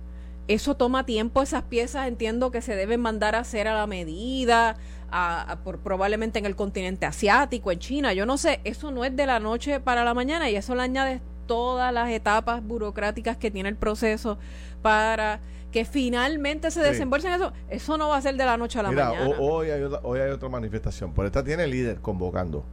Eso 0.46 0.76
toma 0.76 1.04
tiempo, 1.04 1.42
esas 1.42 1.64
piezas 1.64 2.06
entiendo 2.06 2.52
que 2.52 2.60
se 2.60 2.76
deben 2.76 3.00
mandar 3.00 3.34
a 3.34 3.40
hacer 3.40 3.66
a 3.66 3.74
la 3.74 3.88
medida, 3.88 4.76
a, 5.10 5.58
por, 5.64 5.80
probablemente 5.80 6.38
en 6.38 6.46
el 6.46 6.54
continente 6.54 7.06
asiático, 7.06 7.72
en 7.72 7.80
China, 7.80 8.12
yo 8.12 8.24
no 8.24 8.38
sé, 8.38 8.60
eso 8.62 8.92
no 8.92 9.04
es 9.04 9.16
de 9.16 9.26
la 9.26 9.40
noche 9.40 9.80
para 9.80 10.04
la 10.04 10.14
mañana 10.14 10.48
y 10.50 10.54
eso 10.54 10.76
le 10.76 10.82
añade 10.82 11.22
todas 11.48 11.92
las 11.92 12.08
etapas 12.10 12.62
burocráticas 12.62 13.36
que 13.36 13.50
tiene 13.50 13.68
el 13.68 13.76
proceso 13.76 14.38
para 14.80 15.40
que 15.74 15.84
finalmente 15.84 16.70
se 16.70 16.80
desembolsen 16.80 17.32
eso, 17.32 17.52
eso 17.68 17.98
no 17.98 18.10
va 18.10 18.18
a 18.18 18.22
ser 18.22 18.36
de 18.36 18.44
la 18.44 18.56
noche 18.56 18.78
a 18.78 18.84
la 18.84 18.92
mañana. 18.92 19.28
hoy, 19.40 19.70
hay 19.70 19.82
otra, 19.82 19.98
hoy 20.04 20.20
hay 20.20 20.30
otra 20.30 20.48
manifestación, 20.48 21.12
por 21.12 21.26
esta 21.26 21.42
tiene 21.42 21.66
líder 21.66 21.96
convocando. 21.96 22.64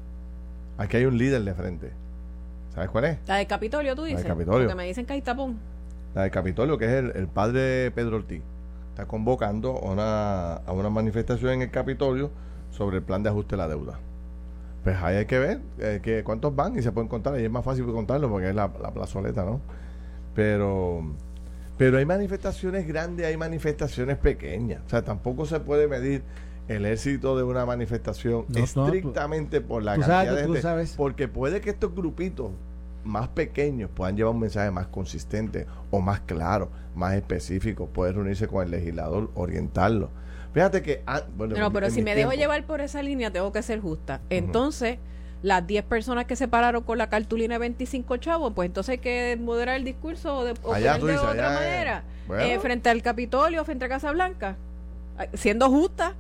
Aquí 0.78 0.98
hay 0.98 1.06
un 1.06 1.18
líder 1.18 1.42
de 1.42 1.56
frente. 1.56 1.92
¿Sabes 2.76 2.92
cuál 2.92 3.06
es? 3.06 3.18
La 3.26 3.38
del 3.38 3.48
Capitolio, 3.48 3.96
tú 3.96 4.04
dices. 4.04 4.22
La 4.22 4.30
del 4.30 4.38
Capitolio. 4.38 4.68
Porque 4.68 4.76
me 4.76 4.86
dicen 4.86 5.08
que 5.08 5.14
hay 5.14 5.24
tapón. 5.24 5.58
La 6.14 6.22
del 6.22 6.30
Capitolio, 6.30 6.78
que 6.78 6.86
es 6.86 6.92
el, 6.92 7.12
el 7.16 7.28
padre 7.28 7.90
Pedro 7.90 8.18
Ortiz. 8.18 8.44
Está 8.92 9.08
convocando 9.08 9.78
a 9.78 9.92
una, 9.92 10.54
a 10.58 10.72
una 10.72 10.92
manifestación 10.92 11.54
en 11.54 11.64
el 11.64 11.72
Capitolio 11.72 12.30
sobre 12.70 12.98
el 12.98 13.04
plan 13.04 13.24
de 13.24 13.30
ajuste 13.30 13.56
de 13.56 13.58
la 13.64 13.68
deuda. 13.68 13.98
Pues 14.84 14.96
ahí 15.02 15.16
hay 15.16 15.26
que 15.26 15.40
ver 15.40 15.62
eh, 15.80 16.02
que 16.04 16.24
cuántos 16.24 16.56
van 16.56 16.78
y 16.78 16.84
se 16.84 16.92
pueden 16.92 17.08
contar. 17.08 17.40
Y 17.40 17.46
es 17.46 17.52
más 17.52 17.66
fácil 17.66 17.84
contarlo 17.86 18.30
porque 18.30 18.50
es 18.50 18.56
la, 18.56 18.72
la 18.80 18.92
plazoleta, 18.92 19.44
¿no? 19.44 19.60
Pero, 20.36 21.02
pero 21.82 21.98
hay 21.98 22.06
manifestaciones 22.06 22.88
grandes, 22.88 23.26
hay 23.26 23.38
manifestaciones 23.38 24.16
pequeñas. 24.18 24.84
O 24.86 24.90
sea, 24.92 25.02
tampoco 25.02 25.48
se 25.48 25.60
puede 25.60 25.88
medir 25.88 26.22
el 26.68 26.86
éxito 26.86 27.36
de 27.36 27.42
una 27.42 27.66
manifestación 27.66 28.46
estrictamente 28.54 29.62
por 29.62 29.82
la 29.82 29.98
cantidad 29.98 30.36
de 30.36 30.62
gente. 30.62 30.94
Porque 30.96 31.28
puede 31.28 31.60
que 31.60 31.72
estos 31.72 31.96
grupitos 31.96 32.52
más 33.04 33.30
pequeños 33.30 33.90
puedan 33.96 34.16
llevar 34.16 34.36
un 34.36 34.42
mensaje 34.42 34.70
más 34.70 34.86
consistente 34.90 35.66
o 35.90 36.02
más 36.02 36.20
claro, 36.20 36.70
más 36.94 37.16
específico, 37.16 37.88
puede 37.88 38.12
reunirse 38.14 38.48
con 38.48 38.64
el 38.64 38.70
legislador, 38.70 39.32
orientarlo. 39.34 40.12
Fíjate 40.54 40.84
que... 40.84 41.02
Ah, 41.08 41.24
bueno, 41.36 41.74
pero 41.74 41.90
si 41.90 42.04
me 42.04 42.14
dejo 42.14 42.34
llevar 42.34 42.64
por 42.68 42.82
esa 42.82 43.02
línea, 43.02 43.32
tengo 43.32 43.52
que 43.52 43.64
ser 43.64 43.80
justa. 43.80 44.22
Entonces, 44.30 45.00
las 45.44 45.66
10 45.66 45.84
personas 45.86 46.26
que 46.26 46.36
se 46.36 46.48
pararon 46.48 46.84
con 46.84 46.98
la 46.98 47.10
cartulina 47.10 47.56
de 47.56 47.60
25 47.60 48.18
chavos, 48.18 48.54
pues 48.54 48.68
entonces 48.68 48.94
hay 48.94 48.98
que 49.00 49.38
moderar 49.40 49.76
el 49.76 49.84
discurso 49.84 50.38
o 50.38 50.44
de, 50.44 50.52
otra 50.62 51.00
manera. 51.00 52.04
Eh, 52.40 52.60
frente 52.60 52.90
al 52.90 53.02
Capitolio, 53.02 53.66
frente 53.66 53.86
a 53.86 53.90
Casa 53.90 54.12
Blanca. 54.12 54.56
Siendo 55.34 55.70
justa. 55.70 56.14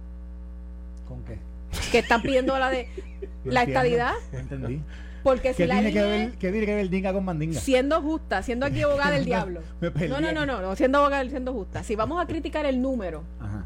¿Con 1.07 1.23
qué? 1.23 1.39
Que 1.91 1.99
están 1.99 2.21
pidiendo 2.21 2.57
la 2.57 2.69
de 2.69 2.87
la 3.45 3.63
estadidad. 3.63 4.13
entendí. 4.33 4.81
Porque 5.23 5.53
si 5.53 5.67
la 5.67 5.75
tiene 5.75 5.93
que 5.93 6.01
ver, 6.01 6.31
¿Qué 6.31 6.49
tiene 6.49 6.65
que 6.65 6.75
ver 6.75 6.89
dinga 6.89 7.13
con 7.13 7.23
mandinga? 7.23 7.59
Siendo 7.59 8.01
justa, 8.01 8.41
siendo 8.41 8.65
aquí 8.65 8.81
abogada 8.81 9.11
del 9.11 9.25
diablo. 9.25 9.61
no, 9.81 10.19
no, 10.19 10.31
no, 10.31 10.45
no, 10.47 10.61
no, 10.61 10.75
siendo 10.75 10.97
abogada 10.97 11.29
siendo 11.29 11.53
justa. 11.53 11.83
Si 11.83 11.95
vamos 11.95 12.21
a 12.21 12.25
criticar 12.25 12.65
el 12.65 12.81
número, 12.81 13.23
Ajá 13.39 13.65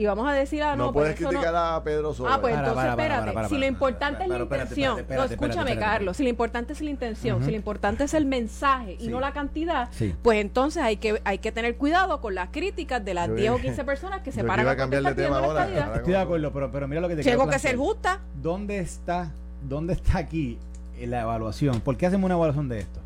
y 0.00 0.06
vamos 0.06 0.26
a 0.26 0.32
decir, 0.32 0.62
ah, 0.62 0.76
no, 0.76 0.86
no 0.86 0.92
puedes 0.94 1.14
pues 1.14 1.28
criticar 1.28 1.54
a 1.54 1.84
Pedro 1.84 2.14
Sola. 2.14 2.36
Ah, 2.36 2.40
pues 2.40 2.56
entonces 2.56 2.88
espérate. 2.88 3.48
si 3.50 3.58
lo 3.58 3.66
importante 3.66 4.22
es 4.22 4.30
la 4.30 4.38
intención, 4.38 5.06
no, 5.10 5.24
escúchame, 5.24 5.78
Carlos. 5.78 6.16
Si 6.16 6.22
lo 6.22 6.30
importante 6.30 6.72
es 6.72 6.80
la 6.80 6.88
intención, 6.88 7.44
si 7.44 7.50
lo 7.50 7.56
importante 7.56 8.04
es 8.04 8.14
el 8.14 8.24
mensaje 8.24 8.96
y 8.98 9.08
no 9.08 9.20
la 9.20 9.34
cantidad, 9.34 9.90
pues 10.22 10.40
entonces 10.40 10.82
hay 10.82 10.96
que 10.96 11.20
hay 11.22 11.36
que 11.36 11.52
tener 11.52 11.76
cuidado 11.76 12.22
con 12.22 12.34
las 12.34 12.48
críticas 12.48 13.04
de 13.04 13.12
las 13.12 13.34
10 13.34 13.50
o 13.50 13.56
15 13.58 13.84
personas 13.84 14.22
que 14.22 14.32
se 14.32 14.42
paran 14.42 14.66
a 14.66 14.74
cambiar 14.74 15.02
de 15.02 15.14
tema 15.14 15.40
ahora. 15.40 15.68
Estoy 15.96 16.14
de 16.14 16.18
acuerdo, 16.18 16.50
pero, 16.50 16.72
pero 16.72 16.88
mira 16.88 17.02
lo 17.02 17.08
que 17.08 17.16
te 17.16 17.22
Tengo 17.22 17.46
que 17.46 17.58
ser 17.58 17.76
justa. 17.76 18.20
¿Dónde 18.40 18.78
está, 18.78 19.30
¿Dónde 19.68 19.92
está 19.92 20.16
aquí 20.16 20.58
la 20.98 21.20
evaluación? 21.20 21.82
¿Por 21.82 21.98
qué 21.98 22.06
hacemos 22.06 22.24
una 22.24 22.36
evaluación 22.36 22.70
de 22.70 22.78
esto? 22.78 23.00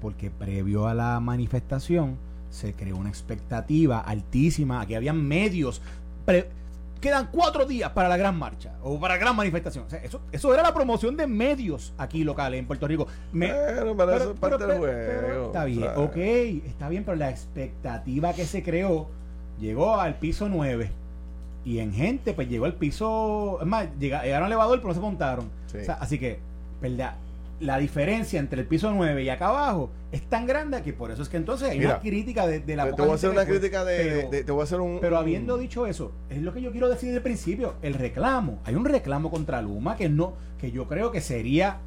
Porque 0.00 0.32
previo 0.32 0.88
a 0.88 0.94
la 0.94 1.20
manifestación 1.20 2.16
se 2.50 2.72
creó 2.72 2.96
una 2.96 3.10
expectativa 3.10 4.00
altísima, 4.00 4.80
aquí 4.80 4.94
habían 4.94 5.22
medios 5.22 5.82
quedan 7.00 7.28
cuatro 7.30 7.66
días 7.66 7.90
para 7.90 8.08
la 8.08 8.16
gran 8.16 8.36
marcha 8.36 8.74
o 8.82 8.98
para 8.98 9.14
la 9.14 9.20
gran 9.20 9.36
manifestación. 9.36 9.86
eso, 10.02 10.20
eso 10.32 10.54
era 10.54 10.62
la 10.62 10.74
promoción 10.74 11.16
de 11.16 11.26
medios 11.26 11.92
aquí 11.98 12.24
locales 12.24 12.58
en 12.58 12.66
Puerto 12.66 12.88
Rico. 12.88 13.06
pero, 13.32 14.16
eso 14.16 14.32
es 14.32 14.38
parte 14.38 14.66
del 14.66 14.78
juego. 14.78 15.46
Está 15.46 15.64
bien, 15.64 15.88
ok, 15.94 16.16
está 16.16 16.88
bien, 16.88 17.04
pero 17.04 17.16
la 17.16 17.30
expectativa 17.30 18.32
que 18.32 18.44
se 18.44 18.62
creó 18.62 19.08
llegó 19.60 20.00
al 20.00 20.16
piso 20.16 20.48
9 20.48 20.90
y 21.64 21.78
en 21.80 21.92
gente 21.92 22.32
pues 22.32 22.48
llegó 22.48 22.64
al 22.64 22.74
piso, 22.74 23.58
es 23.60 23.66
más, 23.66 23.88
llegaron 23.98 24.44
al 24.44 24.46
elevador 24.46 24.78
pero 24.78 24.88
no 24.88 24.94
se 24.94 25.00
montaron. 25.00 25.50
así 26.00 26.18
que, 26.18 26.38
¿verdad? 26.80 27.16
La 27.60 27.78
diferencia 27.78 28.38
entre 28.38 28.60
el 28.60 28.66
piso 28.66 28.90
9 28.90 29.22
y 29.22 29.28
acá 29.28 29.48
abajo 29.48 29.90
es 30.12 30.22
tan 30.28 30.46
grande 30.46 30.82
que 30.82 30.92
por 30.92 31.10
eso 31.10 31.22
es 31.22 31.28
que 31.28 31.36
entonces 31.36 31.70
hay 31.70 31.84
una 31.84 32.00
crítica 32.00 32.46
de, 32.46 32.76
la 32.76 32.94
te, 32.94 33.02
voy 33.02 33.10
a 33.10 33.14
hacer 33.14 33.30
una 33.30 33.46
crítica 33.46 33.84
de, 33.84 34.44
te 34.44 34.52
voy 34.52 34.60
a 34.60 34.64
hacer 34.64 34.80
un 34.80 34.98
pero 35.00 35.16
habiendo 35.16 35.56
dicho 35.56 35.86
eso 35.86 36.12
es 36.28 36.42
lo 36.42 36.52
que 36.52 36.60
yo 36.60 36.70
quiero 36.70 36.88
decir 36.88 37.08
desde 37.08 37.18
el 37.18 37.22
principio 37.22 37.74
el 37.82 37.94
reclamo. 37.94 38.60
Hay 38.64 38.74
un 38.74 38.84
reclamo 38.84 39.30
contra 39.30 39.62
Luma 39.62 39.96
que 39.96 40.08
no 40.08 40.34
que 40.58 40.70
yo 40.70 40.86
creo 40.86 41.10
que 41.10 41.20
sería 41.20 41.80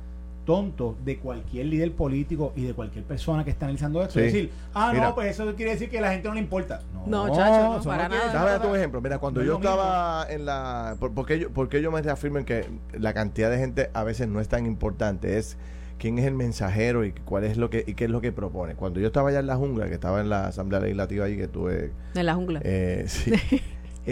tonto 0.50 0.98
de 1.06 1.20
cualquier 1.20 1.68
líder 1.68 1.92
político 1.92 2.54
y 2.56 2.64
de 2.64 2.74
cualquier 2.74 3.06
persona 3.06 3.44
que 3.44 3.52
está 3.52 3.68
analizando 3.68 4.02
esto. 4.02 4.20
Es 4.20 4.34
decir, 4.34 4.52
ah, 4.74 4.92
no, 4.96 5.14
pues 5.14 5.30
eso 5.30 5.54
quiere 5.54 5.74
decir 5.74 5.92
que 5.92 6.00
a 6.00 6.02
la 6.02 6.12
gente 6.12 6.28
no 6.28 6.34
le 6.34 6.40
importa. 6.40 6.82
No, 7.06 7.28
no 7.28 7.36
chacho, 7.36 7.78
no, 7.78 7.84
para 7.84 8.10
nada. 8.10 8.58
Dame 8.58 8.66
un 8.66 8.76
ejemplo. 8.76 9.00
Mira, 9.00 9.20
cuando 9.20 9.44
yo 9.44 9.58
estaba 9.58 10.26
en 10.28 10.46
la. 10.46 10.98
¿por, 11.00 11.24
qué 11.28 11.38
yo, 11.38 11.52
¿Por 11.52 11.70
qué 11.70 11.84
yo 11.84 11.92
me 11.92 12.02
reafirmo 12.02 12.40
en 12.40 12.46
que 12.46 12.66
la 12.98 13.14
cantidad 13.14 13.52
de 13.52 13.60
gente 13.60 13.92
a 13.94 14.04
veces 14.04 14.28
no 14.28 14.42
es 14.42 14.48
tan 14.48 14.66
importante? 14.66 15.38
Es 15.38 15.56
quién 16.00 16.18
es 16.18 16.26
el 16.26 16.34
mensajero 16.34 17.06
y 17.06 17.12
cuál 17.12 17.44
es 17.44 17.56
lo 17.58 17.70
que 17.70 17.84
y 17.86 17.94
qué 17.94 18.06
es 18.06 18.10
lo 18.10 18.20
que 18.20 18.32
propone. 18.32 18.74
Cuando 18.74 19.00
yo 19.00 19.06
estaba 19.06 19.30
allá 19.30 19.42
en 19.42 19.48
la 19.48 19.56
jungla, 19.56 19.88
que 19.88 19.94
estaba 19.94 20.20
en 20.20 20.30
la 20.30 20.48
Asamblea 20.48 20.80
Legislativa 20.80 21.26
ahí 21.26 21.38
que 21.38 21.48
tuve... 21.48 21.92
En 22.16 22.26
la 22.26 22.34
jungla. 22.34 22.62
Eh, 22.64 23.06
sí. 23.08 23.34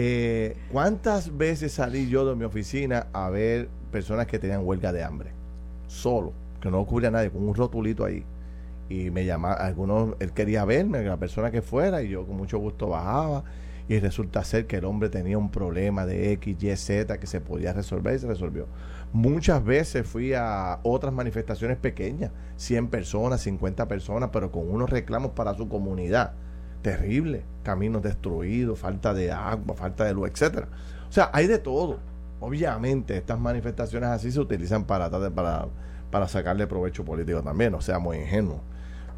Eh, 0.00 0.56
¿Cuántas 0.70 1.36
veces 1.36 1.72
salí 1.72 2.08
yo 2.08 2.24
de 2.24 2.36
mi 2.36 2.44
oficina 2.44 3.08
a 3.12 3.30
ver 3.30 3.68
personas 3.90 4.28
que 4.28 4.38
tenían 4.38 4.64
huelga 4.64 4.92
de 4.92 5.02
hambre? 5.02 5.32
Solo, 5.88 6.32
que 6.60 6.70
no 6.70 6.78
ocurría 6.78 7.10
nadie, 7.10 7.30
con 7.30 7.48
un 7.48 7.54
rotulito 7.54 8.04
ahí. 8.04 8.24
Y 8.88 9.10
me 9.10 9.24
llamaba, 9.24 9.54
algunos, 9.54 10.14
él 10.20 10.32
quería 10.32 10.64
verme, 10.64 11.02
la 11.02 11.16
persona 11.16 11.50
que 11.50 11.62
fuera, 11.62 12.02
y 12.02 12.10
yo 12.10 12.24
con 12.26 12.36
mucho 12.36 12.58
gusto 12.58 12.88
bajaba. 12.88 13.42
Y 13.88 13.98
resulta 14.00 14.44
ser 14.44 14.66
que 14.66 14.76
el 14.76 14.84
hombre 14.84 15.08
tenía 15.08 15.38
un 15.38 15.50
problema 15.50 16.04
de 16.04 16.32
X, 16.32 16.62
Y, 16.62 16.76
Z 16.76 17.18
que 17.18 17.26
se 17.26 17.40
podía 17.40 17.72
resolver 17.72 18.14
y 18.14 18.18
se 18.18 18.26
resolvió. 18.26 18.66
Muchas 19.14 19.64
veces 19.64 20.06
fui 20.06 20.34
a 20.34 20.80
otras 20.82 21.12
manifestaciones 21.14 21.78
pequeñas, 21.78 22.30
100 22.56 22.88
personas, 22.88 23.40
50 23.40 23.88
personas, 23.88 24.28
pero 24.30 24.52
con 24.52 24.70
unos 24.70 24.90
reclamos 24.90 25.30
para 25.30 25.54
su 25.54 25.68
comunidad. 25.68 26.34
Terrible, 26.82 27.44
caminos 27.62 28.02
destruidos, 28.02 28.78
falta 28.78 29.14
de 29.14 29.32
agua, 29.32 29.74
falta 29.74 30.04
de 30.04 30.12
luz, 30.12 30.30
etcétera. 30.30 30.68
O 31.08 31.12
sea, 31.12 31.30
hay 31.32 31.46
de 31.46 31.58
todo. 31.58 31.98
Obviamente, 32.40 33.16
estas 33.16 33.38
manifestaciones 33.38 34.10
así 34.10 34.30
se 34.30 34.40
utilizan 34.40 34.84
para, 34.84 35.10
para, 35.10 35.66
para 36.10 36.28
sacarle 36.28 36.66
provecho 36.66 37.04
político 37.04 37.42
también, 37.42 37.72
no 37.72 37.80
sea 37.80 37.98
muy 37.98 38.18
ingenuo. 38.18 38.60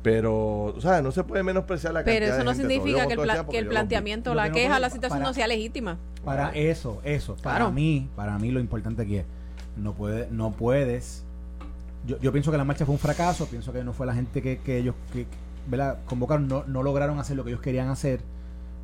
Pero, 0.03 0.65
o 0.65 0.81
sea, 0.81 1.03
no 1.03 1.13
se 1.13 1.25
puede 1.25 1.43
menospreciar 1.43 1.93
la 1.93 2.03
Pero 2.03 2.25
eso 2.25 2.43
no 2.43 2.55
significa 2.55 3.07
que 3.07 3.15
el, 3.15 3.47
que 3.51 3.59
el 3.59 3.67
planteamiento, 3.69 4.35
la 4.35 4.51
queja, 4.51 4.79
la 4.79 4.89
situación 4.89 5.23
no 5.23 5.35
sea 5.35 5.47
legítima. 5.47 5.99
Para 6.25 6.51
eso, 6.51 7.01
eso. 7.05 7.37
Para 7.43 7.71
mí, 7.71 8.09
para 8.17 8.39
mí 8.39 8.51
lo 8.51 8.61
importante 8.61 9.03
aquí 9.03 9.17
es 9.17 9.27
no, 9.77 9.95
puede, 9.95 10.29
no 10.31 10.53
puedes. 10.53 11.25
Yo, 12.07 12.19
yo 12.19 12.33
pienso 12.33 12.51
que 12.51 12.57
la 12.57 12.65
marcha 12.65 12.87
fue 12.87 12.95
un 12.95 12.99
fracaso, 12.99 13.47
pienso 13.47 13.73
que 13.73 13.85
no 13.85 13.93
fue 13.93 14.07
la 14.07 14.15
gente 14.15 14.43
que, 14.43 14.59
que 14.59 14.79
ellos 14.79 14.95
que, 15.13 15.27
convocaron, 16.07 16.49
no, 16.49 16.65
no 16.67 16.83
lograron 16.83 17.19
hacer 17.19 17.37
lo 17.37 17.45
que 17.45 17.51
ellos 17.51 17.61
querían 17.61 17.89
hacer, 17.89 18.21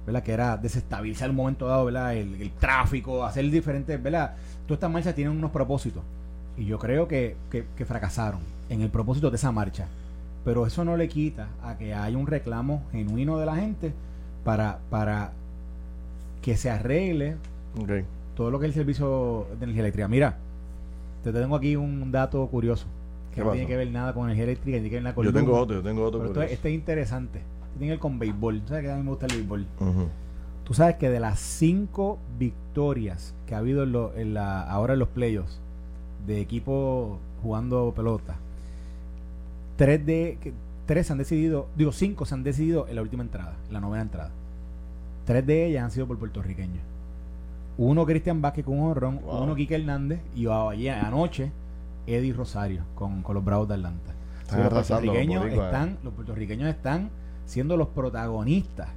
¿verdad? 0.06 0.22
que 0.22 0.32
era 0.32 0.56
desestabilizar 0.56 1.28
un 1.30 1.36
momento 1.36 1.66
dado 1.66 1.84
¿verdad? 1.84 2.14
El, 2.14 2.50
tráfico, 2.52 3.24
hacer 3.24 3.50
diferentes, 3.50 4.00
¿verdad? 4.02 4.36
Todas 4.66 4.78
estas 4.78 4.90
marchas 4.90 5.14
tienen 5.14 5.36
unos 5.36 5.50
propósitos 5.50 6.02
y 6.56 6.64
yo 6.64 6.78
creo 6.78 7.06
que, 7.06 7.36
que, 7.50 7.84
fracasaron 7.84 8.40
en 8.70 8.80
el 8.80 8.88
propósito 8.88 9.30
de 9.30 9.36
esa 9.36 9.52
marcha. 9.52 9.86
Pero 10.44 10.66
eso 10.66 10.84
no 10.84 10.96
le 10.96 11.08
quita 11.08 11.48
a 11.62 11.76
que 11.76 11.92
haya 11.92 12.16
un 12.16 12.26
reclamo 12.26 12.84
genuino 12.92 13.38
de 13.38 13.46
la 13.46 13.56
gente 13.56 13.92
para, 14.44 14.78
para 14.90 15.32
que 16.40 16.56
se 16.56 16.70
arregle 16.70 17.36
todo 18.36 18.50
lo 18.50 18.60
que 18.60 18.66
es 18.66 18.70
el 18.70 18.74
servicio 18.74 19.48
de 19.58 19.64
energía 19.64 19.82
eléctrica. 19.82 20.08
Mira, 20.08 20.36
te 21.24 21.32
tengo 21.32 21.56
aquí 21.56 21.74
un 21.74 22.12
dato 22.12 22.46
curioso 22.46 22.86
que 23.34 23.44
no 23.44 23.50
tiene 23.50 23.66
que 23.66 23.76
ver 23.76 23.90
nada 23.90 24.14
con 24.14 24.24
energía 24.24 24.44
eléctrica, 24.44 24.78
ni 24.78 24.88
que 24.88 24.94
ver 24.96 25.02
nada 25.02 25.14
con 25.14 25.24
Yo 25.24 25.32
tengo 25.32 25.58
otro, 25.58 25.76
yo 25.76 25.82
tengo 25.82 26.04
otro. 26.04 26.42
este 26.42 26.68
es 26.68 26.74
interesante. 26.74 27.40
Tiene 27.78 27.86
que 27.86 27.90
ver 27.92 27.98
con 27.98 28.18
béisbol. 28.18 28.62
¿Sabes 28.66 28.84
que 28.84 28.90
a 28.90 28.96
mí 28.96 29.02
me 29.02 29.10
gusta 29.10 29.26
el 29.26 29.36
béisbol? 29.36 29.66
Tú 30.64 30.74
sabes 30.74 30.96
que 30.96 31.08
de 31.08 31.20
las 31.20 31.38
cinco 31.38 32.18
victorias 32.38 33.34
que 33.46 33.54
ha 33.54 33.58
habido 33.58 33.84
en, 34.16 34.34
la, 34.34 34.62
ahora 34.62 34.94
en 34.94 34.98
los 34.98 35.08
playoffs 35.08 35.60
de 36.26 36.40
equipos 36.40 37.18
jugando 37.42 37.92
pelota, 37.94 38.34
tres 39.76 40.04
de 40.04 40.38
tres 40.86 41.10
han 41.10 41.18
decidido, 41.18 41.68
digo 41.76 41.92
cinco 41.92 42.24
se 42.24 42.34
han 42.34 42.42
decidido 42.42 42.88
en 42.88 42.96
la 42.96 43.02
última 43.02 43.22
entrada, 43.22 43.54
en 43.68 43.74
la 43.74 43.80
novena 43.80 44.02
entrada. 44.02 44.30
Tres 45.24 45.46
de 45.46 45.66
ellas 45.66 45.84
han 45.84 45.90
sido 45.90 46.06
por 46.06 46.18
puertorriqueños. 46.18 46.82
Uno 47.78 48.06
Cristian 48.06 48.40
Vázquez 48.40 48.64
con 48.64 48.78
un 48.78 48.90
honrón, 48.90 49.20
uno 49.24 49.54
Quique 49.54 49.74
Hernández 49.74 50.20
y 50.34 50.46
anoche 50.46 51.52
Eddie 52.06 52.32
Rosario 52.32 52.82
con, 52.94 53.22
los 53.28 53.44
Bravos 53.44 53.68
de 53.68 53.74
Atlanta. 53.74 54.14
los 54.56 54.68
puertorriqueños 54.68 55.46
están, 55.46 55.98
los 56.02 56.14
puertorriqueños 56.14 56.68
están 56.70 57.10
siendo 57.46 57.76
los 57.76 57.88
protagonistas 57.88 58.88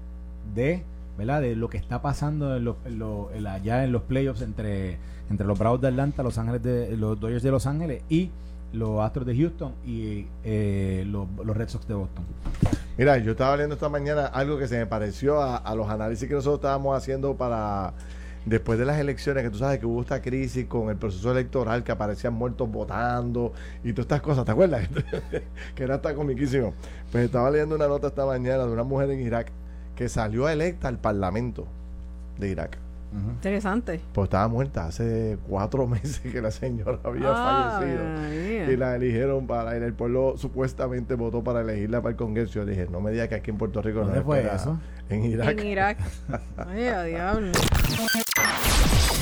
de 0.54 0.84
¿verdad? 1.18 1.41
de 1.41 1.56
lo 1.56 1.70
que 1.70 1.78
está 1.78 2.02
pasando 2.02 2.56
en, 2.56 2.74
en, 2.86 3.47
allá 3.47 3.84
en 3.84 3.91
los 3.91 4.04
playoffs 4.04 4.41
entre, 4.41 4.97
entre 5.30 5.45
los 5.45 5.60
Bravos 5.60 5.82
de 5.82 5.89
Atlanta, 5.89 6.24
los 6.24 6.38
Ángeles 6.38 6.64
de 6.64 6.97
los 6.97 7.20
Dodgers 7.20 7.43
de 7.43 7.52
Los 7.52 7.66
Ángeles 7.66 8.04
y 8.10 8.32
los 8.74 9.02
Astros 9.02 9.26
de 9.26 9.36
Houston 9.36 9.74
y 9.86 10.28
eh, 10.43 11.04
los, 11.08 11.28
Red 11.45 11.70
Sox 11.70 11.88
de 11.88 11.93
Boston. 11.95 12.24
Mira, 12.97 13.18
yo 13.18 13.32
estaba 13.32 13.56
leyendo 13.56 13.76
esta 13.76 13.89
mañana 13.89 14.28
algo 14.28 14.58
que 14.58 14.68
se 14.68 14.78
me 14.78 14.86
pareció 14.86 15.41
a, 15.41 15.76
los 15.76 15.89
análisis 15.89 16.28
que 16.28 16.34
nosotros 16.34 16.60
estábamos 16.60 16.97
haciendo 16.97 17.36
para 17.36 17.93
después 18.46 18.80
de 18.80 18.86
las 18.86 19.00
elecciones, 19.00 19.44
que 19.44 19.50
tú 19.50 19.58
sabes 19.58 19.80
que 19.80 19.86
hubo 19.86 20.02
esta 20.02 20.22
crisis 20.22 20.66
con 20.66 20.90
el 20.90 20.98
proceso 20.98 21.32
electoral, 21.32 21.84
que 21.84 21.92
aparecían 21.92 22.34
muertos 22.34 22.70
votando 22.72 23.54
y 23.84 23.92
todas 23.94 24.06
estas 24.06 24.22
cosas, 24.22 24.46
¿te 24.46 24.52
acuerdas? 24.52 24.88
que 25.76 25.84
era 25.84 25.96
hasta 25.96 26.14
comiquísimo. 26.14 26.74
Pues 27.12 27.26
estaba 27.26 27.50
leyendo 27.52 27.76
una 27.76 27.88
nota 27.88 28.08
esta 28.08 28.26
mañana 28.26 28.66
de 28.66 28.72
una 28.72 28.84
mujer 28.84 29.12
en 29.12 29.22
Irak 29.22 29.52
que 29.96 30.10
salió 30.10 30.48
electa 30.48 30.88
al 30.88 30.98
Parlamento 30.98 31.68
de 32.38 32.50
Irak. 32.50 32.78
Interesante. 33.12 34.00
Pues 34.14 34.26
estaba 34.26 34.48
muerta 34.48 34.86
hace 34.86 35.38
cuatro 35.48 35.88
meses 35.88 36.20
que 36.20 36.42
la 36.42 36.52
señora 36.52 37.00
había 37.04 37.34
fallecido. 37.34 38.72
Y 38.72 38.78
la 38.78 38.96
eligieron 38.96 39.48
para 39.48 39.76
ir. 39.76 39.84
El 39.84 39.94
pueblo 39.94 40.36
supuestamente 40.38 41.16
votó 41.16 41.44
para 41.44 41.62
elegirla 41.62 42.02
para 42.02 42.12
el 42.12 42.18
Congreso. 42.18 42.54
Yo 42.54 42.66
dije, 42.66 42.88
no 42.90 43.02
me 43.02 43.12
digas 43.12 43.30
que 43.30 43.36
aquí 43.36 43.52
en 43.52 43.58
Puerto 43.58 43.82
Rico 43.82 44.00
¿Dónde 44.00 44.22
fue 44.22 44.46
eso? 44.54 44.80
En 45.10 45.26
Irak. 45.26 45.60
En 45.60 45.68
Irak. 45.68 45.98
Ay, 46.58 47.10
diablo. 47.10 47.52